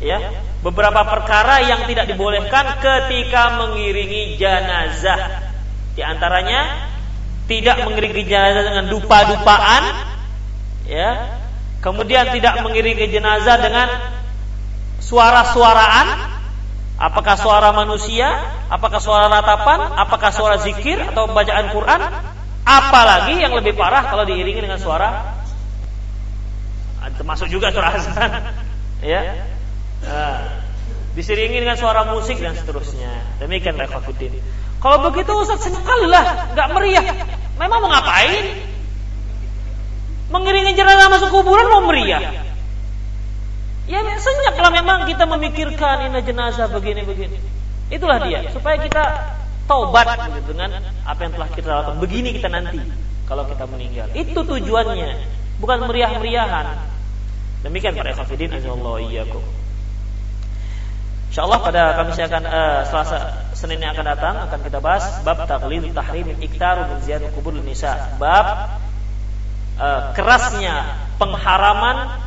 ya 0.00 0.32
beberapa 0.64 1.04
perkara 1.04 1.60
yang 1.60 1.84
tidak 1.84 2.08
dibolehkan 2.08 2.80
ketika 2.80 3.60
mengiringi 3.60 4.40
jenazah 4.40 5.52
di 5.94 6.02
antaranya 6.02 6.90
tidak 7.44 7.84
mengiringi 7.84 8.24
jenazah 8.26 8.64
dengan 8.72 8.84
dupa-dupaan 8.90 9.82
ya 10.88 11.38
kemudian 11.84 12.32
tidak 12.32 12.58
mengiringi 12.64 13.06
jenazah 13.12 13.56
dengan 13.60 13.88
suara-suaraan 14.98 16.33
apakah 16.98 17.34
suara 17.34 17.74
manusia 17.74 18.30
apakah 18.70 19.02
suara 19.02 19.26
ratapan 19.26 19.98
apakah 19.98 20.30
suara 20.30 20.56
zikir 20.62 21.02
atau 21.02 21.30
bacaan 21.30 21.74
Quran 21.74 22.00
apalagi 22.64 23.42
yang 23.42 23.52
lebih 23.52 23.74
parah 23.74 24.08
kalau 24.08 24.22
diiringi 24.22 24.62
dengan 24.62 24.78
suara 24.78 25.42
termasuk 27.14 27.46
juga 27.46 27.70
suara 27.70 27.94
azan 27.94 28.30
ya 29.04 29.54
Nah, 30.04 30.60
disiringi 31.16 31.64
dengan 31.64 31.80
suara 31.80 32.04
musik 32.04 32.36
dan 32.36 32.52
seterusnya. 32.52 33.40
Demikian 33.40 33.80
rekhafuddin. 33.80 34.36
Kalau 34.84 35.00
begitu 35.08 35.32
Ustaz 35.32 35.64
sekali 35.64 36.04
lah, 36.04 36.52
nggak 36.52 36.68
meriah. 36.76 37.04
Memang 37.56 37.78
mau 37.80 37.88
ngapain? 37.88 38.68
Mengiringi 40.28 40.76
jenazah 40.76 41.08
masuk 41.08 41.32
kuburan 41.32 41.72
mau 41.72 41.88
meriah. 41.88 42.43
Ya 43.84 44.00
senyap 44.00 44.56
lah 44.56 44.72
memang 44.72 45.04
kita 45.04 45.28
memikirkan 45.28 46.08
ini 46.08 46.24
jenazah 46.24 46.72
begini-begini. 46.72 47.36
Itulah 47.92 48.24
dia, 48.24 48.48
supaya 48.48 48.80
kita 48.80 49.04
taubat 49.68 50.08
dengan 50.48 50.80
apa 51.04 51.20
yang 51.20 51.32
telah 51.36 51.48
kita 51.52 51.68
lakukan. 51.68 52.00
Begini 52.00 52.32
kita 52.32 52.48
nanti 52.48 52.80
kalau 53.28 53.44
kita 53.44 53.68
meninggal. 53.68 54.08
Itu 54.16 54.40
tujuannya, 54.40 55.20
bukan 55.60 55.78
meriah-meriahan. 55.84 56.66
Demikian 57.64 57.92
para 57.96 58.12
ikhwatiddin 58.12 58.56
azza 58.56 58.72
iyyakum. 58.72 59.44
Insyaallah 61.34 61.60
pada 61.66 61.82
kami 61.98 62.14
akan 62.14 62.42
uh, 62.46 62.80
Selasa 62.86 63.18
Senin 63.58 63.82
yang 63.82 63.90
akan 63.98 64.06
datang 64.06 64.34
akan 64.46 64.60
kita 64.62 64.78
bahas 64.78 65.18
bab 65.26 65.42
taqlid 65.50 65.82
tahrim 65.90 66.30
iktaru 66.38 66.86
min 66.94 67.26
kubur 67.34 67.58
nisa. 67.58 68.16
Bab 68.22 68.78
uh, 69.82 70.14
kerasnya 70.14 70.94
pengharaman 71.18 72.22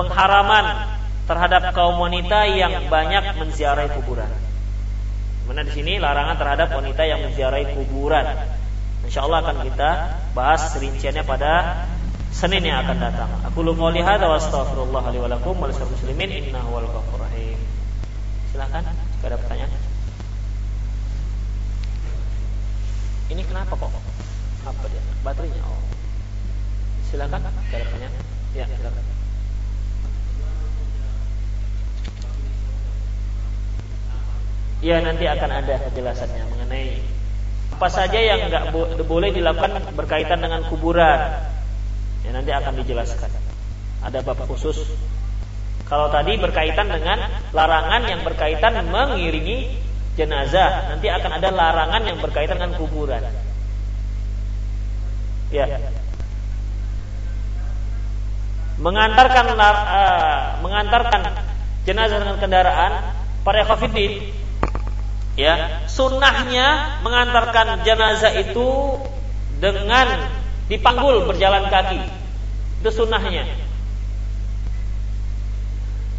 pengharaman 0.00 0.64
terhadap 1.28 1.62
kaum 1.76 2.00
wanita 2.00 2.48
yang 2.48 2.88
banyak 2.88 3.36
menziarahi 3.36 3.90
kuburan. 4.00 4.30
Mana 5.46 5.66
di 5.66 5.72
sini 5.74 5.98
larangan 5.98 6.38
terhadap 6.38 6.68
wanita 6.72 7.02
yang 7.06 7.26
menziarahi 7.26 7.74
kuburan. 7.74 8.26
Insya 9.06 9.26
Allah 9.26 9.42
akan 9.42 9.56
kita 9.66 9.90
bahas 10.32 10.70
rinciannya 10.78 11.24
pada 11.26 11.52
Senin 12.30 12.62
yang 12.62 12.86
akan 12.86 12.96
datang. 13.02 13.30
Aku 13.50 13.66
lu 13.66 13.74
qouli 13.74 13.98
hadza 14.06 14.30
wa 14.30 14.38
astaghfirullah 14.38 15.02
li 15.10 15.18
wa 15.18 15.28
lakum 15.34 15.58
wa 15.58 15.66
muslimin 15.66 16.30
innahu 16.30 16.78
wal. 16.78 16.86
Silakan, 18.50 18.82
jika 18.82 19.26
ada 19.30 19.38
pertanyaan. 19.38 19.70
Ini 23.30 23.42
kenapa 23.46 23.78
kok? 23.78 23.90
Apa 24.66 24.84
dia? 24.90 25.02
Baterainya? 25.22 25.62
Oh. 25.62 25.82
Silakan, 27.10 27.46
jika 27.46 27.74
ada 27.78 27.84
pertanyaan. 27.86 28.14
Ya, 28.54 28.66
silakan. 28.66 29.19
Ya 34.80 34.96
nanti 35.04 35.28
akan 35.28 35.50
ada 35.52 35.74
penjelasannya 35.88 36.44
mengenai 36.56 37.04
apa 37.76 37.88
saja 37.88 38.16
yang 38.20 38.48
nggak 38.48 38.76
boleh 39.08 39.32
dilakukan 39.32 39.92
berkaitan 39.96 40.40
dengan 40.40 40.64
kuburan. 40.68 41.20
Ya 42.24 42.30
nanti 42.32 42.52
akan 42.52 42.72
dijelaskan. 42.80 43.28
Ada 44.00 44.24
bab 44.24 44.40
khusus 44.48 44.88
kalau 45.90 46.06
tadi 46.06 46.38
berkaitan 46.38 46.86
dengan 46.86 47.18
larangan 47.50 48.06
yang 48.06 48.22
berkaitan 48.22 48.78
mengiringi 48.86 49.74
jenazah, 50.14 50.94
nanti 50.94 51.10
akan 51.10 51.42
ada 51.42 51.50
larangan 51.50 52.02
yang 52.06 52.22
berkaitan 52.22 52.62
dengan 52.62 52.78
kuburan. 52.78 53.26
Ya. 55.50 55.66
Mengantarkan 58.78 59.50
uh, 59.58 60.62
mengantarkan 60.62 61.20
jenazah 61.82 62.22
dengan 62.22 62.38
kendaraan 62.38 62.92
para 63.42 63.66
khafidin 63.66 64.30
ya 65.40 65.88
sunnahnya 65.88 67.00
mengantarkan 67.00 67.80
jenazah 67.80 68.36
itu 68.36 69.00
dengan 69.56 70.28
dipanggul 70.68 71.24
berjalan 71.24 71.64
kaki 71.72 72.04
itu 72.84 72.90
sunnahnya 72.92 73.48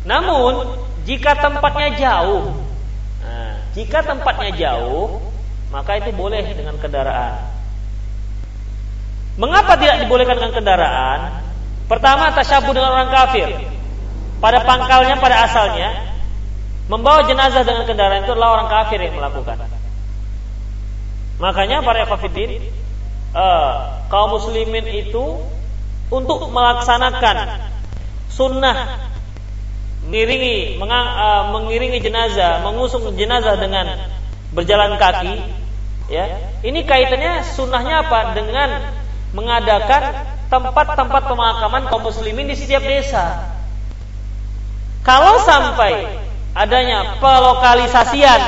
namun 0.02 0.82
jika 1.06 1.38
tempatnya 1.38 1.98
jauh, 1.98 2.58
nah, 3.22 3.54
jika 3.78 4.02
tempatnya 4.02 4.52
jauh, 4.58 5.22
maka 5.70 6.02
itu 6.02 6.10
boleh 6.14 6.42
dengan 6.58 6.78
kendaraan. 6.82 7.50
Mengapa 9.38 9.78
tidak 9.80 10.06
dibolehkan 10.06 10.38
dengan 10.38 10.54
kendaraan? 10.54 11.20
Pertama, 11.88 12.34
tasyabuh 12.36 12.74
dengan 12.74 12.92
orang 12.94 13.12
kafir. 13.14 13.50
Pada 14.42 14.66
pangkalnya, 14.66 15.18
pada 15.22 15.48
asalnya, 15.48 16.11
membawa 16.92 17.24
jenazah 17.24 17.64
dengan 17.64 17.88
kendaraan 17.88 18.28
itu 18.28 18.36
adalah 18.36 18.60
orang 18.60 18.68
kafir 18.68 19.00
yang 19.00 19.16
melakukan. 19.16 19.64
Makanya 21.40 21.80
para 21.88 22.04
kafirin, 22.04 22.68
uh, 23.32 24.04
kaum 24.12 24.36
muslimin 24.36 24.84
itu 24.92 25.40
untuk 26.12 26.52
melaksanakan 26.52 27.72
sunnah 28.28 29.08
mengiringi 30.04 30.76
mengang, 30.76 31.08
uh, 31.08 31.44
mengiringi 31.56 32.04
jenazah, 32.04 32.60
mengusung 32.60 33.08
jenazah 33.16 33.56
dengan 33.56 34.12
berjalan 34.52 35.00
kaki, 35.00 35.40
ya. 36.12 36.28
Ini 36.60 36.84
kaitannya 36.84 37.48
sunnahnya 37.56 38.04
apa? 38.04 38.36
Dengan 38.36 38.92
mengadakan 39.32 40.28
tempat-tempat 40.52 41.24
pemakaman 41.24 41.88
kaum 41.88 42.04
muslimin 42.04 42.52
di 42.52 42.60
setiap 42.60 42.84
desa. 42.84 43.48
Kalau 45.02 45.40
sampai 45.42 46.21
adanya 46.52 47.18
pelokalisasian 47.24 48.42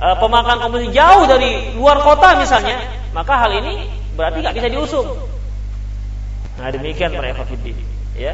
e, 0.00 0.06
kaum 0.16 0.32
muslimin 0.72 0.92
jauh 0.92 1.24
dari 1.28 1.76
luar 1.76 2.00
kota 2.00 2.40
misalnya, 2.40 2.80
maka 3.12 3.36
hal 3.36 3.52
ini 3.60 3.88
berarti 4.16 4.38
nggak 4.40 4.56
bisa 4.56 4.68
diusung. 4.72 5.08
Nah 6.60 6.68
demikian 6.72 7.12
mereka 7.12 7.44
ya. 8.16 8.32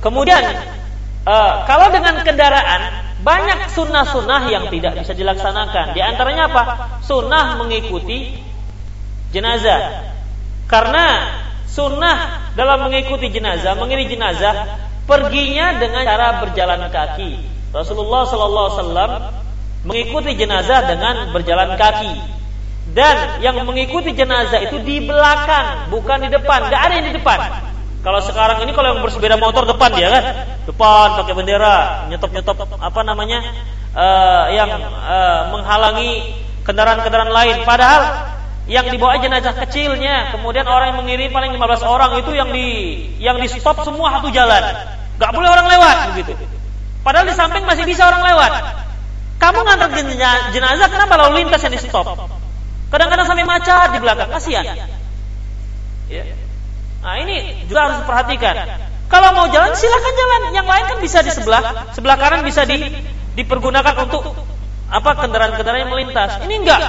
Kemudian 0.00 0.42
e, 1.26 1.36
kalau 1.66 1.88
dengan 1.90 2.22
kendaraan 2.22 3.10
banyak 3.20 3.68
sunnah-sunnah 3.76 4.48
yang 4.48 4.72
tidak 4.72 4.96
bisa 5.04 5.12
dilaksanakan. 5.12 5.92
Di 5.92 6.00
antaranya 6.00 6.48
apa? 6.48 6.62
Sunnah 7.04 7.60
mengikuti 7.60 8.32
jenazah. 9.28 10.08
Karena 10.64 11.36
sunnah 11.68 12.50
dalam 12.56 12.88
mengikuti 12.88 13.28
jenazah, 13.28 13.76
mengiring 13.76 14.08
jenazah, 14.08 14.54
perginya 15.10 15.74
dengan 15.82 16.06
cara 16.06 16.38
berjalan 16.38 16.86
kaki. 16.86 17.42
Rasulullah 17.74 18.22
Sallallahu 18.30 18.66
Alaihi 18.70 18.78
Wasallam 18.78 19.12
mengikuti 19.82 20.30
jenazah 20.38 20.86
dengan 20.86 21.34
berjalan 21.34 21.74
kaki. 21.74 22.38
Dan 22.90 23.38
yang 23.38 23.54
mengikuti 23.62 24.10
jenazah 24.14 24.62
itu 24.66 24.82
di 24.82 25.02
belakang, 25.02 25.90
bukan 25.94 26.26
di 26.26 26.28
depan. 26.30 26.70
Tidak 26.70 26.80
ada 26.80 26.94
yang 26.98 27.06
di 27.10 27.14
depan. 27.18 27.38
Kalau 28.00 28.18
sekarang 28.24 28.64
ini 28.64 28.72
kalau 28.72 28.96
yang 28.96 29.02
bersepeda 29.04 29.36
motor 29.36 29.68
depan 29.68 29.92
dia 29.92 30.08
kan, 30.08 30.24
depan 30.64 31.20
pakai 31.20 31.34
bendera, 31.36 32.08
nyetop-nyetop 32.08 32.56
apa 32.80 33.00
namanya 33.04 33.44
uh, 33.92 34.48
yang 34.50 34.72
uh, 34.80 35.52
menghalangi 35.52 36.34
kendaraan-kendaraan 36.64 37.30
lain. 37.30 37.56
Padahal 37.62 38.02
yang 38.66 38.88
dibawa 38.88 39.20
jenazah 39.20 39.52
kecilnya, 39.52 40.32
kemudian 40.34 40.64
orang 40.66 40.94
yang 40.94 40.98
mengirim 41.04 41.30
paling 41.30 41.52
15 41.54 41.84
orang 41.86 42.10
itu 42.18 42.30
yang 42.34 42.50
di 42.50 42.68
yang 43.20 43.36
di 43.38 43.46
stop 43.52 43.84
semua 43.86 44.18
satu 44.18 44.32
jalan. 44.34 44.98
Gak 45.20 45.30
boleh 45.36 45.48
orang 45.52 45.66
lewat 45.68 45.96
begitu. 46.16 46.32
Padahal 47.04 47.28
di 47.28 47.36
samping 47.36 47.64
masih 47.68 47.84
bisa 47.84 48.08
orang 48.08 48.24
lewat. 48.24 48.52
Kamu 49.40 49.58
ngantar 49.64 49.88
jenazah 50.52 50.88
kenapa 50.88 51.14
lalu 51.16 51.44
lintas 51.44 51.60
yang 51.64 51.72
di 51.76 51.80
stop? 51.80 52.08
Kadang-kadang 52.90 53.28
sampai 53.28 53.44
macet 53.44 53.88
di 53.96 54.00
belakang, 54.00 54.28
kasihan. 54.32 54.64
Ya. 56.10 56.24
Nah 57.00 57.14
ini 57.24 57.64
juga 57.70 57.88
harus 57.88 57.96
diperhatikan. 58.04 58.54
Kalau 59.08 59.28
mau 59.34 59.46
jalan 59.48 59.72
silakan 59.72 60.14
jalan. 60.14 60.40
Yang 60.50 60.66
lain 60.66 60.84
kan 60.90 60.98
bisa 60.98 61.18
di 61.22 61.32
sebelah, 61.32 61.62
sebelah 61.94 62.16
kanan 62.18 62.42
bisa 62.42 62.66
di 62.66 62.82
dipergunakan 63.38 63.94
untuk 64.08 64.34
apa 64.90 65.10
kendaraan-kendaraan 65.22 65.86
yang 65.86 65.92
melintas. 65.92 66.42
Ini 66.44 66.54
enggak 66.66 66.80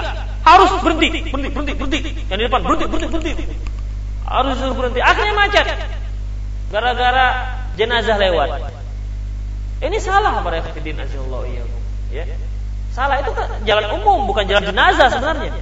harus 0.42 0.72
berhenti, 0.82 1.30
berhenti, 1.30 1.50
berhenti, 1.54 1.74
berhenti. 1.78 2.00
Yang 2.28 2.38
di 2.42 2.44
depan 2.50 2.62
berhenti, 2.66 2.86
berhenti, 2.90 3.08
berhenti. 3.08 3.34
Harus 4.26 4.58
berhenti. 4.60 5.00
Akhirnya 5.00 5.34
macet. 5.38 5.68
Gara-gara 6.72 7.26
jenazah 7.82 8.18
lewat. 8.22 8.50
Ini 9.82 9.98
salah 9.98 10.46
para 10.46 10.62
ikhwatiddin 10.62 11.02
azallahu 11.02 11.50
ya. 12.14 12.30
Salah 12.94 13.18
itu 13.24 13.34
kan 13.34 13.50
jalan 13.66 13.98
umum 13.98 14.30
bukan 14.30 14.46
jalan 14.46 14.70
jenazah 14.70 15.10
sebenarnya. 15.10 15.58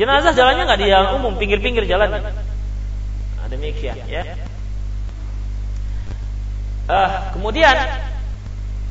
Jenazah 0.00 0.32
jalannya 0.32 0.64
nggak 0.64 0.80
di 0.80 0.88
jalan 0.88 1.08
umum, 1.20 1.36
pinggir-pinggir 1.36 1.84
jalan. 1.84 2.12
Nah, 2.12 3.46
demikian 3.48 3.96
ya. 4.08 4.24
Uh, 6.86 7.34
kemudian 7.34 7.74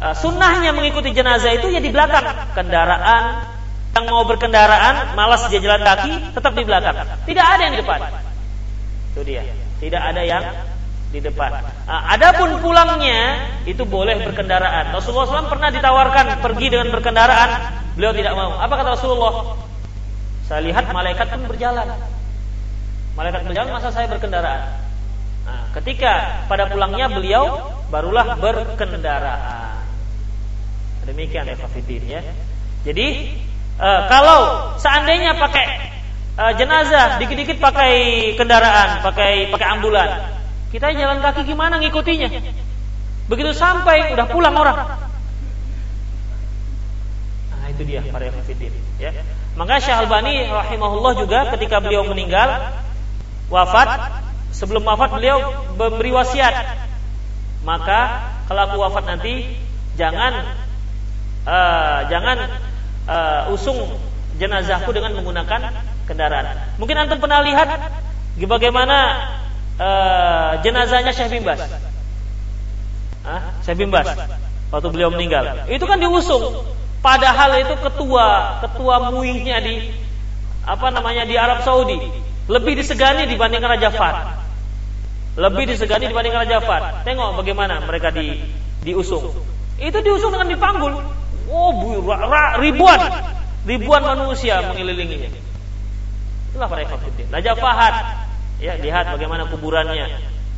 uh, 0.04 0.12
sunnahnya 0.18 0.76
mengikuti 0.76 1.16
jenazah 1.16 1.56
itu 1.56 1.72
ya 1.72 1.80
di 1.80 1.90
belakang 1.96 2.28
kendaraan 2.52 3.48
yang 3.96 4.12
mau 4.12 4.28
berkendaraan 4.28 5.16
malas 5.16 5.48
dia 5.48 5.64
jalan 5.64 5.80
kaki 5.80 6.36
tetap 6.36 6.52
di 6.54 6.64
belakang. 6.68 6.96
Tidak 7.24 7.46
ada 7.46 7.62
yang 7.64 7.74
di 7.74 7.80
depan. 7.80 8.00
Itu 9.16 9.22
dia. 9.24 9.48
Tidak 9.80 10.02
ada 10.02 10.22
yang 10.28 10.44
di 11.16 11.24
depan. 11.24 11.64
Nah, 11.88 12.12
adapun 12.12 12.60
pulangnya 12.60 13.48
itu 13.64 13.88
boleh 13.88 14.20
berkendaraan. 14.20 14.92
Rasulullah 14.92 15.48
SAW 15.48 15.48
pernah 15.48 15.72
ditawarkan 15.72 16.44
pergi 16.44 16.68
dengan 16.68 16.92
berkendaraan, 16.92 17.50
beliau 17.96 18.12
tidak 18.12 18.36
mau. 18.36 18.60
Apa 18.60 18.84
kata 18.84 19.00
Rasulullah? 19.00 19.56
Saya 20.44 20.60
lihat 20.68 20.92
malaikat 20.92 21.32
pun 21.32 21.48
berjalan. 21.48 21.88
Malaikat 23.16 23.48
berjalan 23.48 23.72
masa 23.72 23.96
saya 23.96 24.12
berkendaraan. 24.12 24.84
Nah, 25.48 25.72
ketika 25.80 26.44
pada 26.52 26.68
pulangnya 26.68 27.08
beliau 27.08 27.72
barulah 27.88 28.36
berkendaraan. 28.36 29.88
Demikian 31.08 31.48
ya 31.48 31.56
ya. 31.56 32.22
Jadi 32.82 33.08
uh, 33.78 34.02
kalau 34.10 34.74
seandainya 34.82 35.38
pakai 35.38 35.66
uh, 36.36 36.54
jenazah 36.58 37.22
dikit-dikit 37.22 37.62
pakai 37.62 37.94
kendaraan, 38.34 39.06
pakai 39.06 39.54
pakai 39.54 39.68
ambulan, 39.70 40.35
kita 40.76 40.92
jalan 40.92 41.24
kaki 41.24 41.48
gimana 41.48 41.80
ngikutinya? 41.80 42.28
Begitu 43.32 43.52
sampai 43.56 44.12
udah 44.12 44.28
pulang 44.28 44.52
orang. 44.52 44.78
Nah, 47.56 47.68
itu 47.72 47.88
dia 47.88 48.04
para 48.12 48.28
hafidin 48.28 48.76
ya. 49.00 49.16
Maka 49.56 49.80
Syekh 49.80 49.96
Albani 50.04 50.44
rahimahullah 50.52 51.16
juga 51.16 51.40
ketika 51.56 51.80
beliau 51.80 52.04
meninggal 52.04 52.76
wafat, 53.48 54.20
sebelum 54.52 54.84
wafat 54.84 55.16
beliau 55.16 55.64
memberi 55.80 56.12
wasiat. 56.12 56.54
Maka 57.64 58.28
kalau 58.52 58.68
aku 58.68 58.76
wafat 58.84 59.08
nanti 59.08 59.56
jangan 59.96 60.44
uh, 61.48 62.00
jangan 62.12 62.38
uh, 63.08 63.56
usung 63.56 63.80
jenazahku 64.36 64.92
dengan 64.92 65.16
menggunakan 65.16 65.72
kendaraan. 66.04 66.76
Mungkin 66.76 67.00
antum 67.00 67.24
pernah 67.24 67.40
lihat 67.48 67.96
bagaimana 68.44 69.24
uh, 69.80 70.60
jenazahnya 70.62 71.12
Syekh 71.12 71.40
Bimbas. 71.40 71.60
Hah? 73.26 73.42
Syekh 73.66 73.84
Bimbas 73.86 74.08
waktu 74.76 74.88
beliau 74.92 75.10
meninggal. 75.14 75.68
Itu 75.72 75.86
kan 75.86 76.02
diusung. 76.02 76.66
Padahal 77.00 77.62
itu 77.62 77.76
ketua 77.78 78.60
ketua 78.66 79.14
muihnya 79.14 79.62
di 79.62 79.94
apa 80.66 80.90
namanya 80.90 81.22
di 81.30 81.38
Arab 81.38 81.62
Saudi 81.62 82.02
lebih 82.50 82.74
disegani 82.78 83.30
dibandingkan 83.30 83.78
Raja 83.78 83.94
Fat. 83.94 84.42
Lebih 85.38 85.70
disegani 85.70 86.10
dibandingkan 86.10 86.50
Raja 86.50 86.60
Fat. 86.66 87.06
Tengok 87.06 87.38
bagaimana 87.38 87.84
mereka 87.86 88.10
di 88.10 88.42
diusung. 88.82 89.34
Itu 89.78 90.02
diusung 90.02 90.34
dengan 90.34 90.50
dipanggul. 90.50 90.94
Oh, 91.46 91.72
ribuan 92.58 93.00
ribuan 93.70 94.02
manusia 94.02 94.66
mengelilinginya. 94.66 95.30
Itulah 96.50 96.68
para. 96.70 96.90
Raja 97.30 97.54
Fahad. 97.54 97.96
Ya, 98.60 98.80
lihat 98.80 99.12
bagaimana 99.12 99.48
kuburannya. 99.52 100.06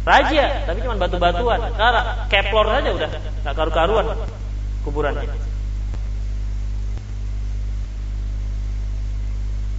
Raja, 0.08 0.64
tapi 0.64 0.80
cuma 0.86 0.95
batu-batuan. 0.95 1.60
Karena 1.76 2.30
keplor 2.32 2.66
saja 2.72 2.89
udah 2.95 3.10
enggak 3.12 3.54
karu-karuan 3.58 4.06
kuburannya. 4.88 5.28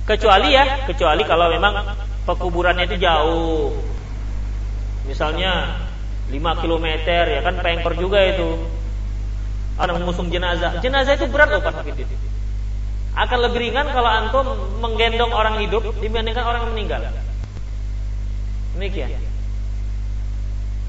Kecuali 0.05 0.49
ya, 0.53 0.89
kecuali 0.89 1.23
kalau 1.25 1.53
memang 1.53 1.97
pekuburannya 2.29 2.85
itu 2.89 2.97
jauh. 3.01 3.73
Misalnya 5.09 5.81
5 6.29 6.61
km 6.61 6.87
ya 7.09 7.41
kan 7.41 7.55
pengper 7.65 7.93
juga 7.97 8.21
itu. 8.25 8.61
Ada 9.81 9.97
mengusung 9.97 10.29
jenazah. 10.29 10.81
Jenazah 10.85 11.17
itu 11.17 11.25
berat 11.33 11.49
loh 11.55 11.65
Pak. 11.65 11.87
Akan 13.17 13.39
lebih 13.41 13.69
ringan 13.69 13.89
kalau 13.89 14.11
antum 14.13 14.47
menggendong 14.85 15.33
orang 15.33 15.57
hidup 15.65 15.81
dibandingkan 16.05 16.45
orang 16.45 16.69
yang 16.69 16.73
meninggal. 16.77 17.01
Demikian. 18.79 19.11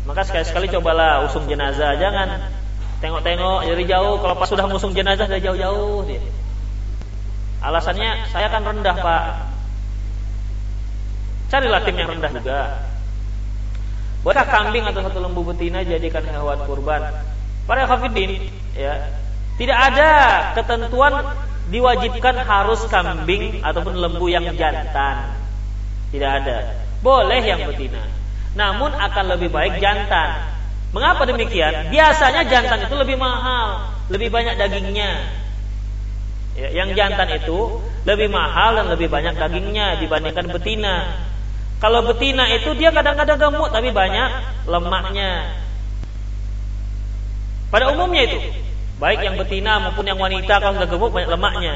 Maka 0.06 0.22
sekali-sekali 0.30 0.70
cobalah 0.70 1.26
usung 1.26 1.50
jenazah, 1.50 1.98
jangan 1.98 2.54
tengok-tengok 3.02 3.66
dari 3.66 3.84
jauh. 3.90 4.22
Kalau 4.22 4.36
pas 4.38 4.46
sudah 4.46 4.70
ngusung 4.70 4.94
jenazah 4.94 5.26
dari 5.26 5.42
jauh-jauh. 5.42 6.06
Alasannya 7.66 8.30
saya 8.30 8.54
kan 8.54 8.62
rendah 8.62 8.94
pak. 8.94 9.24
Carilah 11.50 11.82
tim 11.82 11.98
yang 11.98 12.14
rendah 12.14 12.30
juga. 12.30 12.60
Bolehkah 14.22 14.46
kambing 14.46 14.86
atau 14.86 15.02
satu 15.02 15.18
lembu 15.18 15.42
betina 15.50 15.82
jadikan 15.82 16.22
hewan 16.30 16.62
kurban? 16.70 17.10
Para 17.66 17.90
khafidin, 17.90 18.54
ya, 18.78 19.18
tidak 19.58 19.78
ada 19.80 20.12
ketentuan 20.60 21.14
diwajibkan 21.74 22.36
harus 22.44 22.86
kambing 22.86 23.66
ataupun 23.66 23.98
lembu 23.98 24.30
yang 24.30 24.46
jantan. 24.54 25.34
Tidak 26.14 26.30
ada. 26.30 26.89
Boleh 27.00 27.42
yang 27.44 27.64
betina. 27.64 28.04
Namun 28.56 28.92
akan 28.92 29.26
lebih 29.38 29.50
baik 29.54 29.80
jantan. 29.80 30.60
Mengapa 30.90 31.24
demikian? 31.30 31.94
Biasanya 31.94 32.50
jantan 32.50 32.90
itu 32.90 32.96
lebih 32.98 33.16
mahal, 33.16 33.94
lebih 34.10 34.34
banyak 34.34 34.58
dagingnya. 34.58 35.12
Ya, 36.58 36.68
yang 36.76 36.92
jantan 36.98 37.30
itu 37.40 37.80
lebih 38.04 38.28
mahal 38.34 38.76
dan 38.76 38.90
lebih 38.90 39.08
banyak 39.08 39.38
dagingnya 39.38 40.02
dibandingkan 40.02 40.50
betina. 40.50 41.14
Kalau 41.80 42.04
betina 42.04 42.50
itu 42.52 42.76
dia 42.76 42.92
kadang-kadang 42.92 43.40
gemuk 43.40 43.70
tapi 43.72 43.94
banyak 43.94 44.30
lemaknya. 44.68 45.56
Pada 47.70 47.94
umumnya 47.94 48.26
itu, 48.26 48.40
baik 48.98 49.24
yang 49.24 49.38
betina 49.38 49.78
maupun 49.78 50.04
yang 50.04 50.18
wanita 50.18 50.58
kalau 50.58 50.74
sudah 50.76 50.90
gemuk 50.90 51.12
banyak 51.14 51.30
lemaknya. 51.32 51.74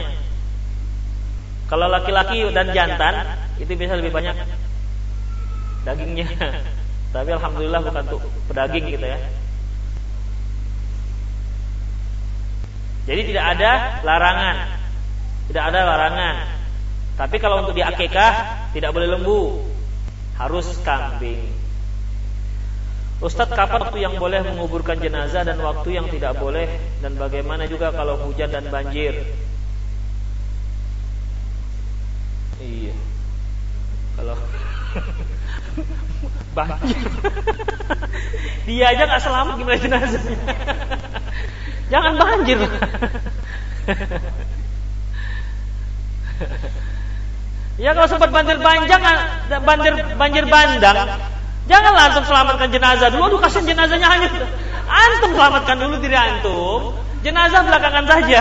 Kalau 1.69 1.87
laki-laki 1.87 2.49
dan 2.51 2.73
jantan 2.75 3.39
itu 3.61 3.71
biasa 3.77 4.01
lebih 4.01 4.11
banyak 4.11 4.35
dagingnya. 5.83 6.27
Tapi 7.13 7.29
alhamdulillah 7.29 7.79
bukan 7.85 8.03
untuk 8.09 8.23
pedaging 8.49 8.89
gitu 8.89 9.05
ya. 9.05 9.19
Jadi 13.03 13.21
tidak 13.29 13.45
ada 13.59 13.71
larangan. 14.01 14.57
Tidak 15.51 15.63
ada 15.63 15.79
larangan. 15.83 16.35
Tapi 17.13 17.35
kalau 17.37 17.61
untuk 17.61 17.77
di 17.77 17.83
akikah 17.85 18.65
tidak 18.73 18.89
boleh 18.95 19.07
lembu, 19.11 19.61
harus 20.39 20.65
kambing. 20.81 21.53
Ustadz 23.23 23.55
kapan 23.55 23.87
waktu 23.87 24.03
yang 24.03 24.19
boleh 24.19 24.43
menguburkan 24.43 24.99
jenazah 24.99 25.47
dan 25.47 25.55
waktu 25.63 25.95
yang 25.95 26.11
tidak 26.11 26.35
boleh 26.35 26.67
dan 26.99 27.15
bagaimana 27.15 27.69
juga 27.69 27.93
kalau 27.95 28.19
hujan 28.27 28.51
dan 28.51 28.67
banjir? 28.67 29.15
Iya. 32.59 32.95
Kalau 34.19 34.35
banjir, 36.53 37.01
dia 38.69 38.85
aja 38.93 39.03
nggak 39.09 39.23
selamat 39.25 39.53
gimana 39.57 39.77
jenazahnya? 39.81 40.37
Jangan 41.91 42.13
banjir. 42.17 42.59
ya 47.83 47.89
kalau 47.93 48.07
sempat 48.07 48.29
banjir 48.29 48.57
panjang, 48.61 49.01
banjir 49.49 49.93
banjir 50.17 50.45
bandang, 50.49 51.19
jangan 51.69 51.93
langsung 51.93 52.23
selamatkan 52.25 52.69
jenazah 52.69 53.09
dulu. 53.09 53.29
Aduh 53.29 53.39
kasihan 53.41 53.65
jenazahnya 53.67 54.07
hanyut. 54.09 54.33
Antum 54.83 55.33
selamatkan 55.33 55.77
dulu 55.79 55.97
diri 56.01 56.17
antum. 56.17 56.93
Jenazah 57.23 57.63
belakangan 57.63 58.05
saja. 58.05 58.39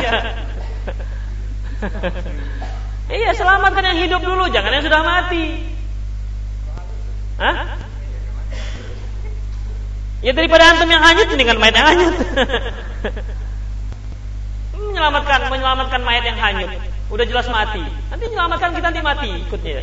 iya, 3.14 3.30
selamatkan 3.34 3.84
yang 3.94 3.98
hidup 4.06 4.22
dulu, 4.26 4.50
jangan 4.50 4.74
yang 4.74 4.84
sudah 4.86 5.02
mati. 5.06 5.72
Hah? 7.42 7.54
Ya 10.22 10.30
daripada 10.30 10.70
antum 10.70 10.86
yang 10.86 11.02
hanyut 11.02 11.26
kan 11.34 11.58
mayat 11.58 11.74
yang 11.74 11.88
hanyut. 11.90 12.14
menyelamatkan 14.78 15.50
menyelamatkan 15.50 16.00
mayat 16.06 16.24
yang 16.30 16.38
hanyut. 16.38 16.70
Udah 17.10 17.26
jelas 17.26 17.50
mati. 17.50 17.82
Nanti 17.82 18.24
menyelamatkan 18.30 18.70
kita 18.78 18.86
nanti 18.94 19.02
mati 19.02 19.28
ikutnya. 19.42 19.82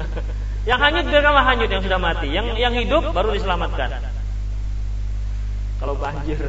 yang 0.70 0.80
hanyut 0.80 1.04
biarkanlah 1.12 1.44
hanyut 1.44 1.68
yang 1.68 1.82
sudah 1.84 2.00
mati. 2.00 2.32
Yang 2.32 2.46
yang 2.56 2.72
hidup 2.72 3.12
baru 3.12 3.36
diselamatkan. 3.36 4.00
Kalau 5.76 5.94
banjir. 6.00 6.40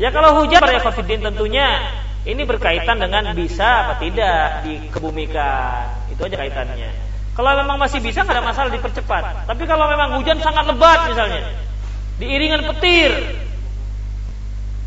Ya 0.00 0.08
kalau 0.08 0.40
hujan 0.40 0.64
para 0.64 0.80
ekofidin 0.80 1.20
tentunya 1.20 1.84
ini 2.24 2.48
berkaitan 2.48 2.96
dengan 2.96 3.36
bisa 3.36 3.84
apa 3.84 4.00
tidak 4.00 4.64
dikebumikan. 4.64 6.08
Itu 6.16 6.24
aja 6.24 6.36
kaitannya. 6.40 7.11
Kalau 7.32 7.50
memang 7.56 7.80
masih 7.80 8.04
bisa 8.04 8.24
nggak 8.24 8.36
ada 8.36 8.44
masalah 8.44 8.70
dipercepat. 8.70 9.48
Tapi 9.48 9.64
kalau 9.64 9.88
memang 9.88 10.20
hujan 10.20 10.36
sangat 10.44 10.68
lebat 10.68 11.08
misalnya, 11.08 11.48
diiringan 12.20 12.68
petir, 12.68 13.12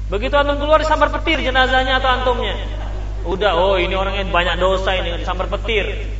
Begitu 0.05 0.37
antum 0.37 0.61
keluar 0.61 0.77
disambar 0.77 1.09
petir 1.09 1.41
jenazahnya 1.41 1.97
atau 1.97 2.09
antumnya. 2.13 2.53
Udah, 3.25 3.57
oh 3.57 3.81
ini 3.81 3.97
orangnya 3.97 4.29
banyak 4.29 4.61
dosa 4.61 4.93
ini 4.93 5.17
disambar 5.17 5.49
petir. 5.49 6.13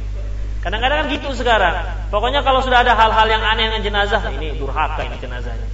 Kadang-kadang 0.65 1.05
kan 1.05 1.07
gitu 1.13 1.29
sekarang. 1.37 2.09
Pokoknya 2.09 2.41
kalau 2.41 2.65
sudah 2.65 2.81
ada 2.81 2.97
hal-hal 2.97 3.27
yang 3.29 3.45
aneh 3.45 3.69
dengan 3.69 3.85
jenazah, 3.85 4.25
ini 4.33 4.57
durhaka 4.57 5.05
ini 5.05 5.21
jenazahnya. 5.21 5.69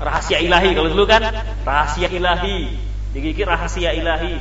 Rahasia 0.00 0.40
ilahi 0.40 0.72
kalau 0.72 0.88
dulu 0.88 1.04
kan 1.04 1.20
rahasia 1.68 2.08
ilahi, 2.08 2.72
digigit 3.12 3.44
rahasia 3.44 3.92
ilahi. 3.92 4.40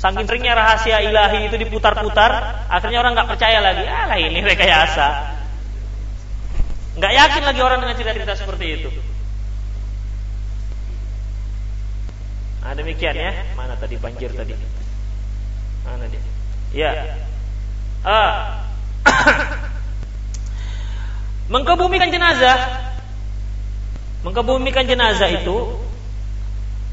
Saking 0.00 0.24
seringnya 0.24 0.56
rahasia 0.56 1.04
ilahi 1.04 1.52
itu 1.52 1.60
diputar-putar, 1.60 2.64
akhirnya 2.72 3.04
orang 3.04 3.12
nggak 3.12 3.36
percaya 3.36 3.60
lagi. 3.60 3.84
Alah 3.84 4.16
ini 4.16 4.40
rekayasa. 4.40 5.36
Nggak 6.96 7.12
yakin 7.20 7.42
lagi 7.44 7.60
orang 7.60 7.84
dengan 7.84 7.94
cerita-cerita 8.00 8.32
seperti 8.32 8.66
itu. 8.80 8.88
Nah, 12.64 12.72
demikian 12.72 13.12
ya. 13.12 13.44
Mana 13.52 13.76
tadi 13.76 14.00
banjir 14.00 14.32
tadi? 14.32 14.56
Mana 15.84 16.08
dia? 16.08 16.22
Ya. 16.72 16.90
Ah. 18.00 18.64
Mengkebumikan 21.52 22.08
jenazah. 22.08 22.88
Mengkebumikan 24.24 24.88
jenazah 24.88 25.28
itu 25.28 25.76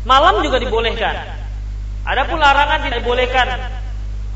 malam 0.04 0.44
juga 0.44 0.60
dibolehkan. 0.60 1.37
Adapun 2.08 2.40
larangan 2.40 2.88
tidak 2.88 3.04
dibolehkan 3.04 3.48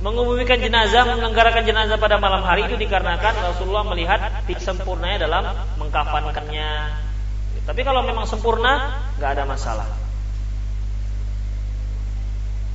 mengebumikan 0.03 0.59
jenazah, 0.59 1.07
menyelenggarakan 1.07 1.63
jenazah 1.63 1.95
pada 1.95 2.19
malam 2.19 2.43
hari 2.43 2.67
itu 2.67 2.75
dikarenakan 2.75 3.53
Rasulullah 3.53 3.87
melihat 3.87 4.43
sempurnanya 4.59 5.23
dalam 5.23 5.43
mengkafankannya. 5.79 6.69
Tapi 7.63 7.81
kalau 7.85 8.03
memang 8.03 8.25
sempurna, 8.27 8.99
nggak 9.15 9.31
ada 9.39 9.43
masalah. 9.47 9.87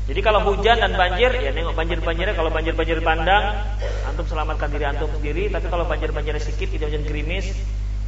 Jadi 0.06 0.20
kalau 0.22 0.38
hujan 0.46 0.78
dan 0.78 0.94
banjir, 0.94 1.34
ya 1.34 1.50
nengok 1.50 1.74
banjir-banjirnya. 1.74 2.38
Kalau 2.38 2.54
banjir-banjir 2.54 3.02
bandang, 3.02 3.58
antum 4.06 4.22
selamatkan 4.22 4.70
diri 4.70 4.86
antum 4.86 5.10
sendiri. 5.10 5.50
Tapi 5.50 5.66
kalau 5.66 5.82
banjir-banjirnya 5.90 6.38
sedikit, 6.38 6.78
tidak 6.78 6.94
hujan 6.94 7.02
gerimis, 7.02 7.50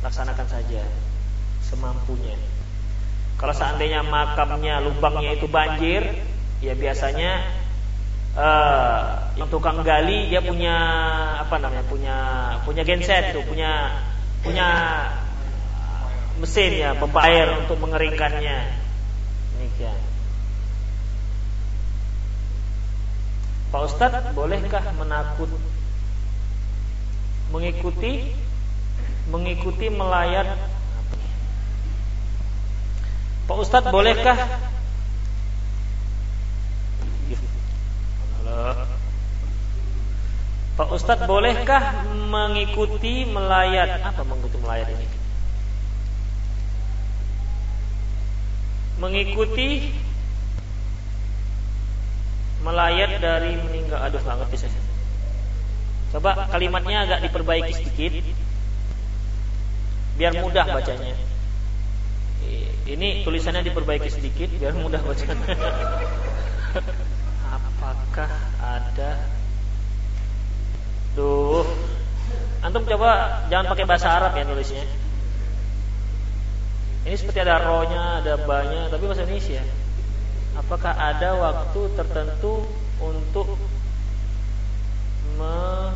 laksanakan 0.07 0.47
saja 0.47 0.87
semampunya. 1.67 2.39
Kalau 3.35 3.51
seandainya 3.51 4.07
makamnya, 4.07 4.79
lubangnya 4.79 5.35
itu 5.35 5.51
banjir, 5.51 6.07
ya 6.59 6.75
biasanya 6.75 7.47
uh, 8.35 9.03
yang 9.39 9.49
tukang 9.51 9.83
gali 9.87 10.31
dia 10.31 10.43
punya 10.43 10.77
apa? 11.43 11.55
namanya, 11.59 11.85
punya 11.87 12.17
punya 12.67 12.83
genset 12.83 13.35
itu, 13.35 13.41
punya 13.47 14.03
punya 14.43 14.69
mesin 16.39 16.73
ya, 16.79 16.91
pompa 16.95 17.27
air 17.27 17.51
untuk 17.63 17.79
mengeringkannya. 17.83 18.59
Demikian. 19.59 19.99
Pak 23.69 23.83
Ustadz 23.85 24.33
bolehkah 24.33 24.81
menakut 24.97 25.51
mengikuti 27.53 28.33
mengikuti 29.29 29.87
melayat? 29.93 30.57
Pak 33.45 33.57
Ustadz 33.61 33.93
bolehkah 33.93 34.37
Pak 40.79 40.89
Ustadz 40.95 41.27
bolehkah 41.27 42.07
mengikuti 42.31 43.27
melayat? 43.27 43.99
Apa 43.99 44.23
mengikuti 44.23 44.57
melayat 44.63 44.89
ini? 44.95 45.07
Mengikuti 49.03 49.69
melayat 52.63 53.19
dari 53.19 53.59
meninggal. 53.59 54.07
Aduh 54.07 54.23
ngerti 54.23 54.57
saya. 54.67 54.83
Coba 56.15 56.47
kalimatnya 56.47 57.11
agak 57.11 57.27
diperbaiki 57.27 57.73
sedikit. 57.75 58.13
Biar 60.15 60.39
mudah 60.39 60.63
bacanya. 60.63 61.19
Ini 62.89 63.27
tulisannya 63.27 63.67
diperbaiki 63.69 64.09
sedikit 64.09 64.49
biar 64.57 64.73
mudah 64.73 65.05
bacanya 65.05 65.37
apakah 67.49 68.31
ada 68.61 69.13
Duh. 71.17 71.67
Antum 72.63 72.87
coba 72.87 73.43
jangan 73.51 73.75
pakai 73.75 73.87
bahasa 73.89 74.07
Arab 74.13 74.39
ya 74.39 74.47
nulisnya. 74.47 74.87
Ini 77.09 77.17
seperti 77.17 77.41
ada 77.43 77.59
rohnya, 77.65 78.21
ada 78.23 78.37
banyak 78.39 78.93
Tapi 78.93 79.03
bahasa 79.09 79.25
Indonesia 79.27 79.65
apakah 80.59 80.93
ada 80.93 81.39
waktu 81.39 81.81
tertentu 81.95 82.67
untuk 82.99 83.55
me, 85.39 85.95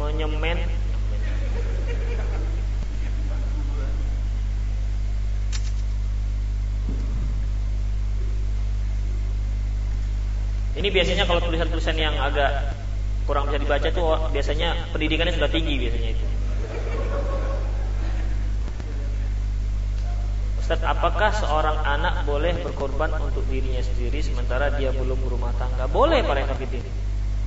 menyemen 0.00 0.64
Ini 10.78 10.88
biasanya 10.94 11.24
kalau 11.26 11.42
tulisan-tulisan 11.42 11.98
yang 11.98 12.14
agak 12.14 12.78
kurang 13.26 13.50
bisa 13.50 13.58
dibaca 13.58 13.86
itu 13.90 14.02
biasanya 14.34 14.68
pendidikannya 14.94 15.34
sudah 15.34 15.50
tinggi 15.50 15.74
biasanya 15.82 16.10
itu. 16.14 16.26
Ustaz, 20.62 20.86
apakah 20.86 21.34
seorang 21.34 21.82
anak 21.82 22.22
boleh 22.22 22.54
berkorban 22.62 23.10
untuk 23.18 23.42
dirinya 23.50 23.82
sendiri 23.82 24.22
sementara 24.22 24.70
dia 24.78 24.94
belum 24.94 25.18
berumah 25.18 25.50
tangga? 25.58 25.90
Boleh 25.90 26.22
para 26.22 26.46
hafidin. 26.46 26.86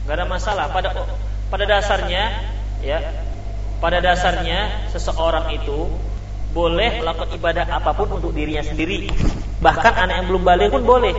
Gak 0.04 0.20
ada 0.20 0.28
masalah. 0.28 0.68
Pada 0.76 0.92
pada 1.48 1.64
dasarnya 1.64 2.52
ya, 2.84 3.00
pada 3.80 4.04
dasarnya 4.04 4.92
seseorang 4.92 5.56
itu 5.56 5.88
boleh 6.52 7.00
melakukan 7.00 7.32
ibadah 7.40 7.66
apa 7.72 7.96
pun 7.96 8.20
untuk 8.20 8.36
dirinya 8.36 8.64
sendiri. 8.64 9.08
Bahkan 9.64 9.94
anak 9.96 10.16
yang 10.20 10.28
belum 10.28 10.44
balik 10.44 10.76
pun 10.76 10.84
boleh. 10.84 11.16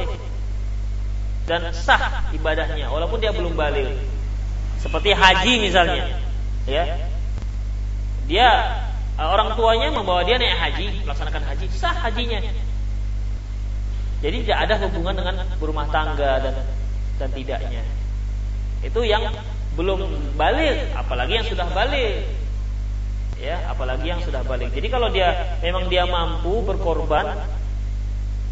Dan 1.44 1.68
sah 1.76 2.32
ibadahnya 2.32 2.88
walaupun 2.88 3.20
dia 3.20 3.32
belum 3.32 3.52
balik. 3.52 3.88
Seperti 4.80 5.16
haji 5.16 5.64
misalnya, 5.64 6.20
ya. 6.68 6.84
Dia 8.28 8.48
orang 9.16 9.56
tuanya 9.56 9.88
membawa 9.92 10.24
dia 10.24 10.36
naik 10.36 10.60
haji, 10.60 11.08
melaksanakan 11.08 11.42
haji, 11.44 11.66
sah 11.72 11.92
hajinya. 12.04 12.40
Jadi 14.20 14.36
tidak 14.44 14.58
ada 14.68 14.74
hubungan 14.84 15.14
dengan 15.16 15.36
berumah 15.60 15.88
tangga 15.88 16.40
dan 16.40 16.54
dan 17.16 17.28
tidaknya. 17.32 17.84
Itu 18.84 19.04
yang 19.04 19.32
belum 19.76 20.04
balik, 20.36 20.92
apalagi 20.96 21.40
yang 21.40 21.48
sudah 21.48 21.68
balik. 21.72 22.28
Ya, 23.40 23.60
apalagi 23.68 24.08
yang 24.08 24.20
sudah 24.24 24.40
balik. 24.44 24.72
Jadi 24.72 24.88
kalau 24.88 25.12
dia 25.12 25.58
memang 25.60 25.88
dia 25.92 26.08
mampu 26.08 26.64
berkorban 26.64 27.44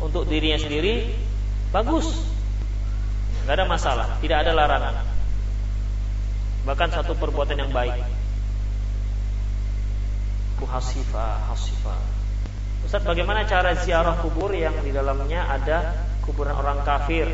untuk 0.01 0.29
dirinya 0.29 0.61
sendiri, 0.61 1.13
bagus. 1.73 2.32
Gak 3.43 3.55
ada 3.59 3.67
masalah, 3.67 4.07
tidak 4.23 4.47
ada 4.47 4.53
larangan. 4.55 4.95
Bahkan 6.63 6.89
satu 6.95 7.19
perbuatan 7.19 7.59
yang 7.59 7.75
baik. 7.75 8.23
Hasifa, 10.63 11.43
hasifa. 11.51 11.99
Ustaz, 12.87 13.03
bagaimana 13.03 13.43
cara 13.45 13.75
ziarah 13.79 14.15
kubur 14.23 14.55
yang 14.55 14.73
di 14.79 14.95
dalamnya 14.95 15.43
ada 15.51 16.07
kuburan 16.23 16.55
orang 16.55 16.87
kafir? 16.87 17.29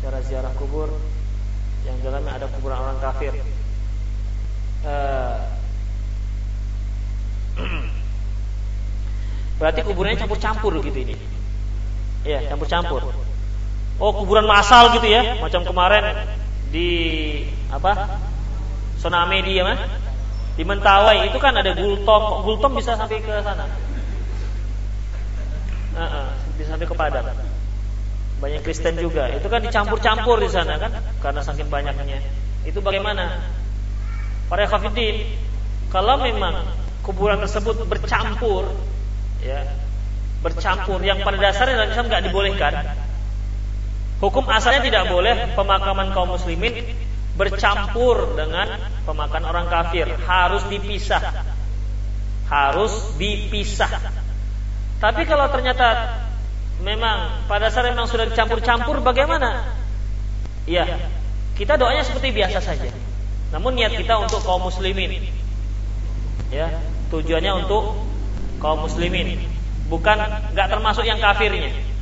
Cara 0.00 0.24
ziarah 0.24 0.50
kubur 0.56 0.88
yang 1.84 2.00
di 2.00 2.02
dalamnya 2.04 2.32
ada 2.40 2.48
kuburan 2.48 2.80
orang 2.80 2.98
kafir. 3.00 3.36
Uh, 4.84 5.36
berarti 9.60 9.80
kuburannya 9.84 10.16
campur-campur 10.16 10.80
gitu 10.80 10.98
ini. 11.06 11.14
Iya, 12.24 12.52
campur-campur. 12.52 13.23
Oh, 14.02 14.10
kuburan 14.10 14.42
massal 14.42 14.90
gitu 14.98 15.06
ya, 15.06 15.38
macam 15.38 15.62
kemarin 15.62 16.26
di 16.74 16.88
apa? 17.70 18.18
Soname 18.98 19.38
dia 19.46 19.62
mah. 19.62 19.78
Di 20.54 20.62
Mentawai 20.66 21.30
itu 21.30 21.38
kan 21.38 21.54
ada 21.54 21.74
gultom, 21.74 22.42
gultom 22.46 22.78
bisa 22.78 22.98
sampai 22.98 23.22
ke 23.22 23.30
sana. 23.42 23.66
-uh, 25.94 26.26
bisa 26.58 26.74
sampai 26.74 26.86
ke 26.86 26.94
Padang. 26.94 27.26
Banyak 28.42 28.66
Kristen 28.66 28.98
juga. 28.98 29.30
Itu 29.30 29.46
kan 29.46 29.62
dicampur-campur 29.62 30.42
di 30.42 30.50
sana 30.50 30.78
kan, 30.78 30.90
karena 31.22 31.40
saking 31.42 31.70
banyaknya. 31.70 32.18
Itu 32.66 32.82
bagaimana? 32.82 33.46
Para 34.50 34.66
khafidin, 34.66 35.38
kalau 35.94 36.18
memang 36.18 36.66
kuburan 37.06 37.38
tersebut 37.42 37.86
bercampur, 37.86 38.74
ya, 39.42 39.64
bercampur 40.42 40.98
yang 41.02 41.22
pada 41.22 41.38
dasarnya 41.38 41.78
dalam 41.78 41.90
Islam 41.94 42.06
nggak 42.10 42.22
dibolehkan, 42.30 42.74
Hukum 44.24 44.48
asalnya 44.48 44.80
tidak 44.80 45.12
boleh 45.12 45.52
pemakaman 45.52 46.16
kaum 46.16 46.32
muslimin 46.32 46.80
bercampur 47.36 48.32
dengan 48.32 48.80
pemakaman 49.04 49.44
orang 49.44 49.66
kafir, 49.68 50.08
harus 50.24 50.64
dipisah. 50.72 51.44
Harus 52.48 53.20
dipisah. 53.20 53.92
Tapi 54.96 55.28
kalau 55.28 55.52
ternyata 55.52 56.16
memang 56.80 57.44
pada 57.44 57.68
saat 57.68 57.92
memang 57.92 58.08
sudah 58.08 58.24
dicampur-campur 58.24 59.04
bagaimana? 59.04 59.76
Ya, 60.64 60.88
kita 61.60 61.76
doanya 61.76 62.00
seperti 62.00 62.32
biasa 62.32 62.64
saja. 62.64 62.88
Namun 63.52 63.76
niat 63.76 63.92
kita 63.92 64.24
untuk 64.24 64.40
kaum 64.40 64.64
muslimin. 64.64 65.20
Ya, 66.48 66.80
tujuannya 67.12 67.52
untuk 67.60 67.92
kaum 68.56 68.88
muslimin, 68.88 69.36
bukan 69.92 70.16
nggak 70.56 70.68
termasuk 70.72 71.04
yang 71.04 71.20
kafirnya. 71.20 71.92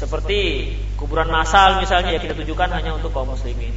Seperti 0.00 0.72
kuburan 0.96 1.28
massal 1.28 1.76
misalnya 1.76 2.16
ya 2.16 2.20
kita 2.24 2.32
tujukan 2.32 2.72
hanya 2.72 2.96
untuk 2.96 3.12
kaum 3.12 3.36
muslimin. 3.36 3.76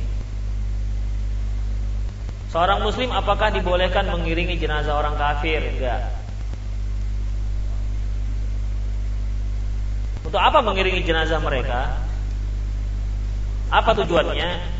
Seorang 2.47 2.79
muslim 2.79 3.11
apakah 3.11 3.51
dibolehkan 3.51 4.07
mengiringi 4.07 4.55
jenazah 4.55 4.95
orang 4.95 5.19
kafir? 5.19 5.59
Enggak. 5.59 6.15
Untuk 10.23 10.39
apa 10.39 10.63
mengiringi 10.63 11.03
jenazah 11.03 11.43
mereka? 11.43 11.99
Apa 13.67 13.91
tujuannya? 13.91 14.79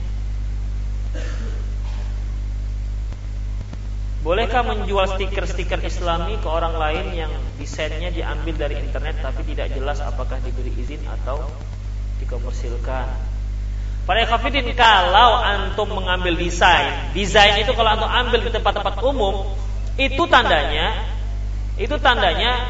Bolehkah 4.23 4.63
menjual 4.63 5.19
stiker-stiker 5.19 5.83
Islami 5.83 6.39
ke 6.39 6.47
orang 6.47 6.79
lain 6.79 7.11
yang 7.11 7.31
desainnya 7.59 8.07
diambil 8.07 8.55
dari 8.55 8.79
internet 8.79 9.19
tapi 9.19 9.43
tidak 9.43 9.75
jelas 9.75 9.99
apakah 9.99 10.39
diberi 10.39 10.71
izin 10.79 11.03
atau 11.03 11.43
dikomersilkan? 12.23 13.35
Para 14.07 14.23
kafidin 14.23 14.71
kalau 14.79 15.43
antum 15.43 15.91
mengambil 15.91 16.39
desain, 16.39 17.11
desain 17.11 17.59
itu 17.59 17.75
kalau 17.75 17.99
antum 17.99 18.07
ambil 18.07 18.47
di 18.47 18.51
tempat-tempat 18.55 18.95
umum, 19.03 19.59
itu 19.99 20.23
tandanya, 20.31 21.03
itu 21.75 21.95
tandanya 21.99 22.63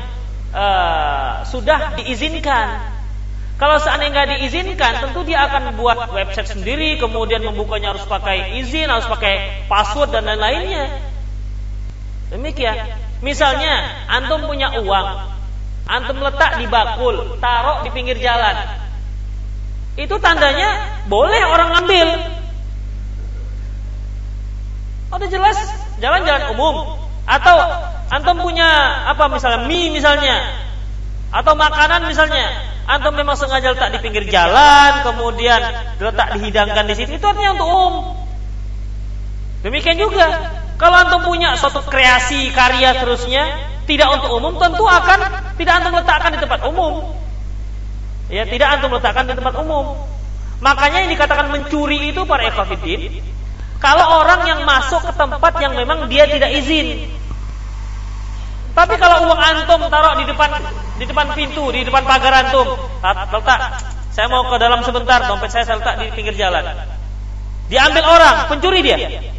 uh, 0.58 1.46
sudah 1.46 2.02
diizinkan. 2.02 2.82
Kalau 3.62 3.78
seandainya 3.78 4.10
nggak 4.10 4.30
diizinkan, 4.42 4.94
tentu 5.06 5.22
dia 5.22 5.46
akan 5.46 5.78
buat 5.78 6.10
website 6.10 6.50
sendiri, 6.50 6.98
kemudian 6.98 7.46
membukanya 7.46 7.94
harus 7.94 8.10
pakai 8.10 8.58
izin, 8.58 8.90
harus 8.90 9.06
pakai 9.06 9.70
password 9.70 10.18
dan 10.18 10.26
lain-lainnya. 10.26 11.13
Demikian. 12.32 12.78
Misalnya 13.24 14.04
antum 14.12 14.44
punya 14.48 14.76
uang, 14.84 15.08
antum 15.88 16.20
letak 16.20 16.60
di 16.60 16.68
bakul, 16.68 17.40
taruh 17.40 17.88
di 17.88 17.90
pinggir 17.96 18.20
jalan. 18.20 18.84
Itu 19.96 20.20
tandanya 20.20 21.02
boleh 21.08 21.42
orang 21.48 21.70
ngambil. 21.78 22.08
Oh, 25.14 25.18
udah 25.22 25.30
jelas? 25.30 25.58
Jalan-jalan 26.02 26.52
umum. 26.58 26.98
Atau 27.24 27.56
antum 28.10 28.42
punya 28.42 28.68
apa 29.08 29.30
misalnya 29.30 29.70
mie 29.70 29.94
misalnya. 29.94 30.52
Atau 31.30 31.54
makanan 31.54 32.10
misalnya. 32.10 32.74
Antum 32.84 33.16
memang 33.16 33.40
sengaja 33.40 33.72
letak 33.72 33.96
di 33.96 34.00
pinggir 34.04 34.28
jalan 34.28 35.08
kemudian 35.08 35.62
letak 36.02 36.36
dihidangkan 36.36 36.84
di 36.90 36.96
situ. 37.00 37.16
Itu 37.16 37.26
artinya 37.30 37.56
untuk 37.56 37.70
umum. 37.72 37.94
Demikian 39.64 39.96
juga 39.96 40.28
kalau 40.84 41.00
antum 41.00 41.24
punya 41.24 41.56
suatu 41.56 41.80
kreasi 41.88 42.52
karya 42.52 43.00
terusnya 43.00 43.72
tidak 43.88 44.20
untuk 44.20 44.36
umum, 44.36 44.60
tentu 44.60 44.84
akan 44.84 45.20
tidak 45.56 45.74
antum 45.80 45.96
letakkan 45.96 46.36
di 46.36 46.40
tempat 46.44 46.60
umum. 46.68 47.16
Ya, 48.28 48.44
tidak 48.44 48.68
antum 48.68 48.92
letakkan 48.92 49.24
di 49.24 49.32
tempat 49.32 49.56
umum. 49.64 49.96
Makanya 50.60 51.08
yang 51.08 51.12
dikatakan 51.16 51.56
mencuri 51.56 52.12
itu 52.12 52.28
para 52.28 52.44
ekafidin, 52.52 53.24
kalau 53.80 54.28
orang 54.28 54.44
yang 54.44 54.60
masuk 54.68 55.08
ke 55.08 55.16
tempat 55.16 55.54
yang 55.64 55.72
memang 55.72 56.12
dia 56.12 56.28
tidak 56.28 56.52
izin. 56.52 57.08
Tapi 58.76 59.00
kalau 59.00 59.32
uang 59.32 59.40
antum 59.40 59.88
taruh 59.88 60.20
di 60.20 60.28
depan 60.28 60.52
di 61.00 61.06
depan 61.08 61.32
pintu, 61.32 61.64
di 61.72 61.88
depan 61.88 62.04
pagar 62.04 62.44
antum, 62.44 62.68
letak, 63.08 63.60
saya 64.12 64.28
mau 64.28 64.52
ke 64.52 64.60
dalam 64.60 64.84
sebentar, 64.84 65.32
dompet 65.32 65.48
saya 65.48 65.64
saya 65.64 65.80
letak 65.80 65.96
di 66.04 66.12
pinggir 66.12 66.36
jalan. 66.36 66.76
Diambil 67.72 68.04
orang, 68.04 68.52
pencuri 68.52 68.84
dia 68.84 69.32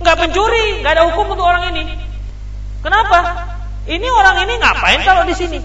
nggak 0.00 0.16
pencuri, 0.16 0.80
nggak 0.80 0.92
ada 0.96 1.04
hukum 1.12 1.36
untuk 1.36 1.46
orang 1.46 1.70
ini. 1.70 1.94
Kenapa? 2.80 3.18
Ini 3.84 4.06
orang 4.08 4.36
ini 4.48 4.54
ngapain 4.60 5.00
kalau 5.04 5.22
di 5.28 5.34
sini? 5.36 5.58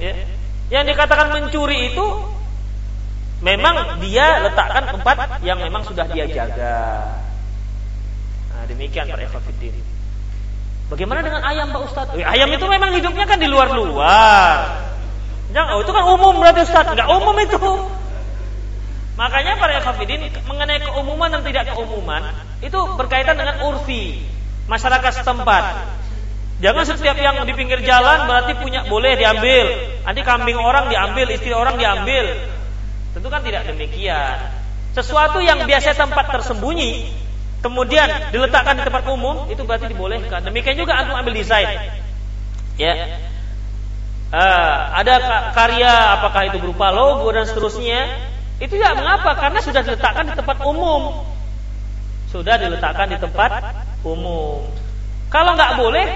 Ya. 0.00 0.14
Yang 0.72 0.96
dikatakan 0.96 1.28
mencuri 1.36 1.92
itu 1.92 2.06
memang 3.44 4.00
dia 4.00 4.40
letakkan 4.48 4.96
tempat 4.96 5.44
yang 5.44 5.60
memang 5.60 5.84
sudah 5.84 6.08
dia 6.08 6.24
jaga. 6.28 7.20
Nah, 8.52 8.64
demikian 8.64 9.08
para 9.08 9.24
ikhwatiddin. 9.28 9.76
Bagaimana 10.90 11.20
dengan 11.22 11.42
ayam 11.46 11.70
Pak 11.70 11.82
Ustadz? 11.86 12.16
Eh, 12.18 12.26
ayam 12.26 12.50
itu 12.50 12.66
memang 12.66 12.90
hidupnya 12.96 13.28
kan 13.28 13.38
di 13.38 13.46
luar-luar. 13.46 14.90
Jangan, 15.54 15.70
oh 15.78 15.82
itu 15.82 15.92
kan 15.94 16.04
umum 16.06 16.34
berarti 16.40 16.66
Ustadz. 16.66 16.92
Enggak 16.96 17.08
umum 17.10 17.36
itu. 17.38 17.60
Makanya 19.20 19.60
para 19.60 19.76
ikhwafidin 19.76 20.32
mengenai 20.48 20.80
keumuman 20.80 21.28
dan 21.28 21.44
tidak 21.44 21.76
keumuman 21.76 22.24
itu 22.64 22.78
berkaitan 22.96 23.36
dengan 23.36 23.60
urfi 23.68 24.16
masyarakat 24.64 25.12
setempat. 25.20 25.92
Jangan 26.64 26.84
setiap 26.88 27.20
yang 27.20 27.44
di 27.44 27.52
pinggir 27.52 27.84
jalan 27.84 28.24
berarti 28.24 28.56
punya 28.56 28.88
boleh 28.88 29.20
diambil. 29.20 29.64
Nanti 30.08 30.20
kambing 30.24 30.56
orang 30.56 30.88
diambil, 30.88 31.28
istri 31.36 31.52
orang 31.52 31.76
diambil. 31.76 32.32
Tentu 33.12 33.28
kan 33.28 33.44
tidak 33.44 33.68
demikian. 33.68 34.40
Sesuatu 34.96 35.44
yang 35.44 35.68
biasa 35.68 36.00
tempat 36.00 36.32
tersembunyi 36.40 37.12
kemudian 37.60 38.32
diletakkan 38.32 38.80
di 38.80 38.88
tempat 38.88 39.04
umum 39.04 39.52
itu 39.52 39.60
berarti 39.68 39.92
dibolehkan. 39.92 40.48
Demikian 40.48 40.80
juga 40.80 40.96
antum 40.96 41.12
ambil 41.12 41.36
desain. 41.36 41.76
Ya. 42.80 43.20
Uh, 44.32 44.78
ada 44.96 45.52
karya 45.52 45.92
apakah 46.16 46.48
itu 46.48 46.56
berupa 46.62 46.88
logo 46.94 47.28
dan 47.34 47.44
seterusnya 47.44 48.30
itu 48.60 48.76
tidak 48.76 48.94
mengapa 49.00 49.32
karena 49.40 49.60
sudah 49.64 49.80
diletakkan 49.80 50.24
di 50.28 50.34
tempat 50.36 50.56
umum. 50.62 51.24
Sudah 52.28 52.60
diletakkan 52.60 53.08
di 53.10 53.18
tempat 53.18 53.50
umum. 54.04 54.68
Kalau 55.32 55.56
nggak 55.56 55.80
boleh, 55.80 56.06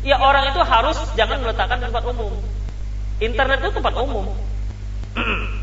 Ya 0.00 0.16
orang 0.16 0.48
itu 0.48 0.60
harus 0.64 0.96
jangan 1.12 1.44
meletakkan 1.44 1.76
di 1.76 1.84
tempat 1.92 2.04
umum. 2.08 2.32
Internet 3.20 3.60
itu 3.60 3.68
tempat 3.76 3.92
umum. 4.00 4.32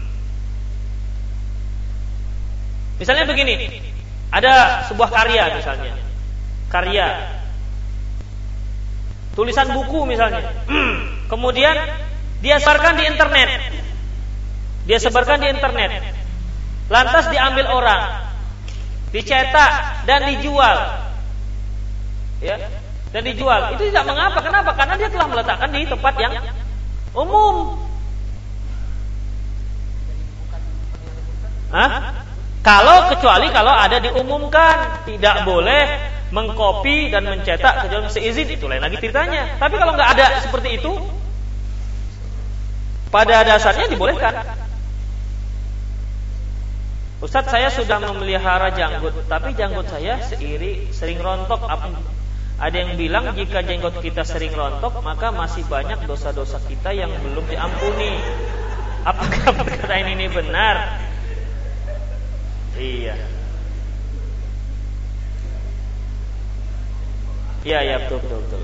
misalnya 3.01 3.25
begini, 3.25 3.81
ada 4.29 4.85
sebuah 4.89 5.09
karya 5.09 5.57
misalnya, 5.57 5.93
karya 6.69 7.07
tulisan 9.33 9.73
buku 9.73 10.05
misalnya, 10.05 10.53
kemudian 11.31 11.73
dia 12.45 12.61
sebarkan 12.61 13.01
di 13.01 13.09
internet, 13.09 13.49
dia 14.87 14.97
sebarkan 15.03 15.43
di 15.43 15.51
internet, 15.51 16.15
lantas 16.87 17.27
diambil 17.27 17.67
orang, 17.67 18.31
dicetak 19.11 20.07
dan 20.07 20.31
dijual, 20.31 20.77
ya, 22.39 22.55
dan 23.11 23.21
dijual. 23.27 23.75
Itu 23.75 23.91
tidak 23.91 24.07
mengapa. 24.07 24.39
Kenapa? 24.39 24.71
Karena 24.79 24.95
dia 24.95 25.11
telah 25.11 25.27
meletakkan 25.27 25.69
di 25.75 25.83
tempat 25.83 26.13
yang 26.15 26.33
umum. 27.11 27.83
Hah? 31.67 32.23
Kalau 32.63 33.11
kecuali 33.11 33.47
kalau 33.51 33.71
ada 33.71 33.99
diumumkan, 33.99 35.03
tidak 35.03 35.43
boleh 35.43 35.83
mengkopi 36.31 37.07
dan 37.07 37.23
mencetak 37.23 37.87
kecuali 37.87 38.07
seizin 38.11 38.47
itu 38.47 38.67
lain 38.67 38.83
lagi 38.83 38.99
ceritanya. 38.99 39.55
Tapi 39.55 39.75
kalau 39.79 39.95
nggak 39.95 40.09
ada 40.19 40.25
seperti 40.43 40.79
itu, 40.79 40.91
pada 43.07 43.47
dasarnya 43.47 43.87
dibolehkan. 43.87 44.66
Ustadz 47.17 47.49
saya 47.49 47.73
sudah 47.73 47.97
memelihara 47.97 48.69
janggut, 48.77 49.25
tapi 49.25 49.57
janggut 49.57 49.89
saya 49.89 50.21
seiri 50.21 50.93
sering 50.93 51.17
rontok. 51.17 51.65
Ada 52.57 52.73
yang 52.77 52.93
bilang 52.93 53.33
jika 53.33 53.65
jenggot 53.65 53.97
kita 54.05 54.21
sering 54.21 54.53
rontok, 54.53 55.01
maka 55.01 55.33
masih 55.33 55.65
banyak 55.65 55.97
dosa-dosa 56.05 56.61
kita 56.69 56.93
yang 56.93 57.09
belum 57.09 57.45
diampuni. 57.49 58.21
Apakah 59.01 59.49
perkataan 59.49 60.13
ini 60.13 60.29
benar? 60.29 61.01
Iya. 62.77 63.17
Iya, 67.65 67.79
iya 67.81 67.95
betul 68.05 68.21
betul 68.21 68.39
betul. 68.45 68.61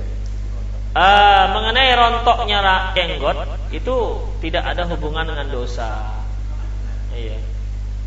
Uh, 0.94 1.46
mengenai 1.58 1.90
rontoknya 1.98 2.94
jenggot 2.94 3.50
itu 3.74 3.96
tidak 4.46 4.78
ada 4.78 4.86
hubungan 4.94 5.26
dengan 5.26 5.50
dosa. 5.50 6.22
Iya. 7.18 7.53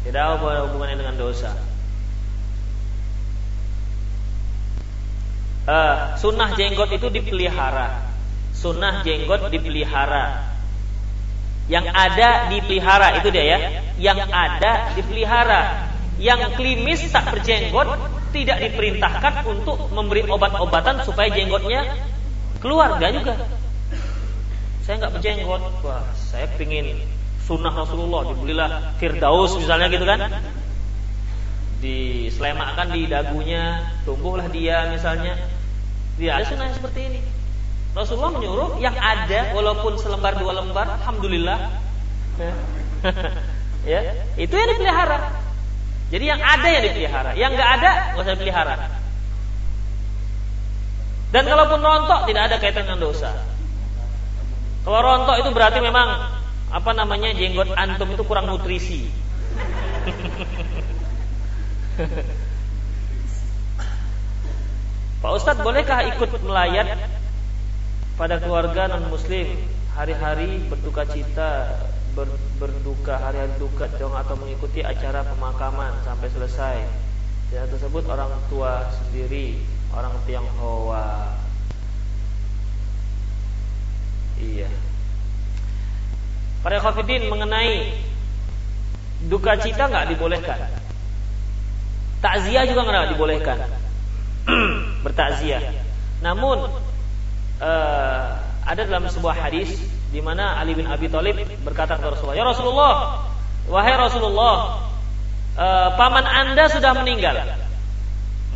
Tidak 0.07 0.23
ada 0.23 0.71
hubungannya 0.71 1.03
dengan 1.03 1.17
dosa. 1.19 1.51
Uh, 5.67 6.15
sunnah 6.15 6.55
jenggot 6.55 6.95
itu 6.95 7.11
dipelihara. 7.11 8.07
Sunnah 8.55 9.03
jenggot 9.03 9.51
dipelihara. 9.51 10.55
Yang 11.67 11.91
ada 11.91 12.47
dipelihara 12.55 13.19
itu 13.19 13.29
dia 13.35 13.45
ya. 13.45 13.59
Yang 13.99 14.31
ada 14.31 14.95
dipelihara 14.95 15.91
yang 16.17 16.57
klimis 16.57 17.05
tak 17.13 17.29
berjenggot 17.29 17.89
tidak 18.33 18.59
diperintahkan 18.61 19.45
untuk 19.45 19.93
memberi 19.93 20.25
obat-obatan 20.25 21.05
supaya 21.05 21.29
jenggotnya 21.29 21.85
keluar 22.61 22.97
enggak 22.97 23.21
juga 23.21 23.35
saya 24.81 24.95
nggak 25.05 25.13
berjenggot 25.21 25.63
wah 25.85 26.05
saya 26.17 26.49
pingin 26.57 27.05
sunnah 27.47 27.71
Rasulullah 27.71 28.27
dibelilah 28.35 28.69
Firdaus 28.99 29.55
misalnya 29.55 29.87
gitu 29.87 30.03
kan. 30.03 30.19
Diselemakkan 31.79 32.91
di 32.91 33.07
dagunya 33.07 33.87
tumbuhlah 34.03 34.51
dia 34.51 34.91
misalnya. 34.91 35.39
Dia 36.19 36.43
ada 36.43 36.45
sunnah 36.51 36.75
seperti 36.75 37.01
ini. 37.07 37.21
Rasulullah 37.95 38.35
menyuruh 38.35 38.83
yang 38.83 38.99
ada 38.99 39.55
walaupun 39.57 39.97
selembar 39.97 40.37
dua 40.37 40.59
lembar 40.59 41.01
alhamdulillah. 41.01 41.59
Ya 43.87 44.03
itu 44.35 44.51
yang 44.51 44.67
dipelihara. 44.75 45.31
Jadi 46.11 46.25
yang 46.27 46.43
ada 46.43 46.67
yang 46.67 46.83
dipelihara, 46.91 47.31
yang 47.39 47.55
nggak 47.55 47.71
ada 47.79 47.91
nggak 48.19 48.23
usah 48.27 48.35
dipelihara. 48.35 48.75
Dan 51.31 51.47
kalaupun 51.47 51.79
rontok 51.79 52.27
tidak 52.27 52.43
ada 52.51 52.57
kaitan 52.59 52.83
dengan 52.83 52.99
dosa. 52.99 53.31
Kalau 54.83 55.01
rontok 55.03 55.39
itu 55.39 55.51
berarti 55.55 55.79
memang 55.79 56.19
apa 56.71 56.91
namanya 56.91 57.31
jenggot 57.31 57.71
antum 57.79 58.11
itu 58.11 58.25
kurang 58.27 58.51
nutrisi. 58.51 59.11
Pak 65.23 65.33
Ustadz 65.33 65.63
bolehkah 65.65 66.05
ikut 66.13 66.31
melayat 66.45 66.99
pada 68.21 68.37
keluarga 68.41 68.89
non 68.93 69.09
muslim 69.11 69.49
hari-hari 69.97 70.61
berduka 70.69 71.09
cita 71.09 71.73
ber, 72.13 72.29
berduka 72.61 73.17
hari-hari 73.17 73.53
duka 73.57 73.89
dong 73.97 74.13
atau 74.13 74.37
mengikuti 74.37 74.85
acara 74.85 75.25
pemakaman 75.25 75.93
sampai 76.05 76.29
selesai. 76.33 76.79
Ya 77.55 77.63
tersebut 77.71 78.05
orang 78.11 78.29
tua 78.51 78.91
sendiri, 78.91 79.63
orang 79.95 80.13
Tionghoa. 80.27 81.39
Iya. 84.37 84.69
Para 86.67 86.83
khafidin 86.83 87.31
mengenai 87.31 87.95
duka 89.31 89.55
cita 89.55 89.87
nggak 89.87 90.11
dibolehkan. 90.11 90.67
Takziah 92.19 92.67
juga 92.67 92.83
nggak 92.91 93.15
dibolehkan. 93.15 93.71
Bertakziah. 95.07 95.63
Namun 96.27 96.67
uh, 97.63 98.27
ada 98.67 98.83
dalam 98.83 99.07
sebuah 99.07 99.47
hadis 99.47 99.79
di 100.11 100.19
mana 100.19 100.59
Ali 100.59 100.75
bin 100.75 100.91
Abi 100.91 101.07
Thalib 101.07 101.39
berkata 101.63 102.03
kepada 102.03 102.19
Rasulullah, 102.19 102.35
"Ya 102.35 102.43
Rasulullah, 102.51 102.93
wahai 103.71 103.95
Rasulullah, 103.95 104.55
uh, 105.55 105.95
paman 105.95 106.27
Anda 106.27 106.67
sudah 106.67 106.99
meninggal." 106.99 107.47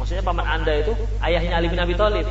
Maksudnya 0.03 0.27
paman 0.27 0.51
Anda 0.51 0.83
itu 0.83 0.99
ayahnya 1.23 1.63
Ali 1.63 1.71
bin 1.71 1.79
Abi 1.79 1.95
Thalib. 1.95 2.27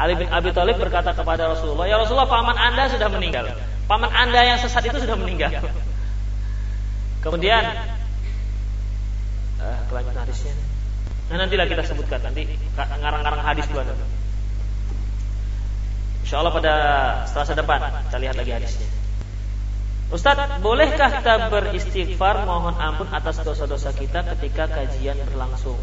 Ali 0.00 0.16
bin 0.16 0.32
Abi 0.32 0.56
Thalib 0.56 0.80
berkata 0.80 1.12
kepada 1.12 1.52
Rasulullah, 1.52 1.84
"Ya 1.84 2.00
Rasulullah, 2.00 2.32
paman 2.32 2.56
Anda 2.56 2.88
sudah 2.88 3.12
meninggal. 3.12 3.73
Paman 3.84 4.10
Anda 4.10 4.40
yang 4.54 4.58
sesat 4.60 4.84
itu 4.88 4.98
sudah 5.02 5.16
meninggal." 5.18 5.52
Kemudian 7.24 7.64
uh, 9.60 9.78
kelanjutan 9.88 10.20
hadisnya. 10.28 10.52
Nah, 11.32 11.40
nantilah 11.40 11.64
kita 11.64 11.82
sebutkan 11.88 12.20
nanti 12.20 12.44
ngarang-ngarang 12.76 13.40
hadis 13.40 13.64
dulu 13.72 13.80
nanti. 13.80 14.06
Insya 16.24 16.40
Allah 16.40 16.52
pada 16.52 16.74
selasa 17.28 17.56
depan 17.56 17.80
kita 18.08 18.16
lihat 18.20 18.36
lagi 18.36 18.52
hadisnya. 18.52 18.88
Ustaz, 20.12 20.36
bolehkah 20.60 21.10
kita 21.20 21.48
beristighfar 21.48 22.44
mohon 22.44 22.76
ampun 22.76 23.08
atas 23.08 23.40
dosa-dosa 23.40 23.96
kita 23.96 24.20
ketika 24.36 24.68
kajian 24.68 25.16
berlangsung? 25.32 25.80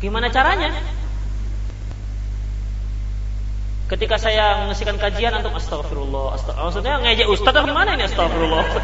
Gimana 0.00 0.32
caranya? 0.32 0.72
Ketika 3.90 4.22
saya 4.22 4.62
menyaksikan 4.62 5.02
kajian 5.02 5.34
antum 5.34 5.50
astagfirullah, 5.58 6.38
astagfirullah. 6.38 6.70
Maksudnya 6.70 6.94
ngejek 7.02 7.26
ustaz 7.26 7.50
atau 7.50 7.66
gimana 7.66 7.98
ini 7.98 8.06
astagfirullah? 8.06 8.64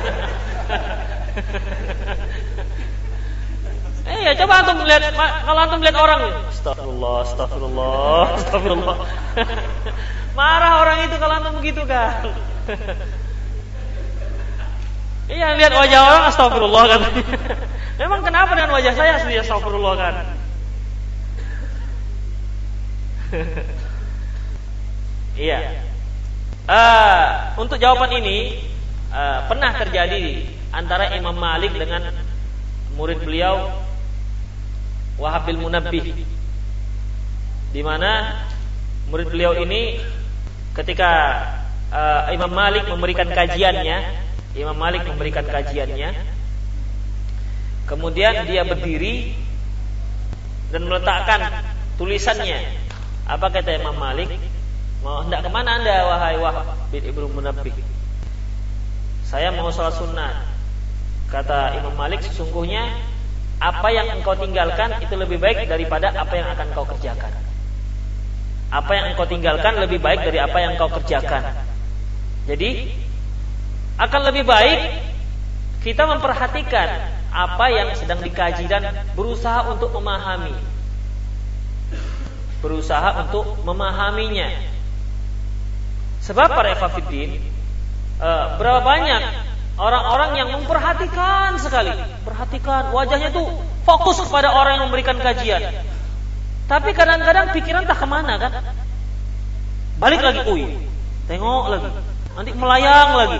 Eh 4.07 4.23
ya 4.23 4.39
coba 4.39 4.63
antum 4.63 4.87
melihat 4.87 5.11
kalau 5.19 5.61
antum 5.67 5.79
melihat 5.83 5.99
orang 5.99 6.47
astagfirullah, 6.51 7.27
astagfirullah, 7.27 8.23
astagfirullah. 8.39 8.97
Marah 10.39 10.73
orang 10.79 10.99
itu 11.11 11.15
kalau 11.19 11.35
antum 11.39 11.55
begitu 11.63 11.83
kan. 11.87 12.27
Iya 15.27 15.59
lihat 15.59 15.75
wajah 15.75 16.01
orang 16.07 16.23
astagfirullah 16.31 16.83
kan. 16.87 17.01
Memang 17.99 18.23
kenapa 18.23 18.55
dengan 18.55 18.71
wajah 18.79 18.95
saya 18.95 19.19
asli 19.19 19.35
astagfirullah 19.43 19.95
kan? 19.99 20.15
Iya. 25.37 25.85
Uh, 26.67 27.25
untuk 27.61 27.79
jawaban 27.79 28.11
ini 28.19 28.59
uh, 29.13 29.47
pernah 29.47 29.71
terjadi 29.77 30.49
antara 30.75 31.15
Imam 31.15 31.37
Malik 31.37 31.77
dengan 31.77 32.11
murid 32.97 33.23
beliau 33.23 33.71
Wahab 35.21 35.47
bin 35.47 35.63
Munabbih 35.63 36.27
di 37.71 37.83
mana 37.85 38.43
murid 39.13 39.29
beliau 39.29 39.53
ini 39.61 40.01
ketika 40.73 41.13
uh, 41.93 42.33
Imam 42.33 42.51
Malik 42.51 42.89
memberikan 42.89 43.29
kajiannya, 43.29 43.99
Imam 44.57 44.77
Malik 44.77 45.05
memberikan 45.05 45.45
kajiannya, 45.45 46.17
kemudian 47.85 48.49
dia 48.49 48.65
berdiri 48.65 49.37
dan 50.73 50.89
meletakkan 50.89 51.63
tulisannya. 52.01 52.65
Apa 53.27 53.53
kata 53.53 53.77
Imam 53.77 53.95
Malik? 53.97 54.56
Mau 55.05 55.25
hendak 55.25 55.45
ke 55.45 55.51
mana 55.53 55.81
anda 55.81 55.97
wahai 56.09 56.37
Wahab 56.41 56.67
bin 56.89 57.03
Ibnu 57.05 57.29
Munabbih? 57.33 57.75
Saya 59.27 59.51
mau 59.51 59.69
sholat 59.75 59.99
sunnah. 59.99 60.47
Kata 61.27 61.75
Imam 61.75 61.99
Malik 61.99 62.23
sesungguhnya 62.23 62.87
apa 63.59 63.89
yang 63.91 64.21
engkau 64.21 64.39
tinggalkan 64.39 65.01
itu 65.03 65.17
lebih 65.19 65.43
baik 65.43 65.67
daripada 65.67 66.15
apa 66.15 66.35
yang 66.37 66.49
akan 66.55 66.67
kau 66.77 66.87
kerjakan. 66.87 67.33
Apa 68.71 68.93
yang 68.95 69.05
engkau 69.15 69.27
tinggalkan 69.27 69.81
lebih 69.83 69.99
baik 69.99 70.23
dari 70.23 70.39
apa 70.39 70.57
yang 70.63 70.79
engkau 70.79 70.93
kerjakan. 70.93 71.43
Jadi 72.47 72.95
akan 73.99 74.21
lebih 74.31 74.45
baik 74.47 74.81
kita 75.83 76.07
memperhatikan 76.07 76.89
apa 77.33 77.67
yang 77.73 77.89
sedang 77.99 78.23
dikaji 78.23 78.71
dan 78.71 79.07
berusaha 79.19 79.67
untuk 79.73 79.91
memahami. 79.97 80.55
Berusaha 82.63 83.27
untuk 83.27 83.57
memahaminya. 83.67 84.76
Sebab 86.27 86.49
para 86.59 86.75
ikhwatiddin 86.75 87.39
uh, 88.19 88.59
berapa 88.59 88.83
banyak 88.83 89.23
orang-orang 89.79 90.31
yang 90.43 90.49
memperhatikan 90.59 91.55
sekali, 91.63 91.95
perhatikan 92.27 92.91
wajahnya 92.91 93.31
tuh 93.31 93.47
fokus 93.87 94.19
kepada 94.27 94.51
orang 94.51 94.81
yang 94.81 94.85
memberikan 94.91 95.15
kajian. 95.23 95.63
Tapi 96.67 96.91
kadang-kadang 96.99 97.55
pikiran 97.55 97.87
tak 97.87 98.03
ke 98.03 98.07
mana 98.11 98.43
kan? 98.43 98.53
Balik 100.03 100.19
lagi, 100.19 100.43
ui, 100.51 100.75
tengok 101.31 101.65
lagi, 101.71 101.89
nanti 102.35 102.51
melayang 102.59 103.11
lagi. 103.15 103.39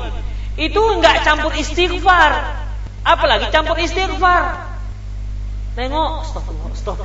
Itu 0.57 0.79
nggak 1.03 1.27
campur 1.27 1.53
istighfar, 1.59 2.33
apalagi 3.03 3.51
campur 3.51 3.77
istighfar. 3.83 4.63
Tengok, 5.75 6.25
stop, 6.25 6.47
stop. 6.73 6.97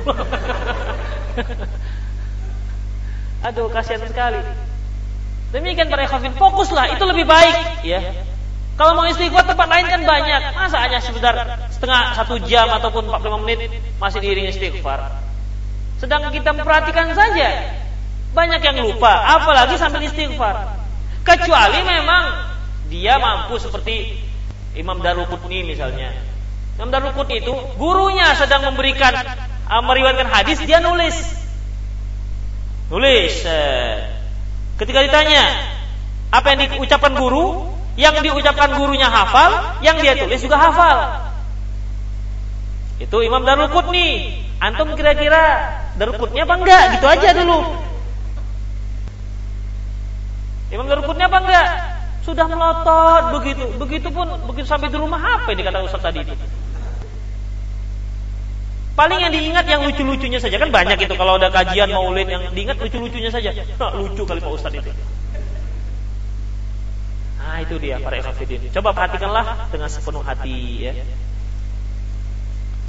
Aduh, 3.50 3.68
kasihan 3.68 4.00
sekali. 4.06 4.40
Demikian 5.52 5.92
para 5.92 6.08
ikhwafin, 6.08 6.32
fokuslah, 6.32 6.96
itu 6.96 7.04
lebih 7.04 7.28
baik, 7.28 7.84
ya. 7.84 8.00
Kalau 8.72 8.96
mau 8.96 9.04
istighfar 9.04 9.44
tempat 9.44 9.68
lain 9.68 9.84
kan 9.84 10.00
banyak. 10.00 10.42
Masa 10.56 10.80
hanya 10.80 10.98
sebentar 11.04 11.36
setengah 11.68 12.16
satu 12.16 12.40
jam 12.48 12.72
ataupun 12.72 13.04
45 13.04 13.44
menit 13.44 13.68
masih 14.00 14.24
diiringi 14.24 14.48
istighfar. 14.48 15.12
Sedang 16.00 16.24
kita 16.32 16.56
memperhatikan 16.56 17.12
saja 17.12 17.78
banyak 18.32 18.60
yang 18.64 18.80
lupa, 18.80 19.12
apalagi 19.38 19.76
sambil 19.76 20.00
istighfar. 20.02 20.80
Kecuali 21.22 21.84
memang 21.84 22.24
dia 22.88 23.20
mampu 23.20 23.60
seperti 23.60 24.18
Imam 24.72 25.04
Daruqutni 25.04 25.68
misalnya. 25.68 26.16
Imam 26.80 26.88
Daruqutni 26.88 27.44
itu 27.44 27.52
gurunya 27.76 28.32
sedang 28.40 28.72
memberikan 28.72 29.12
meriwayatkan 29.68 30.32
hadis, 30.32 30.58
dia 30.64 30.80
nulis. 30.80 31.14
Nulis. 32.88 33.44
Eh, 33.44 34.11
Ketika 34.82 34.98
ditanya 34.98 35.46
apa 36.34 36.46
yang 36.50 36.58
diucapkan 36.74 37.14
guru, 37.14 37.70
yang 37.94 38.18
diucapkan 38.18 38.74
gurunya 38.74 39.06
hafal, 39.06 39.78
yang 39.78 39.94
dia 40.02 40.18
tulis 40.18 40.42
juga 40.42 40.58
hafal. 40.58 41.22
Itu 42.98 43.22
Imam 43.22 43.46
Darul 43.46 43.70
Qutni. 43.70 44.42
Antum 44.58 44.98
kira-kira 44.98 45.70
Darul 45.94 46.18
Qutni 46.18 46.42
apa 46.42 46.58
enggak? 46.58 46.98
Gitu 46.98 47.06
aja 47.06 47.30
dulu. 47.30 47.58
Imam 50.74 50.90
Darul 50.90 51.06
Qutni 51.06 51.30
apa 51.30 51.38
enggak? 51.38 51.66
Sudah 52.26 52.50
melotot 52.50 53.38
begitu. 53.38 53.70
Begitupun 53.78 54.50
begitu 54.50 54.66
sampai 54.66 54.90
di 54.90 54.98
rumah 54.98 55.22
apa 55.22 55.54
yang 55.54 55.62
dikata 55.62 55.78
Ustaz 55.86 56.02
tadi 56.02 56.26
itu? 56.26 56.34
Paling 58.92 59.24
yang 59.24 59.32
diingat 59.32 59.64
yang 59.64 59.88
lucu-lucunya 59.88 60.36
saja 60.36 60.60
kan 60.60 60.68
banyak 60.68 61.00
itu 61.00 61.14
kalau 61.16 61.40
ada 61.40 61.48
kajian 61.48 61.88
maulid 61.88 62.28
yang 62.28 62.52
diingat 62.52 62.76
lucu-lucunya 62.76 63.32
saja. 63.32 63.56
Nah, 63.80 63.96
lucu 63.96 64.28
kali 64.28 64.44
Pak 64.44 64.52
Ustadz 64.52 64.84
itu. 64.84 64.92
Nah 67.40 67.56
itu 67.64 67.74
dia 67.80 67.96
para 67.98 68.20
ikhwatiddin. 68.20 68.68
Coba 68.68 68.92
perhatikanlah 68.92 69.72
dengan 69.72 69.88
sepenuh 69.88 70.20
hati 70.20 70.88
ya. 70.88 70.92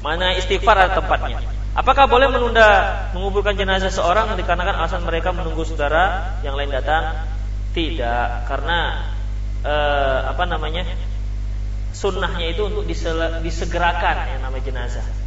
Mana 0.04 0.36
istighfar 0.36 0.76
ada 0.76 0.92
tempatnya. 0.92 1.40
Apakah 1.74 2.06
boleh 2.06 2.30
menunda 2.30 3.10
menguburkan 3.16 3.56
jenazah 3.58 3.90
seorang 3.90 4.36
dikarenakan 4.38 4.78
alasan 4.78 5.02
mereka 5.02 5.32
menunggu 5.32 5.64
saudara 5.66 6.36
yang 6.46 6.54
lain 6.54 6.70
datang? 6.70 7.26
Tidak, 7.74 8.46
karena 8.46 9.10
eh, 9.66 10.18
apa 10.30 10.44
namanya? 10.46 10.86
Sunnahnya 11.90 12.54
itu 12.54 12.62
untuk 12.68 12.86
disegerakan 13.42 14.16
yang 14.38 14.40
namanya 14.46 14.64
jenazah. 14.68 15.23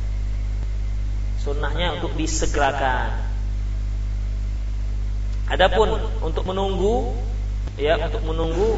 Sunnahnya 1.47 1.95
untuk 1.95 2.11
disegerakan. 2.19 3.23
Adapun 5.47 5.95
untuk 6.19 6.43
menunggu, 6.43 7.15
ya 7.79 7.95
untuk 8.03 8.19
menunggu 8.27 8.75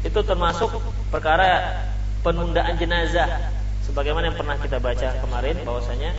itu 0.00 0.16
termasuk 0.24 0.80
perkara 1.12 1.84
penundaan 2.24 2.80
jenazah. 2.80 3.52
Sebagaimana 3.84 4.32
yang 4.32 4.38
pernah 4.40 4.56
kita 4.56 4.80
baca 4.80 5.12
kemarin 5.20 5.60
bahwasanya 5.60 6.16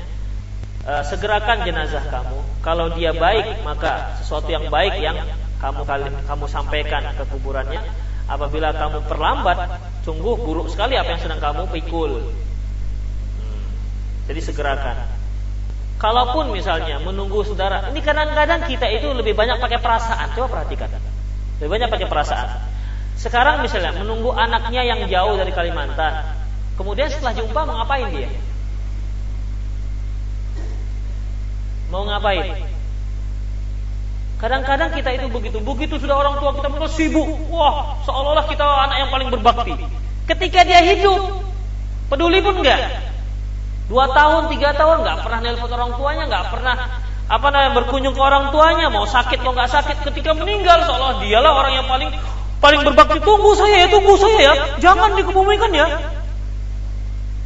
e, 0.86 0.94
segerakan 1.10 1.66
jenazah 1.66 2.06
kamu. 2.14 2.38
Kalau 2.62 2.94
dia 2.94 3.10
baik 3.10 3.66
maka 3.66 4.22
sesuatu 4.22 4.54
yang 4.54 4.70
baik 4.70 5.02
yang 5.02 5.18
kamu 5.58 5.82
kamu 6.30 6.46
sampaikan 6.46 7.10
ke 7.18 7.26
kuburannya. 7.26 7.82
Apabila 8.30 8.70
kamu 8.70 9.02
perlambat, 9.10 9.82
sungguh 10.06 10.46
buruk 10.46 10.70
sekali 10.70 10.94
apa 10.94 11.18
yang 11.18 11.22
sedang 11.26 11.42
kamu 11.42 11.74
pikul. 11.74 12.22
Jadi 14.28 14.40
segerakan. 14.44 14.96
Kalaupun 15.98 16.54
misalnya 16.54 17.02
menunggu 17.02 17.42
saudara, 17.42 17.90
ini 17.90 18.06
kadang-kadang 18.06 18.70
kita 18.70 18.86
itu 18.92 19.10
lebih 19.18 19.34
banyak 19.34 19.58
pakai 19.58 19.82
perasaan. 19.82 20.36
Coba 20.38 20.62
perhatikan. 20.62 20.94
Lebih 21.58 21.72
banyak 21.74 21.90
pakai 21.90 22.08
perasaan. 22.12 22.48
Sekarang 23.18 23.66
misalnya 23.66 23.98
menunggu 23.98 24.30
anaknya 24.30 24.86
yang 24.86 25.00
jauh 25.10 25.42
dari 25.42 25.50
Kalimantan. 25.50 26.38
Kemudian 26.78 27.10
setelah 27.10 27.34
jumpa 27.34 27.60
mau 27.66 27.82
ngapain 27.82 28.14
dia? 28.14 28.30
Mau 31.90 32.06
ngapain? 32.06 32.62
Kadang-kadang 34.38 34.94
kita 34.94 35.18
itu 35.18 35.28
begitu. 35.34 35.58
Begitu 35.58 35.98
sudah 35.98 36.14
orang 36.14 36.38
tua 36.38 36.54
kita 36.54 36.70
merasa 36.70 36.94
sibuk. 36.94 37.26
Wah, 37.50 37.98
seolah-olah 38.06 38.46
kita 38.46 38.62
anak 38.62 38.98
yang 39.02 39.10
paling 39.10 39.34
berbakti. 39.34 39.74
Ketika 40.30 40.62
dia 40.62 40.86
hidup, 40.86 41.42
peduli 42.14 42.38
pun 42.46 42.62
enggak. 42.62 43.17
Dua 43.88 44.06
tahun, 44.12 44.52
tiga 44.52 44.76
tahun 44.76 45.08
nggak 45.08 45.18
pernah 45.24 45.40
nelpon 45.40 45.72
orang 45.72 45.92
tuanya, 45.96 46.24
nggak 46.28 46.46
pernah 46.52 46.76
apa 47.28 47.48
namanya 47.52 47.72
berkunjung 47.84 48.16
ke 48.16 48.22
orang 48.24 48.52
tuanya, 48.52 48.92
mau 48.92 49.08
sakit 49.08 49.40
mau 49.44 49.56
nggak 49.56 49.72
sakit. 49.72 49.98
Ketika 50.12 50.36
meninggal, 50.36 50.84
seolah 50.84 51.24
dialah 51.24 51.52
orang 51.56 51.74
yang 51.80 51.88
paling 51.88 52.12
paling 52.60 52.84
berbakti. 52.84 53.24
Tunggu 53.24 53.56
saya 53.56 53.84
ya, 53.84 53.88
tunggu 53.88 54.14
saya 54.20 54.38
ya, 54.40 54.54
jangan 54.84 55.16
dikebumikan 55.16 55.72
ya. 55.72 55.88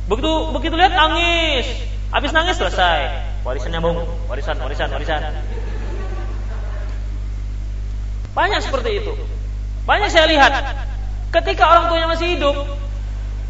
Begitu 0.09 0.31
begitu 0.49 0.75
lihat 0.75 0.97
nangis, 0.97 1.65
habis 2.09 2.33
nangis 2.33 2.57
selesai. 2.57 3.29
Warisannya 3.45 3.79
bung, 3.81 4.05
warisan, 4.29 4.57
warisan, 4.61 4.89
warisan. 4.89 5.21
Banyak 8.33 8.61
seperti 8.65 9.01
itu. 9.01 9.13
Banyak 9.85 10.09
saya 10.09 10.25
lihat. 10.29 10.53
Ketika 11.31 11.63
orang 11.63 11.87
tuanya 11.87 12.07
masih 12.11 12.27
hidup, 12.35 12.55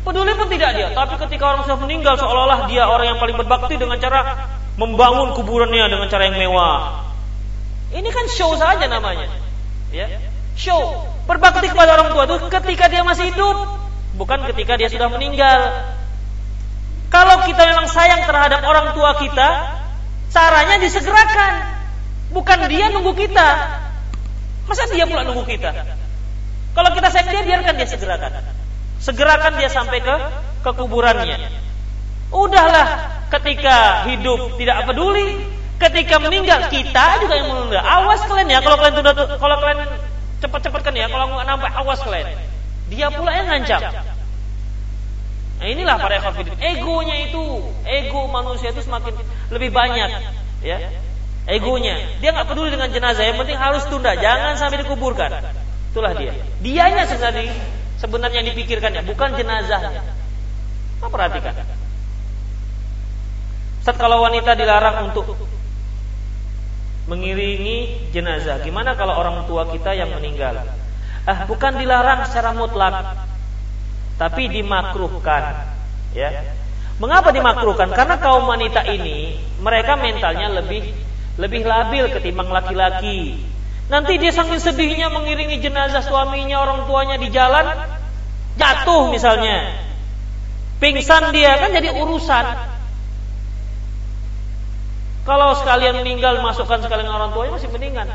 Peduli 0.01 0.33
pun 0.33 0.49
tidak 0.49 0.71
dia. 0.73 0.87
Tapi 0.97 1.13
ketika 1.27 1.43
orang 1.53 1.61
sudah 1.69 1.77
meninggal 1.77 2.17
seolah-olah 2.17 2.65
dia 2.65 2.89
orang 2.89 3.13
yang 3.13 3.19
paling 3.21 3.37
berbakti 3.37 3.77
dengan 3.77 4.01
cara 4.01 4.49
membangun 4.73 5.37
kuburannya 5.37 5.85
dengan 5.93 6.07
cara 6.09 6.25
yang 6.25 6.41
mewah. 6.41 7.05
Ini 7.93 8.09
kan 8.09 8.25
show 8.25 8.57
saja 8.57 8.89
namanya. 8.89 9.29
Ya. 9.93 10.09
Show. 10.57 11.05
Berbakti 11.29 11.69
kepada 11.69 12.01
orang 12.01 12.09
tua 12.17 12.25
itu 12.25 12.35
ketika 12.49 12.89
dia 12.89 13.05
masih 13.05 13.29
hidup, 13.29 13.77
bukan 14.17 14.41
ketika 14.49 14.73
dia 14.73 14.89
sudah 14.89 15.05
meninggal. 15.13 15.69
Kalau 17.13 17.45
kita 17.45 17.61
memang 17.61 17.85
sayang 17.91 18.25
terhadap 18.25 18.65
orang 18.65 18.97
tua 18.97 19.19
kita, 19.21 19.49
caranya 20.33 20.81
disegerakan. 20.81 21.77
Bukan 22.31 22.59
dia 22.71 22.89
nunggu 22.89 23.11
kita. 23.13 23.47
Masa 24.65 24.87
dia 24.89 25.03
pula 25.05 25.27
nunggu 25.27 25.43
kita? 25.45 25.75
Kalau 26.71 26.89
kita 26.95 27.07
sayang 27.11 27.29
dia, 27.35 27.43
biarkan 27.43 27.75
dia 27.75 27.85
segerakan 27.85 28.60
segerakan 29.01 29.57
dia 29.57 29.67
sampai 29.67 29.99
ke 29.99 30.15
ke 30.61 30.71
kuburannya. 30.77 31.49
Udahlah 32.31 32.87
ketika 33.33 34.07
hidup 34.07 34.55
tidak 34.55 34.87
peduli, 34.87 35.41
ketika 35.81 36.21
meninggal 36.21 36.69
kita 36.69 37.19
juga 37.25 37.33
yang 37.35 37.49
menunda. 37.49 37.81
Awas 37.81 38.21
kalian 38.29 38.47
ya 38.53 38.59
kalau 38.61 38.77
kalian 38.77 38.95
tunda 39.01 39.11
kalau 39.17 39.57
kalian 39.57 39.89
cepat-cepatkan 40.39 40.93
ya 40.95 41.09
kalau 41.09 41.33
nggak 41.33 41.47
nampak 41.49 41.71
awas 41.75 41.99
kalian. 42.05 42.37
Dia 42.93 43.09
pula 43.09 43.33
yang 43.33 43.49
ngancam. 43.49 43.81
Nah 45.61 45.67
inilah 45.69 45.95
para 46.01 46.17
ikhwafidin. 46.17 46.57
Egonya 46.57 47.29
itu, 47.29 47.61
ego 47.85 48.21
manusia 48.29 48.73
itu 48.73 48.81
semakin 48.81 49.13
lebih 49.53 49.69
banyak, 49.69 50.09
ya. 50.65 50.89
Egonya, 51.45 52.17
dia 52.17 52.33
nggak 52.33 52.49
peduli 52.49 52.73
dengan 52.73 52.89
jenazah. 52.89 53.23
Yang 53.29 53.45
penting 53.45 53.57
harus 53.61 53.83
tunda, 53.85 54.17
jangan 54.17 54.57
sampai 54.57 54.81
dikuburkan. 54.81 55.29
Itulah 55.93 56.17
dia. 56.17 56.33
Dianya 56.65 57.05
sebenarnya 57.05 57.53
sebenarnya 58.01 58.41
yang 58.41 58.49
dipikirkannya 58.51 59.05
bukan 59.05 59.37
jenazahnya. 59.37 60.01
Apa 61.01 61.07
perhatikan. 61.07 61.53
Saat 63.81 63.97
kalau 63.97 64.25
wanita 64.25 64.57
dilarang 64.57 65.09
untuk 65.09 65.37
mengiringi 67.09 68.09
jenazah, 68.13 68.61
gimana 68.61 68.93
kalau 68.93 69.17
orang 69.17 69.45
tua 69.45 69.69
kita 69.69 69.93
yang 69.93 70.13
meninggal? 70.13 70.65
Ah, 71.25 71.45
bukan 71.45 71.77
dilarang 71.77 72.25
secara 72.29 72.53
mutlak, 72.53 73.25
tapi 74.17 74.49
dimakruhkan. 74.49 75.73
Ya. 76.13 76.45
Mengapa 77.01 77.33
dimakruhkan? 77.33 77.89
Karena 77.89 78.21
kaum 78.21 78.45
wanita 78.45 78.85
ini 78.85 79.41
mereka 79.57 79.97
mentalnya 79.97 80.61
lebih 80.61 80.93
lebih 81.41 81.65
labil 81.65 82.05
ketimbang 82.13 82.49
laki-laki. 82.53 83.41
Nanti 83.91 84.15
dia 84.15 84.31
saking 84.31 84.63
sedihnya 84.63 85.11
mengiringi 85.11 85.59
jenazah 85.59 85.99
suaminya, 85.99 86.63
orang 86.63 86.87
tuanya 86.87 87.19
di 87.19 87.27
jalan, 87.27 87.75
jatuh 88.55 89.11
misalnya. 89.11 89.83
Pingsan 90.79 91.35
dia 91.35 91.59
kan 91.59 91.75
jadi 91.75 91.99
urusan. 91.99 92.45
Kalau 95.27 95.53
sekalian 95.59 95.99
meninggal 96.01 96.39
masukkan 96.39 96.79
sekalian 96.79 97.11
orang 97.11 97.35
tuanya 97.35 97.59
masih 97.59 97.67
mendingan. 97.67 98.07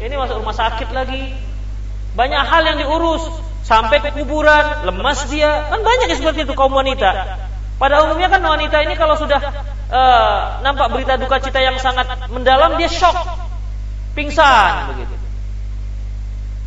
Ini 0.00 0.14
masuk 0.16 0.40
rumah 0.40 0.56
sakit 0.56 0.88
lagi. 0.88 1.36
Banyak 2.16 2.40
hal 2.40 2.62
yang 2.64 2.78
diurus 2.80 3.22
sampai 3.62 4.00
ke 4.00 4.16
kuburan, 4.16 4.88
lemas 4.88 5.28
dia. 5.28 5.68
Kan 5.68 5.84
banyak 5.84 6.16
yang 6.16 6.18
seperti 6.18 6.48
itu 6.48 6.56
kaum 6.56 6.72
wanita. 6.72 7.38
Pada 7.76 8.08
umumnya 8.08 8.32
kan 8.32 8.40
wanita 8.40 8.88
ini 8.88 8.96
kalau 8.96 9.20
sudah 9.20 9.40
uh, 9.92 10.64
nampak 10.64 10.96
berita 10.96 11.20
duka 11.20 11.44
cita 11.44 11.60
yang 11.60 11.76
sangat 11.76 12.08
mendalam 12.32 12.80
dia 12.80 12.88
shock, 12.88 13.14
pingsan 14.20 14.92
begitu. 14.92 15.14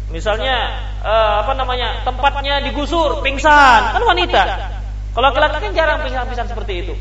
Misalnya 0.10 0.56
uh, 1.02 1.46
apa 1.46 1.54
namanya 1.58 2.02
tempatnya 2.06 2.62
digusur, 2.66 3.22
pingsan, 3.22 3.98
kan 3.98 4.04
wanita. 4.04 4.44
Kalau 5.14 5.26
laki-laki 5.30 5.70
kan 5.70 5.74
jarang 5.78 6.02
pingsan-pingsan 6.06 6.50
seperti 6.50 6.74
itu. 6.86 6.94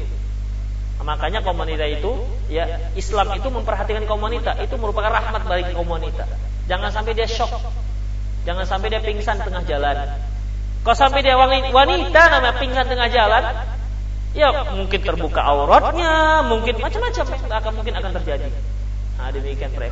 Makanya 1.03 1.43
kaum 1.43 1.59
wanita 1.59 1.83
itu, 1.89 2.25
ya 2.47 2.93
Islam 2.95 3.35
itu 3.35 3.49
memperhatikan 3.51 4.07
kaum 4.07 4.23
wanita, 4.23 4.55
itu 4.63 4.77
merupakan 4.79 5.11
rahmat 5.11 5.45
bagi 5.45 5.73
kaum 5.75 5.89
wanita. 5.89 6.25
Jangan 6.71 6.89
sampai 6.95 7.13
dia 7.13 7.27
shock, 7.27 7.53
jangan 8.49 8.65
sampai 8.65 8.89
dia 8.93 9.03
pingsan 9.03 9.43
tengah 9.43 9.67
jalan. 9.67 9.97
Kalau 10.87 10.97
sampai 10.97 11.21
dia 11.27 11.35
wanita 11.37 12.23
namanya 12.33 12.55
pingsan 12.57 12.87
tengah 12.87 13.09
jalan, 13.11 13.45
ya 14.33 14.73
mungkin 14.73 15.01
terbuka 15.03 15.43
auratnya, 15.43 16.47
mungkin 16.49 16.81
macam-macam 16.81 17.25
akan 17.61 17.73
mungkin 17.77 17.95
akan 17.99 18.11
terjadi. 18.23 18.49
Nah, 19.23 19.31
demikian 19.31 19.71
para 19.71 19.87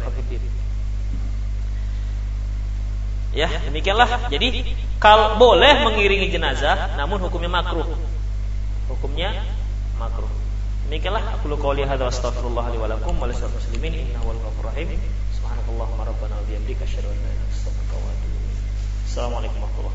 Ya, 3.31 3.47
demikianlah. 3.63 4.27
Jadi 4.27 4.75
kalau 4.99 5.39
boleh 5.39 5.87
mengiringi 5.87 6.35
jenazah, 6.35 6.99
namun 6.99 7.23
hukumnya 7.23 7.47
makruh. 7.47 7.87
Hukumnya 8.91 9.31
makruh. 10.03 10.27
Demikianlah 10.91 11.39
aku 11.39 11.55
qouli 11.55 11.87
hadza 11.87 12.11
astaghfirullah 12.11 12.75
li 12.75 12.79
wa 12.83 12.91
lakum 12.91 13.15
wa 13.23 13.31
lisal 13.31 13.47
muslimin 13.55 14.11
innahu 14.11 14.35
wal 14.35 14.41
ghafurur 14.51 14.75
rahim. 14.75 14.99
Subhanakallahumma 15.39 16.11
rabbana 16.11 16.35
wa 16.35 16.43
bihamdika 16.51 16.83
asyhadu 16.83 17.15
an 17.15 17.23
la 17.23 17.31
ilaha 17.31 17.31
illa 17.31 17.47
anta 17.47 17.55
astaghfiruka 17.55 17.95
wa 18.03 18.11
atubu 18.11 18.35
ilaik. 18.35 18.59
Assalamualaikum 19.07 19.59
warahmatullahi 19.63 19.87